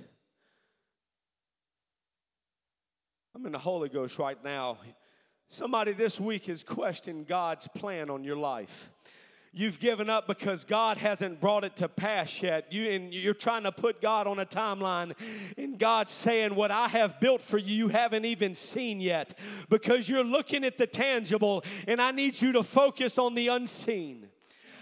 I'm 3.35 3.45
in 3.45 3.51
the 3.51 3.59
Holy 3.59 3.89
Ghost 3.89 4.17
right 4.17 4.43
now. 4.43 4.79
Somebody 5.49 5.93
this 5.93 6.19
week 6.19 6.47
has 6.47 6.63
questioned 6.63 7.27
God's 7.27 7.67
plan 7.67 8.09
on 8.09 8.23
your 8.23 8.37
life 8.37 8.89
you've 9.53 9.79
given 9.79 10.09
up 10.09 10.27
because 10.27 10.63
God 10.63 10.97
hasn't 10.97 11.41
brought 11.41 11.63
it 11.63 11.75
to 11.77 11.89
pass 11.89 12.41
yet. 12.41 12.71
You 12.71 12.89
and 12.91 13.13
you're 13.13 13.33
trying 13.33 13.63
to 13.63 13.71
put 13.71 14.01
God 14.01 14.27
on 14.27 14.39
a 14.39 14.45
timeline, 14.45 15.13
and 15.57 15.77
God's 15.77 16.13
saying, 16.13 16.55
What 16.55 16.71
I 16.71 16.87
have 16.87 17.19
built 17.19 17.41
for 17.41 17.57
you, 17.57 17.75
you 17.75 17.87
haven't 17.89 18.25
even 18.25 18.55
seen 18.55 19.01
yet. 19.01 19.37
Because 19.69 20.07
you're 20.07 20.23
looking 20.23 20.63
at 20.63 20.77
the 20.77 20.87
tangible, 20.87 21.63
and 21.87 22.01
I 22.01 22.11
need 22.11 22.41
you 22.41 22.51
to 22.53 22.63
focus 22.63 23.17
on 23.17 23.35
the 23.35 23.49
unseen. 23.49 24.27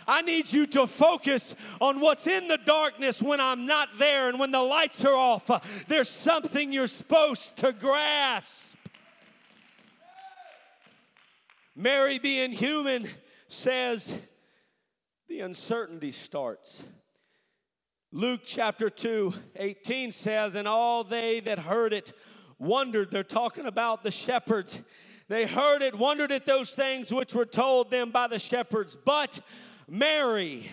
I 0.07 0.23
need 0.23 0.51
you 0.51 0.65
to 0.67 0.87
focus 0.87 1.53
on 1.79 1.99
what's 1.99 2.25
in 2.25 2.47
the 2.47 2.57
darkness 2.57 3.21
when 3.21 3.39
I'm 3.39 3.67
not 3.67 3.89
there 3.99 4.27
and 4.27 4.39
when 4.39 4.51
the 4.51 4.61
lights 4.61 5.05
are 5.05 5.13
off. 5.13 5.85
There's 5.87 6.09
something 6.09 6.71
you're 6.71 6.87
supposed 6.87 7.55
to 7.57 7.71
grasp. 7.71 8.49
Mary, 11.75 12.17
being 12.17 12.51
human, 12.51 13.07
says, 13.47 14.11
the 15.29 15.41
uncertainty 15.41 16.11
starts. 16.11 16.81
Luke 18.11 18.41
chapter 18.43 18.89
2, 18.89 19.31
18 19.55 20.11
says, 20.11 20.55
And 20.55 20.67
all 20.67 21.03
they 21.03 21.39
that 21.41 21.59
heard 21.59 21.93
it 21.93 22.13
wondered. 22.57 23.11
They're 23.11 23.23
talking 23.23 23.67
about 23.67 24.03
the 24.03 24.09
shepherds. 24.09 24.81
They 25.27 25.45
heard 25.45 25.83
it, 25.83 25.93
wondered 25.93 26.31
at 26.31 26.47
those 26.47 26.71
things 26.71 27.13
which 27.13 27.35
were 27.35 27.45
told 27.45 27.91
them 27.91 28.09
by 28.09 28.27
the 28.27 28.39
shepherds. 28.39 28.97
But 29.05 29.39
Mary 29.87 30.67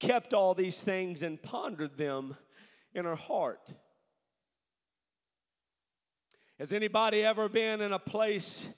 kept 0.00 0.34
all 0.34 0.54
these 0.54 0.76
things 0.76 1.22
and 1.22 1.40
pondered 1.40 1.96
them 1.96 2.36
in 2.92 3.04
her 3.04 3.14
heart. 3.14 3.72
Has 6.58 6.72
anybody 6.72 7.22
ever 7.22 7.48
been 7.48 7.80
in 7.80 7.92
a 7.92 8.00
place 8.00 8.68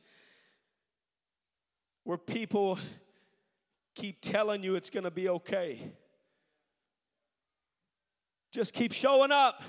where 2.05 2.19
people 2.19 2.79
keep 3.95 4.21
telling 4.21 4.63
you 4.63 4.75
it's 4.75 4.91
going 4.91 5.05
to 5.05 5.11
be 5.11 5.29
okay. 5.29 5.93
Just 8.51 8.75
keep 8.75 8.93
showing 8.93 9.33
up. 9.33 9.63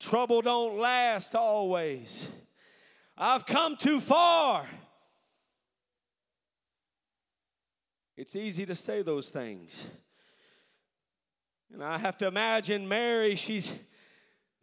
Trouble 0.00 0.42
don't 0.42 0.78
last 0.78 1.34
always. 1.34 2.26
I've 3.16 3.46
come 3.46 3.76
too 3.76 4.00
far. 4.00 4.66
It's 8.16 8.34
easy 8.34 8.66
to 8.66 8.74
say 8.74 9.02
those 9.02 9.28
things. 9.28 9.86
And 11.72 11.82
I 11.82 11.98
have 11.98 12.18
to 12.18 12.26
imagine 12.26 12.88
Mary, 12.88 13.36
she's 13.36 13.72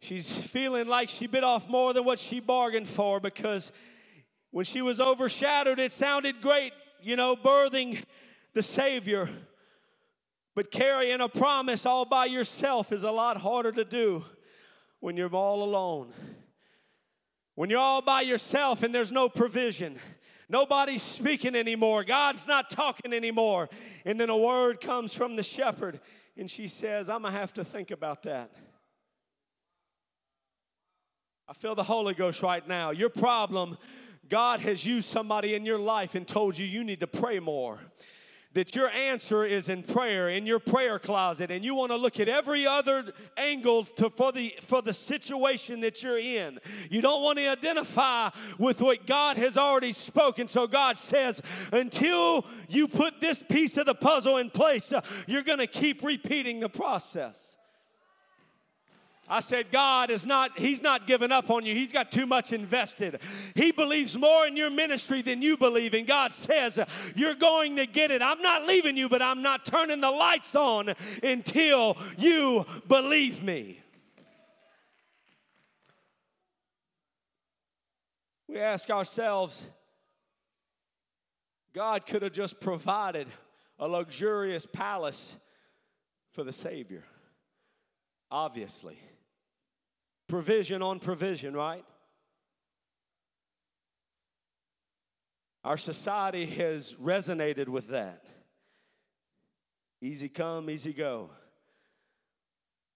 she's 0.00 0.32
feeling 0.32 0.88
like 0.88 1.08
she 1.08 1.26
bit 1.26 1.44
off 1.44 1.68
more 1.68 1.92
than 1.92 2.04
what 2.04 2.18
she 2.18 2.40
bargained 2.40 2.88
for 2.88 3.20
because 3.20 3.72
when 4.50 4.64
she 4.64 4.82
was 4.82 5.00
overshadowed, 5.00 5.78
it 5.78 5.92
sounded 5.92 6.40
great 6.40 6.72
you 7.02 7.16
know, 7.16 7.36
birthing 7.36 8.02
the 8.54 8.62
Savior. 8.62 9.28
But 10.54 10.70
carrying 10.70 11.20
a 11.20 11.28
promise 11.28 11.86
all 11.86 12.04
by 12.04 12.26
yourself 12.26 12.92
is 12.92 13.04
a 13.04 13.10
lot 13.10 13.36
harder 13.38 13.72
to 13.72 13.84
do 13.84 14.24
when 15.00 15.16
you're 15.16 15.34
all 15.34 15.62
alone. 15.62 16.12
When 17.54 17.70
you're 17.70 17.78
all 17.78 18.02
by 18.02 18.22
yourself 18.22 18.82
and 18.82 18.94
there's 18.94 19.12
no 19.12 19.28
provision. 19.28 19.98
Nobody's 20.48 21.02
speaking 21.02 21.54
anymore. 21.54 22.02
God's 22.02 22.46
not 22.46 22.70
talking 22.70 23.12
anymore. 23.12 23.68
And 24.04 24.18
then 24.18 24.30
a 24.30 24.36
word 24.36 24.80
comes 24.80 25.14
from 25.14 25.36
the 25.36 25.44
shepherd, 25.44 26.00
and 26.36 26.50
she 26.50 26.66
says, 26.66 27.08
I'm 27.08 27.22
to 27.22 27.30
have 27.30 27.52
to 27.54 27.64
think 27.64 27.92
about 27.92 28.24
that. 28.24 28.50
I 31.48 31.52
feel 31.52 31.76
the 31.76 31.84
Holy 31.84 32.14
Ghost 32.14 32.42
right 32.42 32.66
now. 32.66 32.90
Your 32.90 33.10
problem 33.10 33.78
God 34.30 34.60
has 34.60 34.86
used 34.86 35.10
somebody 35.10 35.54
in 35.54 35.66
your 35.66 35.78
life 35.78 36.14
and 36.14 36.26
told 36.26 36.56
you 36.56 36.64
you 36.64 36.84
need 36.84 37.00
to 37.00 37.06
pray 37.06 37.40
more. 37.40 37.80
That 38.52 38.74
your 38.74 38.88
answer 38.88 39.44
is 39.44 39.68
in 39.68 39.84
prayer 39.84 40.28
in 40.28 40.44
your 40.44 40.58
prayer 40.58 40.98
closet 40.98 41.52
and 41.52 41.64
you 41.64 41.72
want 41.76 41.92
to 41.92 41.96
look 41.96 42.18
at 42.18 42.28
every 42.28 42.66
other 42.66 43.12
angle 43.36 43.84
to, 43.84 44.10
for 44.10 44.32
the 44.32 44.52
for 44.62 44.82
the 44.82 44.92
situation 44.92 45.80
that 45.82 46.02
you're 46.02 46.18
in. 46.18 46.58
You 46.90 47.00
don't 47.00 47.22
want 47.22 47.38
to 47.38 47.46
identify 47.46 48.30
with 48.58 48.80
what 48.80 49.06
god 49.06 49.36
has 49.36 49.56
already 49.56 49.92
spoken. 49.92 50.48
So 50.48 50.66
god 50.66 50.98
says 50.98 51.40
until 51.70 52.44
you 52.68 52.88
put 52.88 53.20
this 53.20 53.40
piece 53.40 53.76
of 53.76 53.86
the 53.86 53.94
puzzle 53.94 54.36
in 54.38 54.50
place 54.50 54.92
uh, 54.92 55.02
you're 55.28 55.44
going 55.44 55.60
to 55.60 55.68
keep 55.68 56.02
repeating 56.02 56.58
the 56.58 56.68
process 56.68 57.49
I 59.32 59.38
said, 59.38 59.70
God 59.70 60.10
is 60.10 60.26
not, 60.26 60.58
He's 60.58 60.82
not 60.82 61.06
giving 61.06 61.30
up 61.30 61.50
on 61.50 61.64
you. 61.64 61.72
He's 61.72 61.92
got 61.92 62.10
too 62.10 62.26
much 62.26 62.52
invested. 62.52 63.20
He 63.54 63.70
believes 63.70 64.18
more 64.18 64.44
in 64.44 64.56
your 64.56 64.70
ministry 64.70 65.22
than 65.22 65.40
you 65.40 65.56
believe. 65.56 65.94
And 65.94 66.04
God 66.04 66.32
says, 66.32 66.80
You're 67.14 67.36
going 67.36 67.76
to 67.76 67.86
get 67.86 68.10
it. 68.10 68.22
I'm 68.22 68.42
not 68.42 68.66
leaving 68.66 68.96
you, 68.96 69.08
but 69.08 69.22
I'm 69.22 69.40
not 69.40 69.64
turning 69.64 70.00
the 70.00 70.10
lights 70.10 70.56
on 70.56 70.94
until 71.22 71.96
you 72.18 72.66
believe 72.88 73.40
me. 73.40 73.78
We 78.48 78.58
ask 78.58 78.90
ourselves, 78.90 79.64
God 81.72 82.04
could 82.04 82.22
have 82.22 82.32
just 82.32 82.58
provided 82.60 83.28
a 83.78 83.86
luxurious 83.86 84.66
palace 84.66 85.36
for 86.32 86.42
the 86.42 86.52
Savior. 86.52 87.04
Obviously 88.28 88.98
provision 90.30 90.80
on 90.80 91.00
provision, 91.00 91.54
right? 91.54 91.84
Our 95.64 95.76
society 95.76 96.46
has 96.46 96.94
resonated 96.94 97.66
with 97.66 97.88
that. 97.88 98.24
Easy 100.00 100.28
come, 100.28 100.70
easy 100.70 100.92
go. 100.92 101.30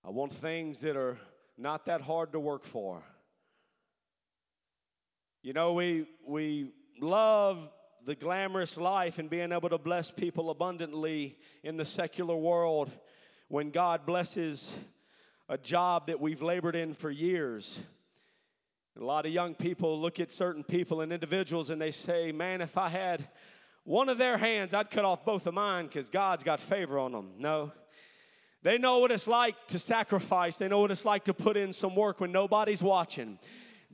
I 0.05 0.11
want 0.11 0.33
things 0.33 0.79
that 0.81 0.97
are 0.97 1.19
not 1.59 1.87
that 1.87 2.01
hard 2.03 2.33
to 2.33 2.41
work 2.41 2.65
for. 2.65 3.03
You 5.43 5.55
know, 5.55 5.73
we, 5.73 6.07
we 6.25 6.71
love 7.01 7.69
the 8.07 8.15
glamorous 8.15 8.77
life 8.77 9.19
and 9.19 9.29
being 9.29 9.51
able 9.51 9.71
to 9.71 9.79
bless 9.79 10.11
people 10.11 10.51
abundantly 10.51 11.37
in 11.65 11.77
the 11.77 11.85
secular 11.85 12.37
world 12.37 12.93
when 13.49 13.71
God 13.71 14.07
blesses 14.07 14.71
a 15.55 15.59
job 15.59 16.09
that 16.09 16.21
we've 16.21 16.43
labored 16.43 16.75
in 16.75 16.93
for 16.95 17.13
years. 17.13 17.79
A 19.01 19.05
lot 19.05 19.25
of 19.25 19.31
young 19.31 19.55
people 19.55 20.01
look 20.01 20.19
at 20.19 20.33
certain 20.33 20.65
people 20.65 21.01
and 21.01 21.13
individuals 21.13 21.71
and 21.71 21.81
they 21.81 21.93
say, 21.93 22.33
Man, 22.33 22.61
if 22.61 22.77
I 22.77 22.89
had 22.89 23.29
one 23.85 24.09
of 24.09 24.19
their 24.19 24.37
hands, 24.37 24.75
I'd 24.75 24.91
cut 24.91 25.05
off 25.05 25.25
both 25.25 25.47
of 25.47 25.55
mine 25.55 25.87
because 25.87 26.11
God's 26.11 26.43
got 26.43 26.59
favor 26.59 26.99
on 26.99 27.13
them. 27.13 27.35
No. 27.39 27.71
They 28.65 28.79
know 28.79 28.99
what 28.99 29.13
it's 29.13 29.29
like 29.29 29.55
to 29.69 29.79
sacrifice, 29.79 30.57
they 30.57 30.67
know 30.67 30.81
what 30.81 30.91
it's 30.91 31.05
like 31.05 31.27
to 31.27 31.35
put 31.35 31.57
in 31.57 31.73
some 31.73 31.95
work 31.95 32.21
when 32.21 32.33
nobody's 32.33 32.83
watching. 32.83 33.39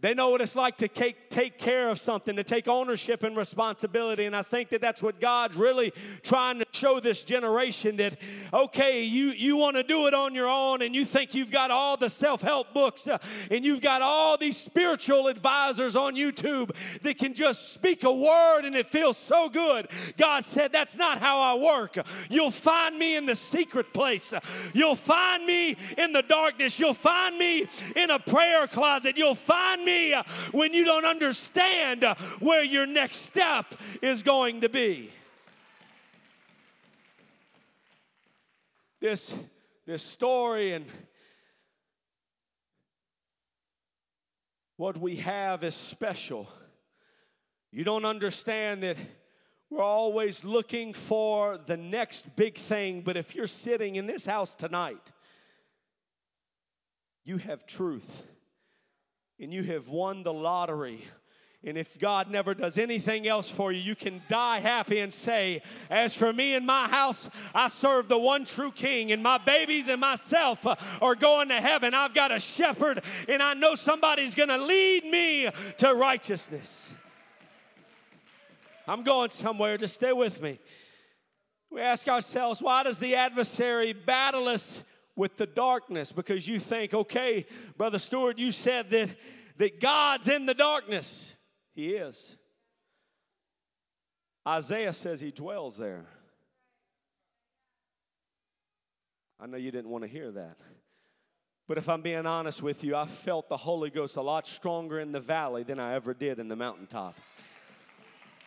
They 0.01 0.15
know 0.15 0.31
what 0.31 0.41
it's 0.41 0.57
like 0.57 0.79
to 0.79 0.89
take, 0.89 1.29
take 1.29 1.59
care 1.59 1.91
of 1.91 1.99
something, 1.99 2.37
to 2.37 2.45
take 2.45 2.69
ownership 2.69 3.23
and 3.23 3.37
responsibility. 3.37 4.25
And 4.25 4.35
I 4.35 4.43
think 4.43 4.71
that 4.71 4.81
that's 4.81 5.03
what 5.03 5.21
God's 5.21 5.57
really 5.57 5.93
trying 6.23 6.59
to 6.61 6.67
show 6.73 7.01
this 7.01 7.23
generation 7.23 7.97
that, 7.97 8.17
okay, 8.53 9.03
you, 9.03 9.27
you 9.33 9.57
want 9.57 9.77
to 9.77 9.83
do 9.83 10.07
it 10.07 10.15
on 10.15 10.35
your 10.35 10.49
own 10.49 10.81
and 10.81 10.95
you 10.95 11.05
think 11.05 11.35
you've 11.35 11.51
got 11.51 11.71
all 11.71 11.97
the 11.99 12.09
self 12.09 12.41
help 12.41 12.73
books 12.73 13.07
uh, 13.07 13.19
and 13.51 13.65
you've 13.65 13.83
got 13.83 14.01
all 14.01 14.39
these 14.39 14.59
spiritual 14.59 15.29
advisors 15.29 15.97
on 15.97 16.15
YouTube 16.15 16.75
that 17.03 17.19
can 17.19 17.35
just 17.35 17.75
speak 17.75 18.03
a 18.03 18.13
word 18.13 18.63
and 18.65 18.75
it 18.75 18.87
feels 18.87 19.19
so 19.19 19.51
good. 19.51 19.89
God 20.17 20.45
said, 20.47 20.73
that's 20.73 20.97
not 20.97 21.19
how 21.19 21.41
I 21.41 21.57
work. 21.57 21.99
You'll 22.31 22.51
find 22.51 22.99
me 22.99 23.17
in 23.17 23.27
the 23.27 23.37
secret 23.37 23.93
place, 23.93 24.33
you'll 24.73 24.97
find 24.97 25.45
me 25.45 25.77
in 25.99 26.13
the 26.13 26.23
darkness, 26.23 26.79
you'll 26.79 26.95
find 26.95 27.37
me 27.37 27.67
in 27.97 28.11
a 28.11 28.19
prayer 28.19 28.67
closet, 28.67 29.19
you'll 29.19 29.35
find 29.35 29.85
me 29.85 29.90
me 29.91 30.15
uh, 30.15 30.23
when 30.53 30.73
you 30.73 30.85
don't 30.85 31.05
understand 31.05 32.05
uh, 32.05 32.15
where 32.39 32.65
your 32.65 32.87
next 32.87 33.27
step 33.27 33.75
is 34.03 34.23
going 34.23 34.61
to 34.61 34.69
be. 34.69 35.11
This, 39.01 39.33
this 39.87 40.03
story 40.03 40.73
and 40.73 40.85
what 44.77 44.97
we 44.99 45.17
have 45.17 45.65
is 45.65 45.75
special. 45.75 46.49
You 47.73 47.85
don't 47.85 48.05
understand 48.05 48.83
that 48.83 48.97
we're 49.71 49.83
always 49.83 50.45
looking 50.45 50.93
for 50.93 51.57
the 51.57 51.77
next 51.77 52.35
big 52.35 52.57
thing, 52.57 53.03
but 53.03 53.17
if 53.17 53.35
you're 53.35 53.47
sitting 53.47 53.97
in 53.97 54.07
this 54.07 54.27
house 54.27 54.53
tonight, 54.53 55.13
you 57.25 57.39
have 57.39 57.65
truth 57.65 58.25
and 59.41 59.53
you 59.53 59.63
have 59.63 59.89
won 59.89 60.23
the 60.23 60.33
lottery. 60.33 61.05
And 61.63 61.77
if 61.77 61.99
God 61.99 62.31
never 62.31 62.55
does 62.55 62.79
anything 62.79 63.29
else 63.29 63.51
for 63.51 63.71
you, 63.71 63.81
you 63.81 63.95
can 63.95 64.23
die 64.29 64.61
happy 64.61 64.99
and 64.99 65.13
say, 65.13 65.63
As 65.91 66.15
for 66.15 66.33
me 66.33 66.55
and 66.55 66.67
my 66.67 66.89
house, 66.89 67.29
I 67.55 67.69
serve 67.69 68.09
the 68.09 68.19
one 68.19 68.47
true 68.47 68.73
King, 68.73 69.13
and 69.13 69.23
my 69.23 69.37
babies 69.37 69.89
and 69.89 70.01
myself 70.01 70.67
are 71.03 71.15
going 71.15 71.49
to 71.49 71.61
heaven. 71.61 71.93
I've 71.93 72.15
got 72.15 72.33
a 72.33 72.41
shepherd, 72.41 73.03
and 73.29 73.43
I 73.43 73.53
know 73.53 73.75
somebody's 73.75 74.35
going 74.35 74.49
to 74.49 74.57
lead 74.57 75.05
me 75.05 75.51
to 75.79 75.95
righteousness. 75.95 76.89
I'm 78.89 79.03
going 79.03 79.29
somewhere, 79.29 79.77
just 79.77 79.97
stay 79.97 80.13
with 80.13 80.41
me. 80.41 80.59
We 81.71 81.83
ask 81.83 82.09
ourselves, 82.09 82.63
why 82.63 82.83
does 82.85 82.99
the 82.99 83.15
adversary 83.15 83.93
battle 83.93 84.49
us 84.49 84.83
with 85.21 85.37
the 85.37 85.45
darkness 85.45 86.13
because 86.13 86.49
you 86.49 86.59
think, 86.59 86.95
okay, 86.95 87.45
Brother 87.77 87.99
Stewart, 87.99 88.39
you 88.39 88.51
said 88.51 88.89
that, 88.89 89.11
that 89.59 89.79
God's 89.79 90.31
in 90.31 90.47
the 90.47 90.55
darkness. 90.55 91.35
He 91.75 91.91
is. 91.91 92.37
Isaiah 94.49 94.95
says 94.95 95.21
he 95.21 95.31
dwells 95.31 95.77
there. 95.77 96.07
I 99.39 99.47
know 99.47 99.59
you 99.59 99.71
didn't 99.71 99.91
want 99.91 100.05
to 100.05 100.09
hear 100.09 100.31
that. 100.31 100.57
But 101.69 101.77
if 101.77 101.91
I'm 101.91 102.01
being 102.01 102.25
honest 102.25 102.63
with 102.63 102.83
you, 102.83 102.97
I 102.97 103.05
felt 103.05 103.51
the 103.51 103.59
Holy 103.59 103.91
Ghost 103.91 104.17
a 104.17 104.23
lot 104.23 104.47
stronger 104.47 105.01
in 105.01 105.13
the 105.13 105.21
valley 105.21 105.65
than 105.65 105.79
I 105.79 105.97
ever 105.97 106.15
did 106.15 106.39
in 106.39 106.49
the 106.49 106.57
mountaintop. 106.57 107.15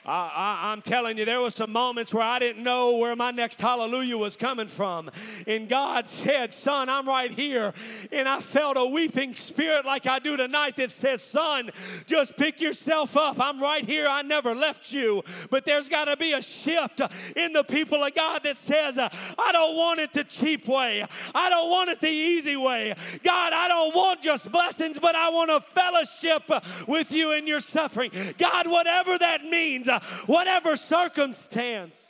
I, 0.06 0.74
am 0.74 0.82
telling 0.82 1.18
you, 1.18 1.26
there 1.26 1.40
was 1.40 1.56
some 1.56 1.72
moments 1.72 2.14
where 2.14 2.24
I 2.24 2.40
didn't 2.40 2.64
know 2.64 2.98
where 2.98 3.16
my 3.16 3.32
next 3.32 3.62
hallelujah 3.62 4.18
was 4.18 4.36
coming 4.36 4.68
from. 4.68 5.10
And 5.48 5.70
God 5.70 6.10
said, 6.10 6.52
Son, 6.52 6.90
I'm 6.90 7.08
right 7.08 7.32
here. 7.32 7.74
And 8.12 8.28
I 8.28 8.42
felt 8.42 8.76
a 8.78 8.86
weeping 8.86 9.34
spirit 9.34 9.86
like 9.86 10.06
I 10.06 10.20
do 10.20 10.36
tonight 10.36 10.76
that 10.78 10.92
says, 10.92 11.22
Son, 11.22 11.72
just 12.06 12.36
pick 12.36 12.60
yourself 12.60 13.16
up. 13.16 13.40
I'm 13.40 13.62
right 13.62 13.86
here. 13.86 14.08
I 14.08 14.22
never 14.22 14.54
left 14.54 14.92
you. 14.92 15.24
But 15.50 15.66
there's 15.66 15.88
got 15.88 16.06
to 16.06 16.18
be 16.18 16.34
a 16.34 16.42
shift 16.42 17.02
in 17.36 17.54
the 17.54 17.64
people 17.64 18.04
of 18.04 18.14
God 18.14 18.44
that 18.44 18.58
says, 18.58 18.98
I 18.98 19.52
don't 19.52 19.76
want 19.76 20.02
it 20.02 20.14
the 20.14 20.26
cheap 20.26 20.68
way. 20.68 21.06
I 21.34 21.50
don't 21.50 21.70
want 21.70 21.90
it 21.90 22.02
the 22.02 22.10
easy 22.10 22.58
way. 22.58 22.94
God, 23.24 23.54
I 23.54 23.68
don't 23.70 23.96
want 23.96 24.22
just 24.22 24.52
blessings, 24.52 25.00
but 25.00 25.16
I 25.16 25.30
want 25.30 25.50
a 25.50 25.62
fellowship 25.62 26.44
with 26.88 27.12
you 27.12 27.32
in 27.32 27.48
your 27.48 27.62
suffering. 27.62 28.12
God, 28.38 28.68
whatever 28.68 29.18
that 29.18 29.46
means, 29.46 29.88
whatever 30.26 30.76
circumstance. 30.76 32.04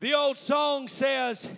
The 0.00 0.14
old 0.14 0.36
song 0.36 0.88
says, 0.88 1.48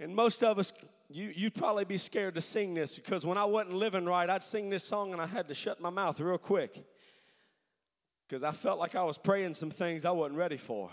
and 0.00 0.14
most 0.14 0.42
of 0.42 0.58
us, 0.58 0.72
you, 1.10 1.32
you'd 1.34 1.54
probably 1.54 1.84
be 1.84 1.98
scared 1.98 2.34
to 2.34 2.40
sing 2.40 2.74
this 2.74 2.94
because 2.94 3.26
when 3.26 3.36
I 3.36 3.44
wasn't 3.44 3.76
living 3.76 4.06
right, 4.06 4.28
I'd 4.28 4.42
sing 4.42 4.70
this 4.70 4.84
song 4.84 5.12
and 5.12 5.20
I 5.20 5.26
had 5.26 5.48
to 5.48 5.54
shut 5.54 5.80
my 5.80 5.90
mouth 5.90 6.18
real 6.18 6.38
quick 6.38 6.82
because 8.26 8.42
I 8.42 8.52
felt 8.52 8.78
like 8.78 8.94
I 8.94 9.02
was 9.02 9.18
praying 9.18 9.54
some 9.54 9.70
things 9.70 10.04
I 10.04 10.10
wasn't 10.12 10.38
ready 10.38 10.56
for. 10.56 10.90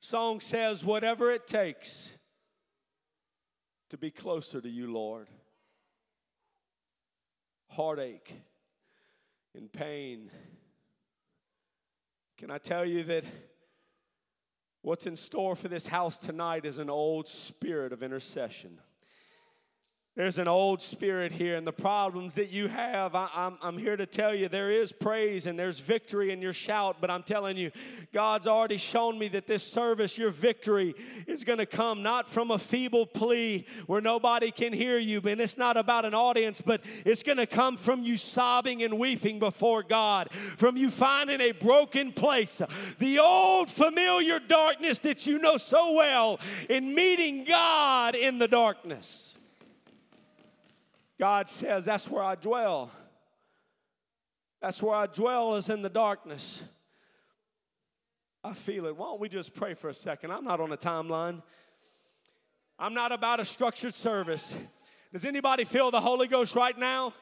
Song 0.00 0.40
says, 0.40 0.84
whatever 0.84 1.30
it 1.30 1.46
takes 1.46 2.10
to 3.90 3.96
be 3.96 4.10
closer 4.10 4.60
to 4.60 4.68
you, 4.68 4.92
Lord. 4.92 5.28
Heartache 7.68 8.34
and 9.54 9.72
pain. 9.72 10.30
Can 12.38 12.50
I 12.50 12.58
tell 12.58 12.84
you 12.84 13.02
that 13.04 13.24
what's 14.82 15.06
in 15.06 15.16
store 15.16 15.56
for 15.56 15.68
this 15.68 15.86
house 15.86 16.18
tonight 16.18 16.64
is 16.64 16.78
an 16.78 16.88
old 16.88 17.28
spirit 17.28 17.92
of 17.92 18.02
intercession? 18.02 18.78
There's 20.20 20.36
an 20.36 20.48
old 20.48 20.82
spirit 20.82 21.32
here, 21.32 21.56
and 21.56 21.66
the 21.66 21.72
problems 21.72 22.34
that 22.34 22.50
you 22.50 22.68
have, 22.68 23.14
I, 23.14 23.22
am 23.22 23.30
I'm, 23.34 23.58
I'm 23.62 23.78
here 23.78 23.96
to 23.96 24.04
tell 24.04 24.34
you 24.34 24.50
there 24.50 24.70
is 24.70 24.92
praise 24.92 25.46
and 25.46 25.58
there's 25.58 25.80
victory 25.80 26.30
in 26.30 26.42
your 26.42 26.52
shout, 26.52 26.98
but 27.00 27.10
I'm 27.10 27.22
telling 27.22 27.56
you, 27.56 27.70
God's 28.12 28.46
already 28.46 28.76
shown 28.76 29.18
me 29.18 29.28
that 29.28 29.46
this 29.46 29.62
service, 29.62 30.18
your 30.18 30.28
victory, 30.28 30.94
is 31.26 31.42
going 31.42 31.56
to 31.56 31.64
come 31.64 32.02
not 32.02 32.28
from 32.28 32.50
a 32.50 32.58
feeble 32.58 33.06
plea 33.06 33.64
where 33.86 34.02
nobody 34.02 34.50
can 34.50 34.74
hear 34.74 34.98
you, 34.98 35.22
and 35.24 35.40
it's 35.40 35.56
not 35.56 35.78
about 35.78 36.04
an 36.04 36.12
audience, 36.12 36.60
but 36.60 36.82
it's 37.06 37.22
going 37.22 37.38
to 37.38 37.46
come 37.46 37.78
from 37.78 38.02
you 38.02 38.18
sobbing 38.18 38.82
and 38.82 38.98
weeping 38.98 39.38
before 39.38 39.82
God, 39.82 40.30
from 40.32 40.76
you 40.76 40.90
finding 40.90 41.40
a 41.40 41.52
broken 41.52 42.12
place, 42.12 42.60
the 42.98 43.18
old 43.20 43.70
familiar 43.70 44.38
darkness 44.38 44.98
that 44.98 45.24
you 45.24 45.38
know 45.38 45.56
so 45.56 45.94
well, 45.94 46.38
and 46.68 46.94
meeting 46.94 47.44
God 47.44 48.14
in 48.14 48.38
the 48.38 48.48
darkness. 48.48 49.29
God 51.20 51.50
says, 51.50 51.84
That's 51.84 52.08
where 52.08 52.22
I 52.22 52.34
dwell. 52.34 52.90
That's 54.62 54.82
where 54.82 54.94
I 54.94 55.06
dwell, 55.06 55.54
is 55.56 55.68
in 55.68 55.82
the 55.82 55.90
darkness. 55.90 56.62
I 58.42 58.54
feel 58.54 58.86
it. 58.86 58.96
Why 58.96 59.06
don't 59.06 59.20
we 59.20 59.28
just 59.28 59.54
pray 59.54 59.74
for 59.74 59.90
a 59.90 59.94
second? 59.94 60.30
I'm 60.30 60.44
not 60.44 60.60
on 60.60 60.72
a 60.72 60.78
timeline. 60.78 61.42
I'm 62.78 62.94
not 62.94 63.12
about 63.12 63.38
a 63.38 63.44
structured 63.44 63.92
service. 63.92 64.54
Does 65.12 65.26
anybody 65.26 65.64
feel 65.64 65.90
the 65.90 66.00
Holy 66.00 66.26
Ghost 66.26 66.54
right 66.54 66.76
now? 66.78 67.12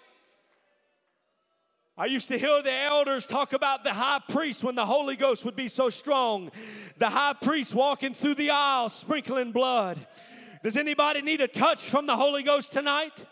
I 1.96 2.07
used 2.07 2.28
to 2.28 2.38
hear 2.38 2.62
the 2.62 2.72
elders 2.72 3.26
talk 3.26 3.53
about 3.53 3.82
the 3.82 3.94
high 3.94 4.20
priest 4.28 4.62
when 4.62 4.76
the 4.76 4.86
Holy 4.86 5.16
Ghost 5.16 5.44
would 5.44 5.57
be 5.57 5.66
so 5.66 5.88
strong. 5.88 6.53
The 6.99 7.11
high 7.11 7.32
priest 7.32 7.74
walking 7.74 8.14
through 8.14 8.36
the 8.36 8.51
aisle, 8.51 8.90
sprinkling 8.90 9.51
blood. 9.51 10.07
Does 10.62 10.76
anybody 10.76 11.20
need 11.20 11.40
a 11.40 11.49
touch 11.49 11.80
from 11.90 12.07
the 12.07 12.16
Holy 12.16 12.44
Ghost 12.44 12.72
tonight? 12.72 13.24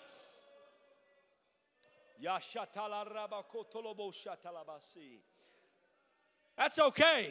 That's 6.57 6.79
okay. 6.79 7.31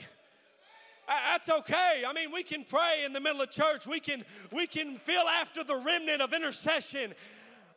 That's 1.08 1.50
okay. 1.50 2.04
I 2.08 2.14
mean, 2.14 2.32
we 2.32 2.44
can 2.44 2.64
pray 2.64 3.04
in 3.06 3.14
the 3.14 3.20
middle 3.20 3.42
of 3.42 3.52
church. 3.52 3.86
We 3.86 4.00
can 4.00 4.24
we 4.52 4.68
can 4.68 4.98
feel 4.98 5.22
after 5.22 5.64
the 5.64 5.76
remnant 5.76 6.22
of 6.22 6.34
intercession. 6.34 7.14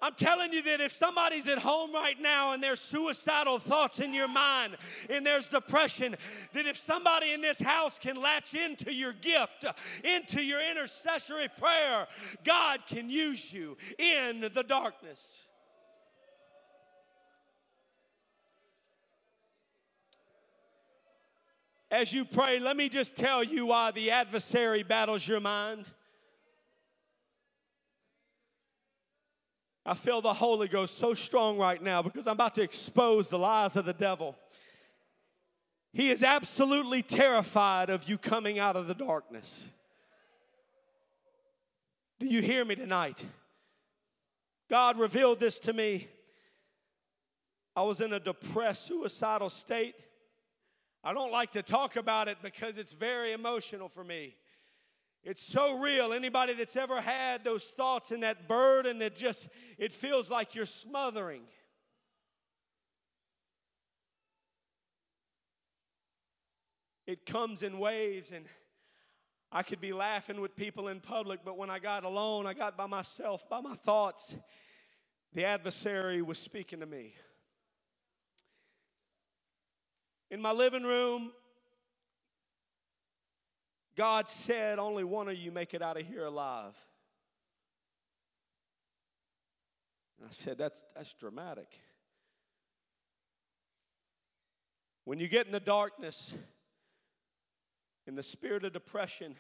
I'm 0.00 0.14
telling 0.14 0.52
you 0.52 0.62
that 0.62 0.80
if 0.80 0.96
somebody's 0.96 1.48
at 1.48 1.59
home 1.59 1.92
right 1.92 2.20
now 2.20 2.52
and 2.52 2.62
there's 2.62 2.80
suicidal 2.80 3.59
thoughts 3.59 3.98
in 3.98 4.14
your 4.14 4.28
mind 4.28 4.76
and 5.11 5.26
there's 5.26 5.48
depression, 5.48 6.14
that 6.52 6.66
if 6.66 6.76
somebody 6.76 7.32
in 7.32 7.40
this 7.40 7.59
house 7.59 7.98
can 7.98 8.20
latch 8.20 8.54
into 8.54 8.92
your 8.92 9.12
gift, 9.12 9.64
into 10.04 10.40
your 10.40 10.61
intercessory 10.70 11.48
prayer, 11.59 12.06
God 12.44 12.80
can 12.86 13.11
use 13.11 13.52
you 13.52 13.76
in 13.98 14.48
the 14.54 14.62
darkness. 14.62 15.47
As 21.91 22.12
you 22.12 22.24
pray, 22.24 22.61
let 22.61 22.76
me 22.76 22.89
just 22.89 23.16
tell 23.16 23.43
you 23.43 23.66
why 23.66 23.91
the 23.91 24.11
adversary 24.11 24.82
battles 24.82 25.26
your 25.26 25.41
mind. 25.41 25.89
I 29.86 29.95
feel 29.95 30.20
the 30.20 30.34
Holy 30.34 30.68
Ghost 30.68 30.99
so 30.99 31.14
strong 31.14 31.57
right 31.57 31.82
now 31.82 32.03
because 32.03 32.26
I'm 32.26 32.34
about 32.34 32.55
to 32.57 32.62
expose 32.62 33.30
the 33.30 33.39
lies 33.39 33.74
of 33.74 33.86
the 33.86 33.95
devil. 33.95 34.36
He 35.95 36.11
is 36.11 36.22
absolutely 36.22 37.01
terrified 37.01 37.89
of 37.89 38.07
you 38.07 38.18
coming 38.18 38.59
out 38.59 38.76
of 38.76 38.86
the 38.86 38.95
darkness. 38.95 39.64
Do 42.20 42.26
you 42.26 42.43
hear 42.43 42.66
me 42.66 42.74
tonight? 42.74 43.24
God 44.68 44.99
revealed 44.99 45.41
this 45.41 45.59
to 45.61 45.72
me. 45.72 46.09
I 47.74 47.82
was 47.82 48.03
in 48.03 48.12
a 48.12 48.20
depressed, 48.20 48.86
suicidal 48.86 49.49
state. 49.49 49.95
I 51.09 51.14
don't 51.14 51.32
like 51.32 51.52
to 51.52 51.62
talk 51.62 51.96
about 51.96 52.28
it 52.28 52.36
because 52.42 52.76
it's 52.76 52.92
very 52.92 53.32
emotional 53.32 53.88
for 53.88 54.04
me. 54.04 54.36
It's 55.24 55.40
so 55.40 55.78
real. 55.78 56.12
Anybody 56.12 56.52
that's 56.52 56.76
ever 56.76 57.00
had 57.00 57.44
those 57.44 57.64
thoughts 57.64 58.11
and 58.11 58.22
that 58.24 58.46
burden 58.46 58.98
that 58.98 59.14
just, 59.14 59.48
it 59.78 59.94
feels 59.94 60.30
like 60.30 60.54
you're 60.54 60.66
smothering. 60.66 61.44
It 67.06 67.24
comes 67.24 67.62
in 67.62 67.78
waves, 67.78 68.30
and 68.30 68.44
I 69.50 69.62
could 69.62 69.80
be 69.80 69.94
laughing 69.94 70.42
with 70.42 70.54
people 70.56 70.88
in 70.88 71.00
public, 71.00 71.40
but 71.42 71.56
when 71.56 71.70
I 71.70 71.78
got 71.78 72.04
alone, 72.04 72.46
I 72.46 72.52
got 72.52 72.76
by 72.76 72.84
myself, 72.86 73.48
by 73.48 73.62
my 73.62 73.72
thoughts, 73.72 74.34
the 75.32 75.46
adversary 75.46 76.20
was 76.20 76.36
speaking 76.38 76.80
to 76.80 76.86
me. 76.86 77.14
In 80.31 80.43
my 80.43 80.53
living 80.53 80.83
room, 80.83 81.33
God 83.97 84.29
said, 84.29 84.79
Only 84.79 85.05
one 85.05 85.29
of 85.29 85.37
you 85.37 85.51
make 85.51 85.74
it 85.74 85.83
out 85.83 85.99
of 85.99 86.07
here 86.07 86.24
alive. 86.24 86.74
And 90.18 90.29
I 90.29 90.33
said, 90.33 90.59
That's, 90.59 90.85
that's 90.95 91.14
dramatic. 91.14 91.68
When 95.05 95.18
you 95.18 95.29
get 95.29 95.47
in 95.47 95.53
the 95.53 95.61
darkness, 95.61 96.35
in 98.07 98.14
the 98.14 98.22
spirit 98.22 98.64
of 98.64 98.74
depression, 98.74 99.37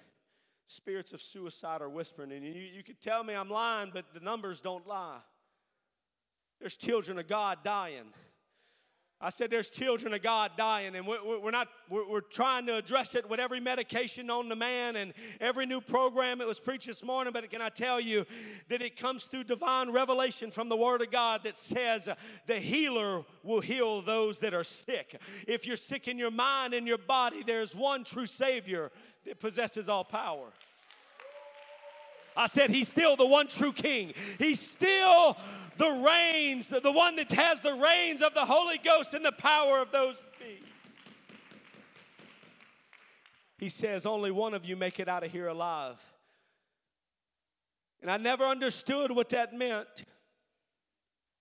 spirits 0.66 1.12
of 1.12 1.20
suicide 1.20 1.82
are 1.82 1.88
whispering. 1.88 2.32
And 2.32 2.44
you, 2.44 2.52
you 2.52 2.82
could 2.82 3.00
tell 3.00 3.22
me 3.22 3.34
I'm 3.34 3.50
lying, 3.50 3.90
but 3.92 4.06
the 4.14 4.20
numbers 4.20 4.60
don't 4.60 4.86
lie. 4.86 5.18
There's 6.58 6.76
children 6.76 7.18
of 7.18 7.28
God 7.28 7.58
dying. 7.62 8.12
I 9.20 9.30
said, 9.30 9.50
there's 9.50 9.68
children 9.68 10.14
of 10.14 10.22
God 10.22 10.52
dying, 10.56 10.94
and 10.94 11.04
we're, 11.04 11.50
not, 11.50 11.66
we're, 11.90 12.08
we're, 12.08 12.20
trying 12.20 12.66
to 12.66 12.76
address 12.76 13.16
it 13.16 13.28
with 13.28 13.40
every 13.40 13.58
medication 13.58 14.30
on 14.30 14.48
to 14.48 14.54
man 14.54 14.94
and 14.94 15.12
every 15.40 15.66
new 15.66 15.80
program. 15.80 16.40
It 16.40 16.46
was 16.46 16.60
preached 16.60 16.86
this 16.86 17.02
morning, 17.02 17.32
but 17.32 17.50
can 17.50 17.60
I 17.60 17.68
tell 17.68 17.98
you 17.98 18.26
that 18.68 18.80
it 18.80 18.96
comes 18.96 19.24
through 19.24 19.44
divine 19.44 19.90
revelation 19.90 20.52
from 20.52 20.68
the 20.68 20.76
Word 20.76 21.02
of 21.02 21.10
God 21.10 21.42
that 21.42 21.56
says 21.56 22.08
the 22.46 22.60
healer 22.60 23.24
will 23.42 23.60
heal 23.60 24.02
those 24.02 24.38
that 24.38 24.54
are 24.54 24.62
sick. 24.62 25.20
If 25.48 25.66
you're 25.66 25.76
sick 25.76 26.06
in 26.06 26.16
your 26.16 26.30
mind 26.30 26.72
and 26.72 26.86
your 26.86 26.98
body, 26.98 27.42
there's 27.42 27.74
one 27.74 28.04
true 28.04 28.26
Savior 28.26 28.92
that 29.26 29.40
possesses 29.40 29.88
all 29.88 30.04
power. 30.04 30.52
I 32.38 32.46
said, 32.46 32.70
He's 32.70 32.88
still 32.88 33.16
the 33.16 33.26
one 33.26 33.48
true 33.48 33.72
King. 33.72 34.14
He's 34.38 34.60
still 34.60 35.36
the 35.76 35.90
reins, 35.90 36.68
the 36.68 36.92
one 36.92 37.16
that 37.16 37.32
has 37.32 37.60
the 37.60 37.74
reins 37.74 38.22
of 38.22 38.32
the 38.32 38.44
Holy 38.44 38.78
Ghost 38.78 39.12
and 39.12 39.24
the 39.24 39.32
power 39.32 39.80
of 39.80 39.90
those 39.90 40.22
feet. 40.38 40.64
He 43.58 43.68
says, 43.68 44.06
Only 44.06 44.30
one 44.30 44.54
of 44.54 44.64
you 44.64 44.76
make 44.76 45.00
it 45.00 45.08
out 45.08 45.24
of 45.24 45.32
here 45.32 45.48
alive. 45.48 46.00
And 48.00 48.08
I 48.08 48.16
never 48.16 48.44
understood 48.44 49.10
what 49.10 49.30
that 49.30 49.52
meant 49.52 50.04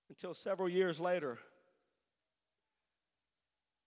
until 0.09 0.33
several 0.33 0.67
years 0.67 0.99
later. 0.99 1.37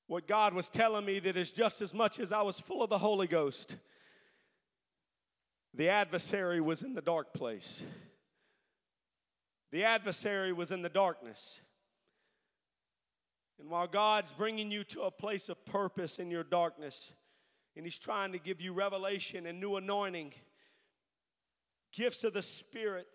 What 0.06 0.28
God 0.28 0.54
was 0.54 0.68
telling 0.68 1.04
me 1.04 1.18
that 1.18 1.36
is 1.36 1.50
just 1.50 1.82
as 1.82 1.92
much 1.92 2.20
as 2.20 2.30
I 2.30 2.42
was 2.42 2.60
full 2.60 2.84
of 2.84 2.90
the 2.90 2.98
Holy 2.98 3.26
Ghost 3.26 3.74
the 5.74 5.88
adversary 5.88 6.60
was 6.60 6.82
in 6.82 6.94
the 6.94 7.00
dark 7.00 7.32
place. 7.32 7.82
The 9.72 9.84
adversary 9.84 10.52
was 10.52 10.72
in 10.72 10.82
the 10.82 10.88
darkness. 10.88 11.60
And 13.58 13.70
while 13.70 13.86
God's 13.86 14.32
bringing 14.32 14.70
you 14.70 14.84
to 14.84 15.02
a 15.02 15.10
place 15.10 15.48
of 15.48 15.64
purpose 15.64 16.18
in 16.18 16.30
your 16.30 16.42
darkness, 16.42 17.12
and 17.76 17.84
He's 17.84 17.98
trying 17.98 18.32
to 18.32 18.38
give 18.38 18.60
you 18.60 18.72
revelation 18.72 19.46
and 19.46 19.60
new 19.60 19.76
anointing, 19.76 20.32
gifts 21.92 22.24
of 22.24 22.32
the 22.32 22.42
Spirit, 22.42 23.06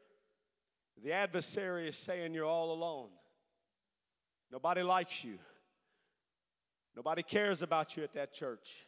the 1.04 1.12
adversary 1.12 1.90
is 1.90 1.98
saying 1.98 2.34
you're 2.34 2.46
all 2.46 2.72
alone. 2.72 3.10
Nobody 4.52 4.82
likes 4.82 5.24
you. 5.24 5.40
Nobody 6.96 7.24
cares 7.24 7.62
about 7.62 7.98
you 7.98 8.04
at 8.04 8.14
that 8.14 8.32
church. 8.32 8.86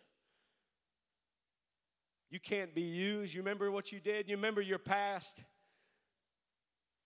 You 2.29 2.39
can't 2.39 2.75
be 2.75 2.81
used. 2.81 3.33
You 3.33 3.41
remember 3.41 3.71
what 3.71 3.91
you 3.91 3.99
did? 3.99 4.27
You 4.27 4.35
remember 4.35 4.61
your 4.61 4.79
past? 4.79 5.43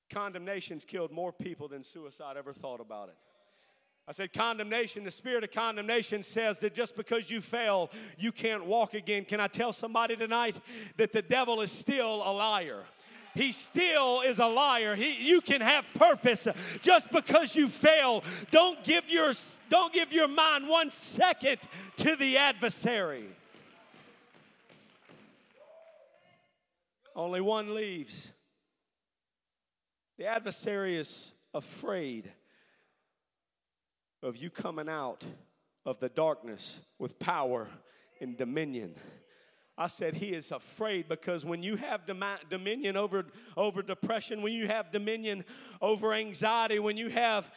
Condemnation's 0.09 0.84
killed 0.84 1.11
more 1.11 1.32
people 1.32 1.67
than 1.67 1.84
suicide 1.84 2.38
ever 2.38 2.53
thought 2.53 2.82
about 2.82 3.09
it. 3.09 3.15
I 4.07 4.13
said, 4.13 4.34
condemnation, 4.34 5.03
the 5.03 5.11
spirit 5.11 5.43
of 5.43 5.51
condemnation 5.51 6.24
says 6.24 6.59
that 6.59 6.74
just 6.74 6.95
because 6.95 7.30
you 7.30 7.39
fail, 7.39 7.91
you 8.17 8.32
can't 8.32 8.65
walk 8.65 8.93
again. 8.93 9.26
Can 9.26 9.39
I 9.39 9.47
tell 9.47 9.72
somebody 9.72 10.15
tonight 10.15 10.57
that 10.97 11.13
the 11.13 11.22
devil 11.22 11.61
is 11.61 11.72
still 11.72 12.15
a 12.26 12.34
liar? 12.34 12.84
he 13.34 13.51
still 13.51 14.22
is 14.22 14.39
a 14.39 14.45
liar. 14.45 14.95
He, 14.95 15.28
you 15.28 15.41
can 15.41 15.61
have 15.61 15.86
purpose 15.93 16.47
just 16.82 17.11
because 17.11 17.55
you 17.55 17.69
fail. 17.69 18.24
Don't 18.51 18.84
give 18.84 19.09
your 19.09 19.34
don't 19.69 19.93
give 19.93 20.11
your 20.11 20.28
mind 20.28 20.67
one 20.67 20.91
second 20.91 21.59
to 21.97 22.15
the 22.15 22.38
adversary. 22.38 23.26
Only 27.16 27.41
one 27.41 27.74
leaves. 27.74 28.32
The 30.18 30.26
adversary 30.28 30.97
is 30.97 31.32
afraid 31.53 32.32
of 34.24 34.38
you 34.38 34.49
coming 34.49 34.88
out 34.88 35.24
of 35.86 35.99
the 35.99 36.09
darkness 36.09 36.80
with 36.99 37.20
power 37.20 37.68
and 38.20 38.38
dominion. 38.38 38.95
I 39.78 39.88
said 39.88 40.14
he 40.14 40.28
is 40.28 40.51
afraid 40.51 41.09
because 41.09 41.43
when 41.43 41.64
you 41.64 41.76
have 41.78 42.01
dominion 42.49 42.95
over, 42.95 43.26
over 43.57 43.82
depression, 43.82 44.41
when 44.43 44.53
you 44.53 44.68
have 44.68 44.91
dominion 44.91 45.43
over 45.82 46.14
anxiety, 46.14 46.78
when 46.78 46.97
you 46.97 47.09
have 47.09 47.51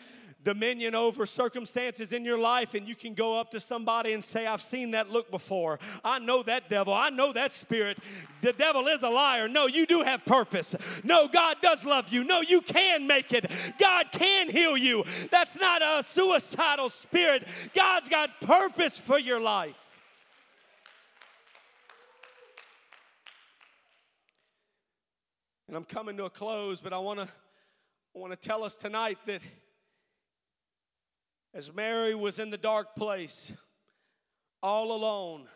dominion 0.44 0.94
over 0.94 1.26
circumstances 1.26 2.12
in 2.12 2.24
your 2.24 2.38
life, 2.38 2.74
and 2.74 2.86
you 2.86 2.94
can 2.94 3.14
go 3.14 3.40
up 3.40 3.50
to 3.50 3.60
somebody 3.60 4.12
and 4.12 4.22
say, 4.22 4.46
I've 4.46 4.62
seen 4.62 4.92
that 4.92 5.10
look 5.10 5.30
before. 5.30 5.78
I 6.04 6.18
know 6.18 6.42
that 6.42 6.68
devil. 6.68 6.92
I 6.92 7.10
know 7.10 7.32
that 7.32 7.50
spirit. 7.50 7.98
The 8.42 8.52
devil 8.52 8.86
is 8.86 9.02
a 9.02 9.08
liar. 9.08 9.48
No, 9.48 9.66
you 9.66 9.86
do 9.86 10.02
have 10.02 10.24
purpose. 10.24 10.74
No, 11.02 11.28
God 11.28 11.56
does 11.62 11.84
love 11.84 12.12
you. 12.12 12.24
No, 12.24 12.42
you 12.42 12.60
can 12.60 13.06
make 13.06 13.32
it. 13.32 13.50
God 13.80 14.12
can 14.12 14.50
heal 14.50 14.76
you. 14.76 15.04
That's 15.30 15.56
not 15.56 15.82
a 15.82 16.04
suicidal 16.04 16.90
spirit. 16.90 17.48
God's 17.74 18.08
got 18.08 18.40
purpose 18.40 18.98
for 18.98 19.18
your 19.18 19.40
life. 19.40 19.94
And 25.66 25.76
I'm 25.76 25.84
coming 25.84 26.16
to 26.18 26.26
a 26.26 26.30
close, 26.30 26.80
but 26.80 26.92
I 26.92 26.98
want 26.98 27.20
to 27.20 27.28
I 28.14 28.20
want 28.20 28.32
to 28.32 28.38
tell 28.38 28.62
us 28.62 28.74
tonight 28.74 29.18
that 29.26 29.40
as 31.54 31.72
Mary 31.72 32.16
was 32.16 32.40
in 32.40 32.50
the 32.50 32.58
dark 32.58 32.96
place, 32.96 33.52
all 34.60 34.90
alone, 34.92 35.46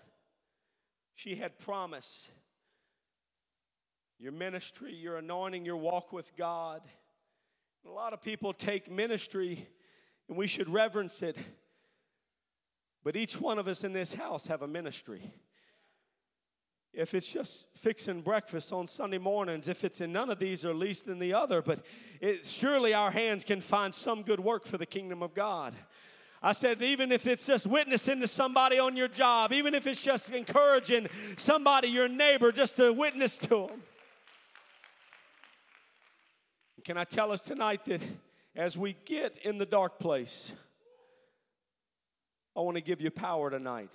she 1.16 1.34
had 1.34 1.59
promise. 1.59 2.28
Your 4.20 4.32
ministry, 4.32 4.94
your 4.94 5.16
anointing, 5.16 5.64
your 5.64 5.76
walk 5.76 6.12
with 6.12 6.34
God. 6.36 6.82
a 7.84 7.90
lot 7.90 8.12
of 8.12 8.22
people 8.22 8.53
take 8.53 8.90
ministry 8.90 9.66
and 10.28 10.36
we 10.36 10.46
should 10.46 10.68
reverence 10.68 11.22
it. 11.22 11.36
But 13.03 13.16
each 13.16 13.40
one 13.40 13.59
of 13.59 13.66
us 13.66 13.82
in 13.82 13.92
this 13.92 14.14
house 14.14 14.46
have 14.46 14.62
a 14.62 14.68
ministry. 14.68 15.32
If 16.93 17.14
it's 17.14 17.28
just 17.28 17.64
fixing 17.76 18.22
breakfast 18.22 18.72
on 18.72 18.86
Sunday 18.86 19.18
mornings, 19.18 19.68
if 19.68 19.84
it's 19.84 20.01
in 20.01 20.12
none 20.12 20.30
of 20.30 20.39
these 20.39 20.64
or 20.64 20.74
least 20.74 21.07
in 21.07 21.18
the 21.18 21.34
other, 21.34 21.62
but 21.62 21.84
it, 22.20 22.47
surely 22.47 22.95
our 22.95 23.11
hands 23.11 23.45
can 23.45 23.61
find 23.61 23.95
some 23.95 24.22
good 24.22 24.41
work 24.41 24.66
for 24.66 24.78
the 24.78 24.86
kingdom 24.86 25.22
of 25.22 25.34
God. 25.34 25.74
I 26.43 26.53
said, 26.53 26.82
even 26.82 27.11
if 27.11 27.26
it's 27.26 27.45
just 27.47 27.66
witnessing 27.66 28.20
to 28.20 28.26
somebody 28.26 28.78
on 28.78 28.97
your 28.97 29.09
job, 29.09 29.53
even 29.53 29.74
if 29.74 29.86
it's 29.86 30.03
just 30.03 30.30
encouraging 30.30 31.09
somebody, 31.36 31.89
your 31.89 32.09
neighbor, 32.09 32.53
just 32.53 32.76
to 32.76 32.93
witness 32.93 33.36
to 33.39 33.66
them. 33.68 33.82
Can 36.84 36.97
I 36.97 37.05
tell 37.05 37.32
us 37.32 37.41
tonight 37.41 37.84
that 37.86 38.01
as 38.57 38.78
we 38.78 38.97
get 39.05 39.36
in 39.43 39.59
the 39.59 39.66
dark 39.66 39.99
place, 39.99 40.53
I 42.57 42.61
want 42.61 42.76
to 42.76 42.80
give 42.80 43.01
you 43.01 43.11
power 43.11 43.51
tonight. 43.51 43.91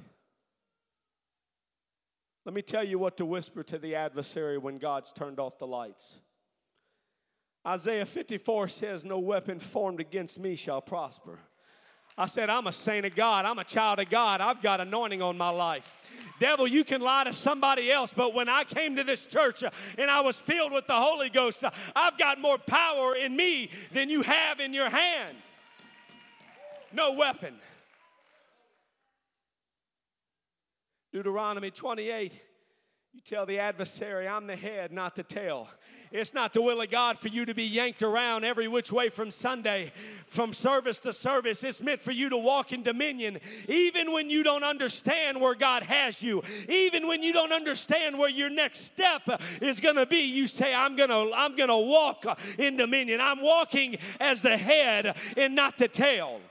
Let 2.45 2.53
me 2.53 2.61
tell 2.61 2.83
you 2.83 2.99
what 2.99 3.17
to 3.17 3.25
whisper 3.25 3.63
to 3.63 3.77
the 3.77 3.95
adversary 3.95 4.57
when 4.57 4.77
God's 4.77 5.11
turned 5.11 5.39
off 5.39 5.57
the 5.57 5.67
lights. 5.67 6.17
Isaiah 7.65 8.05
54 8.05 8.67
says, 8.67 9.05
No 9.05 9.19
weapon 9.19 9.59
formed 9.59 10.01
against 10.01 10.37
me 10.37 10.55
shall 10.55 10.81
prosper. 10.81 11.39
I 12.17 12.27
said, 12.27 12.49
I'm 12.49 12.67
a 12.67 12.71
saint 12.71 13.05
of 13.05 13.15
God. 13.15 13.45
I'm 13.45 13.57
a 13.57 13.63
child 13.63 13.99
of 13.99 14.09
God. 14.09 14.39
I've 14.39 14.61
got 14.61 14.79
anointing 14.79 15.21
on 15.21 15.35
my 15.35 15.49
life. 15.49 15.95
Devil, 16.39 16.67
you 16.67 16.83
can 16.83 17.01
lie 17.01 17.23
to 17.23 17.33
somebody 17.33 17.91
else, 17.91 18.13
but 18.15 18.35
when 18.35 18.49
I 18.49 18.65
came 18.65 18.97
to 18.97 19.03
this 19.03 19.25
church 19.25 19.63
uh, 19.63 19.71
and 19.97 20.11
I 20.11 20.21
was 20.21 20.37
filled 20.37 20.73
with 20.73 20.85
the 20.85 20.95
Holy 20.95 21.29
Ghost, 21.29 21.63
uh, 21.63 21.71
I've 21.95 22.17
got 22.19 22.39
more 22.39 22.59
power 22.59 23.15
in 23.15 23.35
me 23.35 23.71
than 23.93 24.09
you 24.09 24.21
have 24.21 24.59
in 24.59 24.73
your 24.73 24.89
hand. 24.89 25.37
No 26.91 27.13
weapon. 27.13 27.55
Deuteronomy 31.13 31.69
28 31.69 32.41
you 33.13 33.21
tell 33.21 33.45
the 33.45 33.59
adversary, 33.59 34.27
I'm 34.27 34.47
the 34.47 34.55
head, 34.55 34.91
not 34.91 35.13
the 35.13 35.21
tail. 35.21 35.67
It's 36.11 36.33
not 36.33 36.51
the 36.51 36.63
will 36.63 36.81
of 36.81 36.89
God 36.89 37.19
for 37.19 37.27
you 37.27 37.45
to 37.45 37.53
be 37.53 37.63
yanked 37.63 38.01
around 38.01 38.43
every 38.43 38.67
which 38.67 38.91
way 38.91 39.09
from 39.09 39.29
Sunday, 39.29 39.93
from 40.25 40.51
service 40.51 40.97
to 41.01 41.13
service. 41.13 41.63
It's 41.63 41.79
meant 41.79 42.01
for 42.01 42.11
you 42.11 42.29
to 42.29 42.37
walk 42.37 42.73
in 42.73 42.81
dominion, 42.81 43.37
even 43.69 44.11
when 44.13 44.31
you 44.31 44.43
don't 44.43 44.63
understand 44.63 45.39
where 45.39 45.53
God 45.53 45.83
has 45.83 46.23
you, 46.23 46.41
even 46.67 47.07
when 47.07 47.21
you 47.21 47.33
don't 47.33 47.53
understand 47.53 48.17
where 48.17 48.31
your 48.31 48.49
next 48.49 48.87
step 48.87 49.21
is 49.61 49.79
going 49.79 49.97
to 49.97 50.07
be. 50.07 50.21
You 50.21 50.47
say, 50.47 50.73
I'm 50.73 50.95
going 50.95 51.09
to 51.09 51.31
I'm 51.35 51.55
going 51.55 51.69
to 51.69 51.77
walk 51.77 52.25
in 52.57 52.77
dominion. 52.77 53.21
I'm 53.21 53.43
walking 53.43 53.97
as 54.19 54.41
the 54.41 54.57
head 54.57 55.15
and 55.37 55.53
not 55.53 55.77
the 55.77 55.87
tail. 55.87 56.41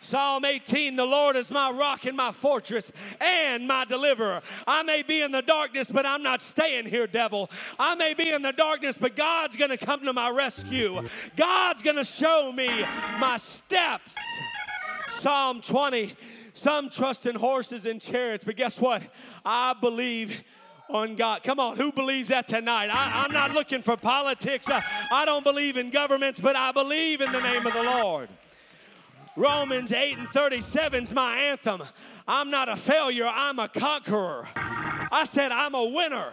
Psalm 0.00 0.44
18 0.44 0.96
The 0.96 1.04
Lord 1.04 1.36
is 1.36 1.50
my 1.50 1.70
rock 1.70 2.06
and 2.06 2.16
my 2.16 2.32
fortress 2.32 2.92
and 3.20 3.66
my 3.66 3.84
deliverer. 3.84 4.42
I 4.66 4.82
may 4.82 5.02
be 5.02 5.20
in 5.20 5.32
the 5.32 5.42
darkness, 5.42 5.90
but 5.90 6.06
I'm 6.06 6.22
not 6.22 6.40
staying 6.40 6.86
here, 6.86 7.06
devil. 7.06 7.50
I 7.78 7.94
may 7.94 8.14
be 8.14 8.30
in 8.30 8.42
the 8.42 8.52
darkness, 8.52 8.98
but 8.98 9.16
God's 9.16 9.56
going 9.56 9.70
to 9.70 9.76
come 9.76 10.04
to 10.04 10.12
my 10.12 10.30
rescue. 10.30 11.02
God's 11.36 11.82
going 11.82 11.96
to 11.96 12.04
show 12.04 12.52
me 12.52 12.68
my 13.18 13.36
steps. 13.36 14.14
Psalm 15.20 15.60
20 15.60 16.14
Some 16.52 16.90
trust 16.90 17.26
in 17.26 17.34
horses 17.34 17.86
and 17.86 18.00
chariots, 18.00 18.44
but 18.44 18.56
guess 18.56 18.80
what? 18.80 19.02
I 19.44 19.74
believe 19.80 20.42
on 20.88 21.16
God. 21.16 21.42
Come 21.42 21.60
on, 21.60 21.76
who 21.76 21.92
believes 21.92 22.30
that 22.30 22.48
tonight? 22.48 22.88
I, 22.90 23.24
am 23.24 23.32
not 23.32 23.52
looking 23.52 23.82
for 23.82 23.96
politics. 23.96 24.68
I, 24.68 24.82
I 25.10 25.24
don't 25.24 25.44
believe 25.44 25.76
in 25.76 25.90
governments, 25.90 26.38
but 26.38 26.56
I 26.56 26.72
believe 26.72 27.20
in 27.20 27.30
the 27.32 27.40
name 27.40 27.66
of 27.66 27.74
the 27.74 27.82
Lord. 27.82 28.28
Romans 29.38 29.92
8 29.92 30.18
and 30.18 30.28
37 30.30 31.04
is 31.04 31.14
my 31.14 31.36
anthem. 31.36 31.84
I'm 32.26 32.50
not 32.50 32.68
a 32.68 32.74
failure, 32.74 33.24
I'm 33.24 33.60
a 33.60 33.68
conqueror. 33.68 34.48
I 34.56 35.24
said, 35.30 35.52
I'm 35.52 35.76
a 35.76 35.84
winner. 35.84 36.32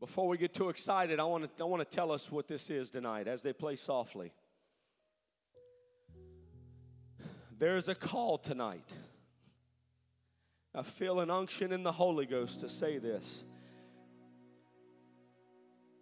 Before 0.00 0.26
we 0.26 0.38
get 0.38 0.54
too 0.54 0.70
excited, 0.70 1.20
I 1.20 1.24
want 1.24 1.58
to 1.58 1.62
I 1.62 1.66
want 1.66 1.88
to 1.88 1.96
tell 1.96 2.10
us 2.10 2.32
what 2.32 2.48
this 2.48 2.70
is 2.70 2.88
tonight 2.88 3.28
as 3.28 3.42
they 3.42 3.52
play 3.52 3.76
softly. 3.76 4.32
There's 7.58 7.90
a 7.90 7.94
call 7.94 8.38
tonight. 8.38 8.88
I 10.74 10.82
feel 10.82 11.20
an 11.20 11.30
unction 11.30 11.72
in 11.72 11.82
the 11.82 11.92
Holy 11.92 12.24
Ghost 12.24 12.60
to 12.60 12.70
say 12.70 12.96
this 12.96 13.44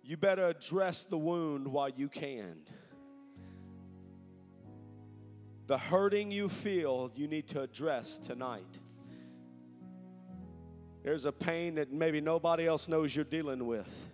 you 0.09 0.17
better 0.17 0.47
address 0.49 1.05
the 1.05 1.19
wound 1.19 1.69
while 1.69 1.91
you 1.91 2.09
can. 2.09 2.57
The 5.67 5.77
hurting 5.77 6.31
you 6.31 6.49
feel, 6.49 7.13
you 7.15 7.29
need 7.29 7.47
to 7.49 7.61
address 7.61 8.17
tonight. 8.17 8.79
There's 11.05 11.27
a 11.27 11.33
pain 11.33 11.75
that 11.75 11.93
maybe 11.93 12.23
nobody 12.23 12.67
else 12.67 12.89
knows 12.89 13.15
you're 13.15 13.27
dealing 13.27 13.67
with. 13.67 14.07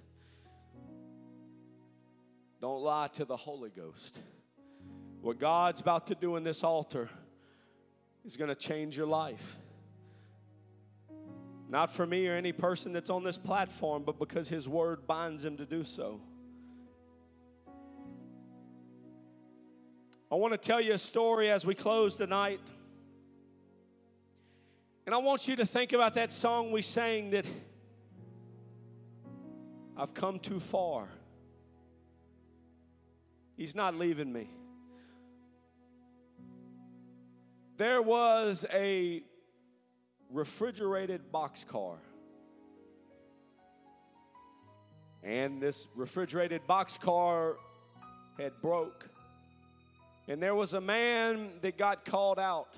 Don't 2.61 2.83
lie 2.83 3.07
to 3.13 3.25
the 3.25 3.37
Holy 3.37 3.71
Ghost. 3.71 4.19
What 5.21 5.39
God's 5.39 5.81
about 5.81 6.09
to 6.09 6.17
do 6.17 6.35
in 6.35 6.43
this 6.43 6.65
altar 6.65 7.09
is 8.25 8.37
going 8.37 8.49
to 8.49 8.57
change 8.57 8.97
your 8.97 9.07
life. 9.07 9.59
Not 11.75 11.91
for 11.91 12.07
me 12.07 12.29
or 12.29 12.37
any 12.37 12.53
person 12.53 12.93
that's 12.93 13.11
on 13.11 13.25
this 13.25 13.37
platform, 13.37 14.05
but 14.07 14.17
because 14.17 14.49
His 14.49 14.69
Word 14.69 15.09
binds 15.09 15.45
him 15.45 15.57
to 15.57 15.67
do 15.67 15.83
so. 15.83 16.21
I 20.31 20.37
want 20.37 20.53
to 20.53 20.57
tell 20.57 20.81
you 20.81 20.93
a 20.93 20.99
story 20.99 21.51
as 21.51 21.67
we 21.67 21.75
close 21.75 22.15
tonight. 22.15 22.61
And 25.05 25.17
I 25.17 25.19
want 25.19 25.49
you 25.49 25.57
to 25.57 25.67
think 25.67 25.93
about 25.93 26.15
that 26.15 26.31
song 26.31 26.71
we 26.71 26.81
sang 26.81 27.31
that 27.31 27.45
I've 29.97 30.15
come 30.15 30.39
too 30.39 30.61
far. 30.61 31.09
He's 33.57 33.75
not 33.75 33.97
leaving 33.97 34.33
me. 34.33 34.49
There 37.79 38.01
was 38.01 38.65
a 38.73 39.25
refrigerated 40.35 41.33
boxcar. 41.33 41.97
And 45.23 45.63
this 45.63 45.87
refrigerated 45.95 46.63
boxcar 46.69 47.55
had 48.37 48.53
broke. 48.61 49.09
And 50.27 50.43
there 50.43 50.55
was 50.55 50.73
a 50.73 50.81
man 50.81 51.51
that 51.63 51.79
got 51.79 52.05
called 52.05 52.41
out. 52.41 52.75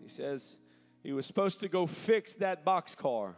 He 0.00 0.08
says 0.08 0.56
he 1.02 1.12
was 1.12 1.26
supposed 1.26 1.60
to 1.60 1.68
go 1.68 1.86
fix 1.86 2.34
that 2.34 2.64
boxcar. 2.64 3.34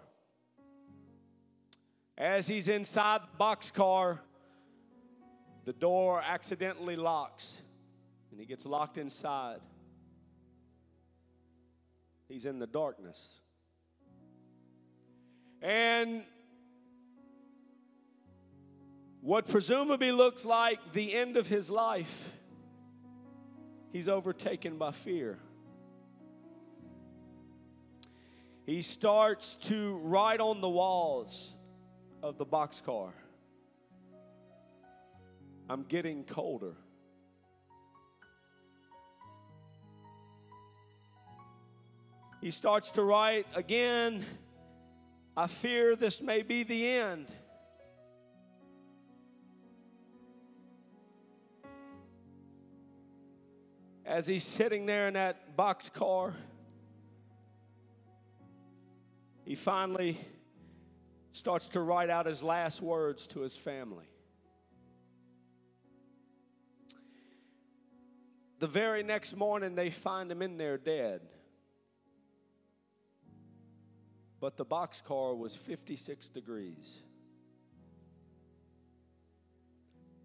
As 2.19 2.47
he's 2.47 2.69
inside 2.69 3.23
the 3.23 3.43
boxcar, 3.43 4.19
the 5.65 5.73
door 5.73 6.23
accidentally 6.23 6.95
locks 6.95 7.55
and 8.31 8.39
he 8.39 8.47
gets 8.47 8.67
locked 8.67 8.99
inside. 8.99 9.61
He's 12.35 12.47
in 12.47 12.59
the 12.59 12.67
darkness. 12.67 13.29
And 15.63 16.25
what 19.21 19.47
presumably 19.47 20.11
looks 20.11 20.45
like 20.45 20.81
the 20.95 21.15
end 21.15 21.37
of 21.37 21.47
his 21.47 21.71
life, 21.71 22.33
he's 23.93 24.09
overtaken 24.09 24.79
by 24.79 24.91
fear. 24.91 25.39
He 28.67 28.83
starts 28.83 29.55
to 29.67 29.95
write 29.99 30.41
on 30.41 30.61
the 30.61 30.69
walls 30.69 31.55
of 32.21 32.37
the 32.37 32.47
boxcar 32.47 33.13
I'm 35.71 35.85
getting 35.85 36.25
colder. 36.25 36.75
He 42.45 42.51
starts 42.51 42.91
to 42.91 43.03
write 43.03 43.47
again, 43.55 44.23
I 45.35 45.47
fear 45.47 45.97
this 45.97 46.21
may 46.21 46.43
be 46.43 46.63
the 46.63 46.87
end. 46.87 47.27
As 54.05 54.27
he's 54.27 54.45
sitting 54.45 54.85
there 54.85 55.09
in 55.09 55.15
that 55.15 55.57
box 55.57 55.89
car, 55.89 56.35
he 59.47 59.55
finally 59.55 60.21
starts 61.33 61.71
to 61.71 61.81
write 61.81 62.11
out 62.11 62.27
his 62.27 62.43
last 62.43 62.83
words 62.83 63.27
to 63.29 63.41
his 63.41 63.57
family. 63.57 64.05
The 68.59 68.67
very 68.67 69.03
next 69.03 69.35
morning, 69.35 69.77
they 69.77 69.89
find 69.89 70.31
him 70.31 70.43
in 70.43 70.59
there 70.59 70.77
dead. 70.77 71.23
But 74.45 74.59
the 74.59 74.67
boxcar 74.67 75.35
was 75.35 75.57
56 75.57 76.29
degrees. 76.29 76.99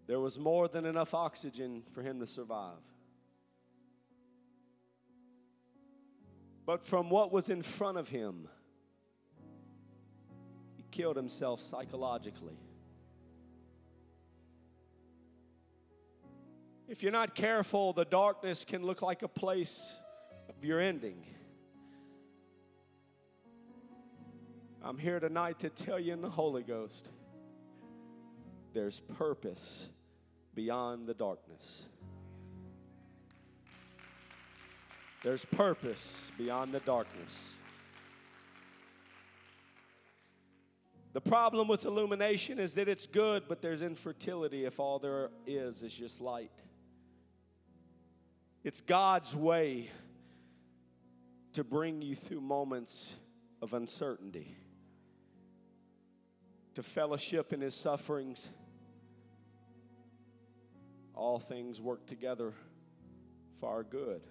There 0.06 0.20
was 0.20 0.38
more 0.38 0.68
than 0.68 0.84
enough 0.84 1.14
oxygen 1.14 1.84
for 1.94 2.02
him 2.02 2.20
to 2.20 2.26
survive. 2.26 2.84
But 6.66 6.84
from 6.84 7.08
what 7.08 7.32
was 7.32 7.48
in 7.48 7.62
front 7.62 7.96
of 7.96 8.10
him, 8.10 8.46
he 10.76 10.84
killed 10.90 11.16
himself 11.16 11.62
psychologically. 11.62 12.58
If 16.88 17.02
you're 17.02 17.10
not 17.10 17.34
careful, 17.34 17.94
the 17.94 18.04
darkness 18.04 18.66
can 18.66 18.82
look 18.82 19.00
like 19.00 19.22
a 19.22 19.28
place 19.28 19.94
of 20.50 20.62
your 20.62 20.78
ending. 20.78 21.24
I'm 24.82 24.96
here 24.96 25.20
tonight 25.20 25.58
to 25.60 25.68
tell 25.68 25.98
you 25.98 26.14
in 26.14 26.22
the 26.22 26.30
Holy 26.30 26.62
Ghost 26.62 27.08
there's 28.72 29.00
purpose 29.00 29.86
beyond 30.54 31.06
the 31.06 31.12
darkness. 31.12 31.82
There's 35.22 35.44
purpose 35.44 36.30
beyond 36.38 36.72
the 36.72 36.80
darkness. 36.80 37.38
The 41.12 41.20
problem 41.20 41.68
with 41.68 41.84
illumination 41.84 42.58
is 42.58 42.74
that 42.74 42.88
it's 42.88 43.06
good, 43.06 43.42
but 43.48 43.60
there's 43.60 43.82
infertility 43.82 44.64
if 44.64 44.80
all 44.80 44.98
there 44.98 45.30
is 45.46 45.82
is 45.82 45.92
just 45.92 46.20
light. 46.20 46.52
It's 48.64 48.80
God's 48.80 49.34
way 49.34 49.90
to 51.52 51.64
bring 51.64 52.00
you 52.00 52.14
through 52.14 52.40
moments 52.40 53.10
of 53.60 53.74
uncertainty, 53.74 54.56
to 56.74 56.82
fellowship 56.82 57.52
in 57.52 57.60
His 57.60 57.74
sufferings. 57.74 58.46
All 61.14 61.38
things 61.38 61.80
work 61.80 62.06
together 62.06 62.52
for 63.58 63.68
our 63.68 63.82
good. 63.82 64.22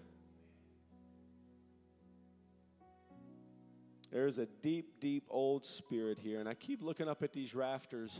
There's 4.11 4.39
a 4.39 4.47
deep, 4.63 4.99
deep 4.99 5.25
old 5.29 5.65
spirit 5.65 6.17
here, 6.17 6.39
and 6.39 6.49
I 6.49 6.55
keep 6.55 6.81
looking 6.81 7.07
up 7.07 7.21
at 7.21 7.31
these 7.31 7.53
rafters 7.53 8.19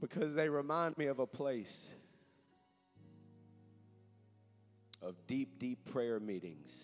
because 0.00 0.34
they 0.34 0.48
remind 0.48 0.96
me 0.96 1.06
of 1.06 1.18
a 1.18 1.26
place 1.26 1.86
of 5.02 5.14
deep, 5.26 5.58
deep 5.58 5.84
prayer 5.92 6.18
meetings 6.18 6.78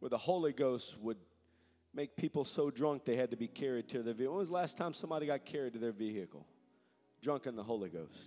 where 0.00 0.10
the 0.10 0.18
Holy 0.18 0.52
Ghost 0.52 0.96
would 1.00 1.16
make 1.94 2.16
people 2.16 2.44
so 2.44 2.70
drunk 2.70 3.04
they 3.04 3.16
had 3.16 3.30
to 3.30 3.36
be 3.36 3.48
carried 3.48 3.88
to 3.90 4.02
their 4.02 4.14
vehicle. 4.14 4.34
When 4.34 4.40
was 4.40 4.48
the 4.48 4.54
last 4.54 4.76
time 4.76 4.94
somebody 4.94 5.26
got 5.26 5.44
carried 5.44 5.74
to 5.74 5.78
their 5.78 5.92
vehicle? 5.92 6.46
Drunk 7.20 7.46
in 7.46 7.56
the 7.56 7.62
Holy 7.62 7.90
Ghost. 7.90 8.18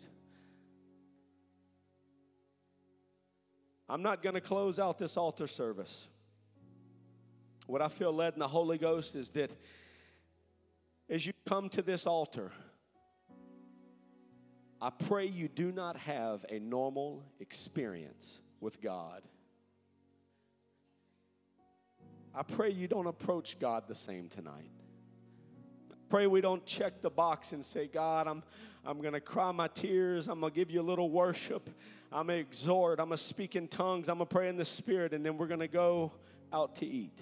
I'm 3.88 4.02
not 4.02 4.24
going 4.24 4.36
to 4.36 4.42
close 4.42 4.80
out 4.80 4.98
this 4.98 5.18
altar 5.18 5.48
service 5.48 6.08
what 7.68 7.82
I 7.82 7.88
feel 7.88 8.14
led 8.14 8.34
in 8.34 8.40
the 8.40 8.48
Holy 8.48 8.78
Ghost 8.78 9.16
is 9.16 9.30
that 9.32 9.52
as 11.10 11.26
you 11.26 11.34
come 11.48 11.70
to 11.70 11.82
this 11.82 12.06
altar, 12.06 12.52
I 14.82 14.90
pray 14.90 15.26
you 15.26 15.48
do 15.48 15.72
not 15.72 15.98
have 15.98 16.46
a 16.50 16.60
normal 16.60 17.24
experience 17.40 18.42
with 18.60 18.82
God. 18.82 19.22
I 22.36 22.44
pray 22.44 22.70
you 22.70 22.88
don't 22.88 23.08
approach 23.08 23.58
God 23.60 23.84
the 23.88 23.96
same 23.96 24.28
tonight. 24.28 24.72
Pray 26.10 26.28
we 26.28 26.42
don't 26.42 26.66
check 26.66 27.02
the 27.02 27.10
box 27.10 27.54
and 27.54 27.66
say, 27.66 27.88
God, 27.88 28.28
I'm, 28.28 28.44
I'm 28.86 29.00
going 29.00 29.14
to 29.14 29.22
cry 29.22 29.52
my 29.52 29.70
tears. 29.70 30.28
I'm 30.28 30.42
going 30.42 30.52
to 30.52 30.56
give 30.56 30.70
you 30.70 30.82
a 30.82 30.84
little 30.84 31.10
worship. 31.10 31.70
I'm 32.12 32.28
going 32.28 32.44
to 32.44 32.48
exhort. 32.48 33.00
I'm 33.00 33.08
going 33.08 33.18
to 33.18 33.24
speak 33.24 33.56
in 33.56 33.68
tongues. 33.70 34.10
I'm 34.10 34.18
going 34.18 34.28
to 34.28 34.34
pray 34.34 34.50
in 34.50 34.58
the 34.58 34.66
Spirit. 34.66 35.14
And 35.14 35.26
then 35.26 35.38
we're 35.38 35.48
going 35.48 35.62
to 35.62 35.68
go 35.68 36.12
out 36.52 36.76
to 36.76 36.86
eat. 36.86 37.18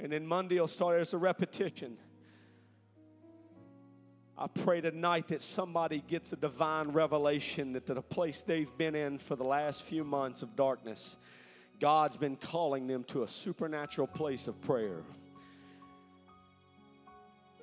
And 0.00 0.12
then 0.12 0.26
Monday 0.26 0.58
will 0.58 0.68
start 0.68 1.00
as 1.00 1.14
a 1.14 1.18
repetition. 1.18 1.96
I 4.36 4.48
pray 4.48 4.80
tonight 4.80 5.28
that 5.28 5.42
somebody 5.42 6.02
gets 6.08 6.32
a 6.32 6.36
divine 6.36 6.88
revelation 6.88 7.72
that 7.74 7.86
the 7.86 8.02
place 8.02 8.42
they've 8.42 8.76
been 8.76 8.96
in 8.96 9.18
for 9.18 9.36
the 9.36 9.44
last 9.44 9.84
few 9.84 10.02
months 10.02 10.42
of 10.42 10.56
darkness, 10.56 11.16
God's 11.80 12.16
been 12.16 12.36
calling 12.36 12.86
them 12.86 13.04
to 13.04 13.22
a 13.22 13.28
supernatural 13.28 14.06
place 14.06 14.46
of 14.46 14.60
prayer. 14.62 15.02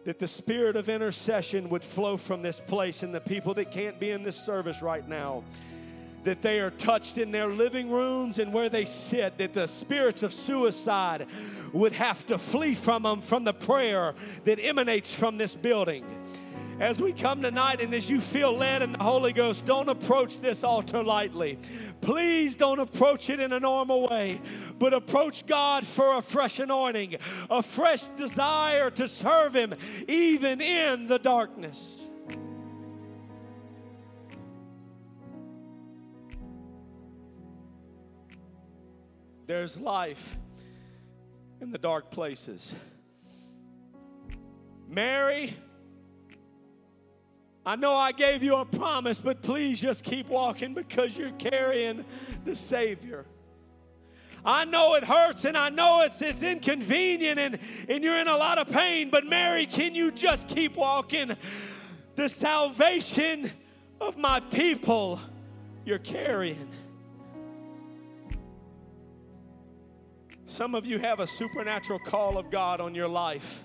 That 0.05 0.19
the 0.19 0.27
spirit 0.27 0.75
of 0.75 0.89
intercession 0.89 1.69
would 1.69 1.83
flow 1.83 2.17
from 2.17 2.41
this 2.41 2.59
place, 2.59 3.03
and 3.03 3.13
the 3.13 3.21
people 3.21 3.53
that 3.55 3.71
can't 3.71 3.99
be 3.99 4.11
in 4.11 4.23
this 4.23 4.35
service 4.35 4.81
right 4.81 5.07
now 5.07 5.43
that 6.23 6.41
they 6.41 6.59
are 6.59 6.71
touched 6.71 7.17
in 7.17 7.31
their 7.31 7.47
living 7.47 7.89
rooms 7.89 8.39
and 8.39 8.53
where 8.53 8.69
they 8.69 8.85
sit, 8.85 9.37
that 9.37 9.53
the 9.53 9.67
spirits 9.67 10.23
of 10.23 10.31
suicide 10.31 11.27
would 11.73 11.93
have 11.93 12.25
to 12.27 12.37
flee 12.37 12.75
from 12.75 13.03
them 13.03 13.21
from 13.21 13.43
the 13.43 13.53
prayer 13.53 14.13
that 14.45 14.59
emanates 14.61 15.13
from 15.13 15.37
this 15.37 15.55
building. 15.55 16.05
As 16.81 16.99
we 16.99 17.13
come 17.13 17.43
tonight 17.43 17.79
and 17.79 17.93
as 17.93 18.09
you 18.09 18.19
feel 18.19 18.57
led 18.57 18.81
in 18.81 18.93
the 18.93 19.03
Holy 19.03 19.33
Ghost, 19.33 19.67
don't 19.67 19.87
approach 19.87 20.41
this 20.41 20.63
altar 20.63 21.03
lightly. 21.03 21.59
Please 22.01 22.55
don't 22.55 22.79
approach 22.79 23.29
it 23.29 23.39
in 23.39 23.53
a 23.53 23.59
normal 23.59 24.09
way, 24.09 24.41
but 24.79 24.91
approach 24.91 25.45
God 25.45 25.85
for 25.85 26.17
a 26.17 26.23
fresh 26.23 26.57
anointing, 26.57 27.17
a 27.51 27.61
fresh 27.61 28.01
desire 28.17 28.89
to 28.89 29.07
serve 29.07 29.55
Him 29.55 29.75
even 30.07 30.59
in 30.59 31.05
the 31.05 31.19
darkness. 31.19 31.99
There's 39.45 39.79
life 39.79 40.35
in 41.61 41.69
the 41.69 41.77
dark 41.77 42.09
places. 42.09 42.73
Mary, 44.87 45.55
I 47.65 47.75
know 47.75 47.93
I 47.93 48.11
gave 48.11 48.41
you 48.41 48.55
a 48.55 48.65
promise, 48.65 49.19
but 49.19 49.41
please 49.41 49.79
just 49.79 50.03
keep 50.03 50.27
walking 50.29 50.73
because 50.73 51.15
you're 51.15 51.31
carrying 51.31 52.05
the 52.43 52.55
Savior. 52.55 53.25
I 54.43 54.65
know 54.65 54.95
it 54.95 55.03
hurts 55.03 55.45
and 55.45 55.55
I 55.55 55.69
know 55.69 56.01
it's, 56.01 56.19
it's 56.21 56.41
inconvenient 56.41 57.39
and, 57.39 57.59
and 57.87 58.03
you're 58.03 58.19
in 58.19 58.27
a 58.27 58.37
lot 58.37 58.57
of 58.57 58.71
pain, 58.71 59.11
but 59.11 59.25
Mary, 59.25 59.67
can 59.67 59.93
you 59.93 60.11
just 60.11 60.47
keep 60.47 60.75
walking? 60.75 61.37
The 62.15 62.27
salvation 62.27 63.51
of 63.99 64.17
my 64.17 64.39
people 64.39 65.21
you're 65.85 65.99
carrying. 65.99 66.69
Some 70.47 70.73
of 70.73 70.85
you 70.87 70.97
have 70.97 71.19
a 71.19 71.27
supernatural 71.27 71.99
call 71.99 72.37
of 72.37 72.49
God 72.49 72.81
on 72.81 72.95
your 72.95 73.07
life. 73.07 73.63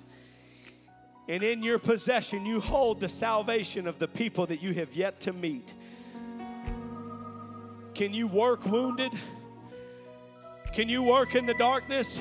And 1.29 1.43
in 1.43 1.63
your 1.63 1.79
possession, 1.79 2.47
you 2.47 2.61
hold 2.61 3.01
the 3.01 3.09
salvation 3.09 3.87
of 3.87 3.99
the 3.99 4.07
people 4.07 4.47
that 4.47 4.63
you 4.63 4.73
have 4.75 4.95
yet 4.95 5.21
to 5.21 5.33
meet. 5.33 5.75
Can 7.95 8.15
you 8.15 8.29
work 8.29 8.65
wounded? 8.67 9.13
Can 10.73 10.89
you 10.89 11.03
work 11.03 11.35
in 11.35 11.47
the 11.47 11.55
darkness? 11.55 12.19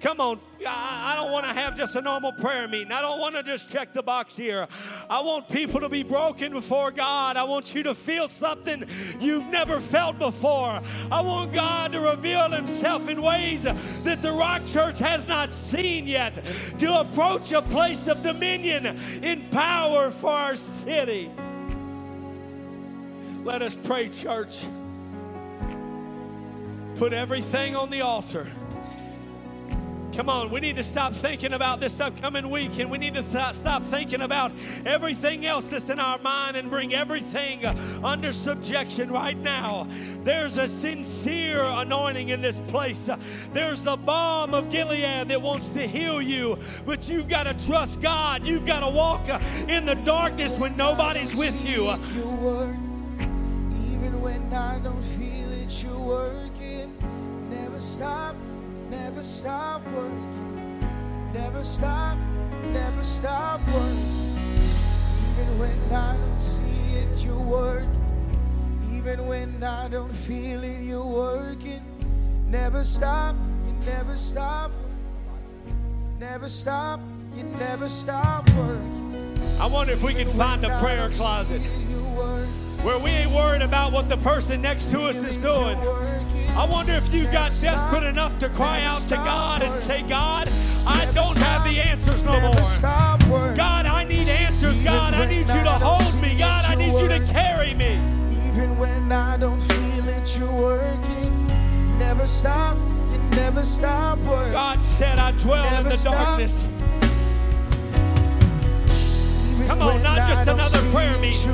Come 0.00 0.18
on, 0.18 0.40
I 0.66 1.14
don't 1.14 1.30
want 1.30 1.44
to 1.44 1.52
have 1.52 1.76
just 1.76 1.94
a 1.94 2.00
normal 2.00 2.32
prayer 2.32 2.66
meeting. 2.66 2.90
I 2.90 3.02
don't 3.02 3.20
want 3.20 3.34
to 3.34 3.42
just 3.42 3.68
check 3.68 3.92
the 3.92 4.02
box 4.02 4.34
here. 4.34 4.66
I 5.10 5.20
want 5.20 5.50
people 5.50 5.78
to 5.80 5.90
be 5.90 6.02
broken 6.02 6.52
before 6.52 6.90
God. 6.90 7.36
I 7.36 7.44
want 7.44 7.74
you 7.74 7.82
to 7.82 7.94
feel 7.94 8.26
something 8.26 8.84
you've 9.20 9.46
never 9.48 9.78
felt 9.78 10.18
before. 10.18 10.80
I 11.12 11.20
want 11.20 11.52
God 11.52 11.92
to 11.92 12.00
reveal 12.00 12.50
Himself 12.50 13.08
in 13.08 13.20
ways 13.20 13.64
that 13.64 14.22
the 14.22 14.32
Rock 14.32 14.64
Church 14.64 14.98
has 15.00 15.28
not 15.28 15.52
seen 15.52 16.06
yet, 16.06 16.42
to 16.78 17.00
approach 17.00 17.52
a 17.52 17.60
place 17.60 18.06
of 18.06 18.22
dominion 18.22 18.86
in 19.22 19.50
power 19.50 20.10
for 20.10 20.30
our 20.30 20.56
city. 20.56 21.30
Let 23.44 23.60
us 23.60 23.74
pray, 23.74 24.08
church. 24.08 24.64
Put 26.96 27.12
everything 27.12 27.76
on 27.76 27.90
the 27.90 28.00
altar. 28.00 28.50
Come 30.20 30.28
on, 30.28 30.50
we 30.50 30.60
need 30.60 30.76
to 30.76 30.82
stop 30.82 31.14
thinking 31.14 31.54
about 31.54 31.80
this 31.80 31.98
upcoming 31.98 32.50
week 32.50 32.78
and 32.78 32.90
we 32.90 32.98
need 32.98 33.14
to 33.14 33.22
th- 33.22 33.54
stop 33.54 33.82
thinking 33.84 34.20
about 34.20 34.52
everything 34.84 35.46
else 35.46 35.66
that's 35.66 35.88
in 35.88 35.98
our 35.98 36.18
mind 36.18 36.58
and 36.58 36.68
bring 36.68 36.92
everything 36.92 37.64
under 38.04 38.30
subjection 38.30 39.10
right 39.10 39.38
now. 39.38 39.88
There's 40.22 40.58
a 40.58 40.68
sincere 40.68 41.62
anointing 41.62 42.28
in 42.28 42.42
this 42.42 42.58
place. 42.68 43.08
There's 43.54 43.82
the 43.82 43.96
balm 43.96 44.52
of 44.52 44.68
Gilead 44.68 45.28
that 45.28 45.40
wants 45.40 45.70
to 45.70 45.88
heal 45.88 46.20
you, 46.20 46.58
but 46.84 47.08
you've 47.08 47.30
got 47.30 47.44
to 47.44 47.66
trust 47.66 48.02
God. 48.02 48.46
You've 48.46 48.66
got 48.66 48.80
to 48.80 48.90
walk 48.90 49.26
in 49.68 49.86
the 49.86 49.94
darkness 50.04 50.52
when 50.52 50.76
nobody's 50.76 51.34
with 51.34 51.66
you. 51.66 51.90
Even 53.88 54.20
when 54.20 54.52
I 54.52 54.80
don't 54.80 55.02
feel 55.02 55.50
it, 55.50 55.82
you're 55.82 55.98
working. 55.98 56.94
Never 57.48 57.80
stop 57.80 58.36
never 58.90 59.22
stop 59.22 59.86
working, 59.92 60.80
never 61.32 61.62
stop, 61.62 62.18
never 62.72 63.04
stop 63.04 63.60
working. 63.68 64.36
Even 65.30 65.58
when 65.58 65.92
I 65.92 66.16
don't 66.16 66.40
see 66.40 66.96
it, 66.96 67.24
you're 67.24 67.38
working. 67.38 67.88
Even 68.92 69.26
when 69.26 69.62
I 69.62 69.88
don't 69.88 70.12
feel 70.12 70.62
it, 70.64 70.82
you're 70.82 71.04
working. 71.04 71.80
Never 72.48 72.82
stop, 72.84 73.36
you 73.66 73.72
never 73.86 74.16
stop. 74.16 74.72
Never 76.18 76.48
stop, 76.48 77.00
you 77.34 77.44
never 77.44 77.88
stop 77.88 78.50
working. 78.50 79.38
I 79.58 79.66
wonder 79.66 79.92
if 79.92 80.02
we 80.02 80.14
can 80.14 80.28
find 80.28 80.64
a 80.64 80.78
prayer 80.80 81.08
closet 81.10 81.60
where 82.82 82.98
we 82.98 83.10
ain't 83.10 83.30
worried 83.30 83.62
about 83.62 83.92
what 83.92 84.08
the 84.08 84.16
person 84.16 84.60
next 84.60 84.90
to 84.90 85.02
us 85.02 85.16
is 85.18 85.36
doing. 85.36 85.78
I 86.56 86.66
wonder 86.70 86.92
if 86.92 87.12
you 87.12 87.24
got 87.24 87.52
desperate 87.52 88.02
enough 88.02 88.38
to 88.40 88.48
cry 88.50 88.82
out 88.82 89.00
to 89.02 89.14
God 89.14 89.62
and 89.62 89.74
say, 89.74 90.02
God, 90.02 90.50
I 90.86 91.10
don't 91.12 91.36
have 91.36 91.64
the 91.64 91.80
answers 91.80 92.22
no 92.22 92.40
more. 92.40 93.54
God, 93.54 93.86
I 93.86 94.04
need 94.04 94.28
answers. 94.28 94.78
God, 94.82 95.14
I 95.14 95.26
need 95.26 95.48
you 95.48 95.62
to 95.64 95.78
hold 95.78 96.20
me. 96.20 96.36
God, 96.36 96.64
I 96.64 96.74
need 96.74 96.92
you 96.92 97.08
to 97.08 97.20
carry 97.32 97.74
me. 97.74 97.94
Even 98.48 98.76
when 98.78 99.12
I 99.12 99.36
don't 99.36 99.60
feel 99.60 100.08
it, 100.08 100.38
you're 100.38 100.52
working. 100.52 101.46
never 101.98 102.26
stop, 102.26 102.76
you 103.10 103.18
never 103.36 103.64
stop 103.64 104.18
working. 104.18 104.52
God 104.52 104.82
said, 104.98 105.18
I 105.18 105.32
dwell 105.32 105.78
in 105.78 105.84
the 105.84 105.96
stop. 105.96 106.14
darkness. 106.14 106.64
Even 109.54 109.66
Come 109.66 109.82
on, 109.82 110.02
not 110.02 110.28
just 110.28 110.42
another 110.42 110.90
prayer 110.90 111.18
meeting. 111.18 111.50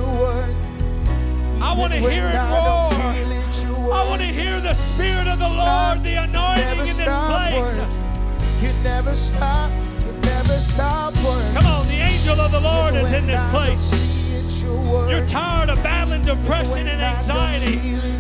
I 1.63 1.75
want 1.77 1.93
to 1.93 1.99
hear 1.99 2.29
it 2.29 2.37
roar. 2.37 3.76
Feel 4.05 4.07
it, 4.07 4.09
you 4.09 4.09
I 4.09 4.09
want 4.09 4.21
to 4.21 4.27
hear 4.27 4.61
the 4.61 4.75
Spirit 4.75 5.27
of 5.27 5.39
the 5.39 5.49
Lord, 5.49 6.03
the 6.03 6.15
anointing 6.15 6.81
in 6.81 6.87
this 6.87 7.03
place. 7.03 8.63
You 8.63 8.73
never 8.83 9.15
stop, 9.15 9.71
you 10.05 10.13
never 10.13 10.61
stop. 10.61 11.15
Come 11.15 11.67
on, 11.67 11.87
the 11.89 11.95
angel 11.95 12.41
of 12.41 12.53
the 12.53 12.61
Lord 12.61 12.95
is 12.95 13.13
in 13.13 13.27
this 13.27 13.43
place. 13.51 13.81
see 13.81 14.35
it, 14.35 14.65
you 14.65 14.75
work. 14.91 15.11
You're 15.11 15.27
tired 15.27 15.71
of 15.71 15.83
battling 15.83 16.23
depression 16.23 16.87
and 16.87 17.03
anxiety. 17.03 17.77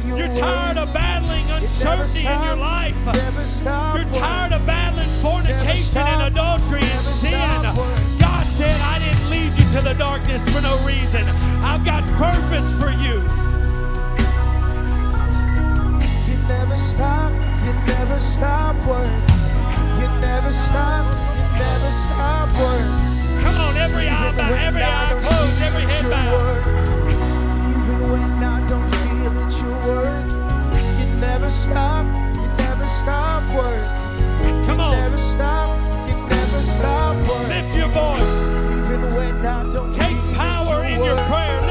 you 0.06 0.16
You're 0.16 0.34
tired 0.34 0.78
of 0.78 0.92
battling 0.92 1.48
uncertainty 1.50 2.26
in 2.26 2.42
your 2.42 2.56
life. 2.56 2.96
You're 3.04 4.04
tired 4.14 4.52
of 4.52 4.66
battling 4.66 5.08
fornication 5.22 5.98
and 5.98 6.34
adultery 6.34 6.82
and 6.82 7.16
sin. 7.16 7.62
God 8.18 8.46
said, 8.46 8.80
I 8.80 8.98
didn't 8.98 9.30
lead 9.30 9.52
you 9.58 9.72
to 9.72 9.80
the 9.82 9.94
darkness 9.94 10.42
for 10.54 10.60
no 10.62 10.78
reason. 10.86 11.24
I've 11.62 11.84
got 11.84 12.06
purpose 12.16 12.64
for 12.80 12.90
you 12.90 13.22
never 16.48 16.76
stop, 16.76 17.32
you 17.64 17.72
never 17.86 18.20
stop 18.20 18.76
working. 18.86 19.22
You 20.00 20.08
never 20.20 20.52
stop, 20.52 21.04
you 21.36 21.44
never 21.58 21.90
stop 21.90 22.48
working. 22.60 23.42
Come 23.42 23.56
on, 23.60 23.76
every 23.76 24.08
eye 24.08 24.32
bow, 24.36 24.52
every 24.54 24.82
eye 24.82 25.18
closed, 25.22 25.62
every 25.62 25.82
head 25.82 26.10
bowed. 26.10 26.66
Even 27.70 28.10
when 28.10 28.44
I 28.44 28.66
don't 28.68 28.88
feel 28.88 29.34
it, 29.42 29.60
you 29.60 29.70
work. 29.88 30.26
You 31.00 31.06
never 31.20 31.50
stop, 31.50 32.06
you 32.34 32.48
never 32.64 32.86
stop 32.86 33.42
working. 33.54 34.66
Come 34.66 34.80
on. 34.80 34.92
Never 34.92 35.18
stop, 35.18 35.78
you 36.08 36.14
never 36.14 36.62
stop 36.62 37.16
work. 37.28 37.48
Lift 37.48 37.74
your 37.74 37.88
voice. 37.88 38.20
Even 38.78 39.14
when 39.14 39.46
I 39.46 39.70
don't 39.72 39.92
Take 39.92 40.16
power 40.34 40.84
in 40.84 41.02
your 41.02 41.16
prayer. 41.26 41.65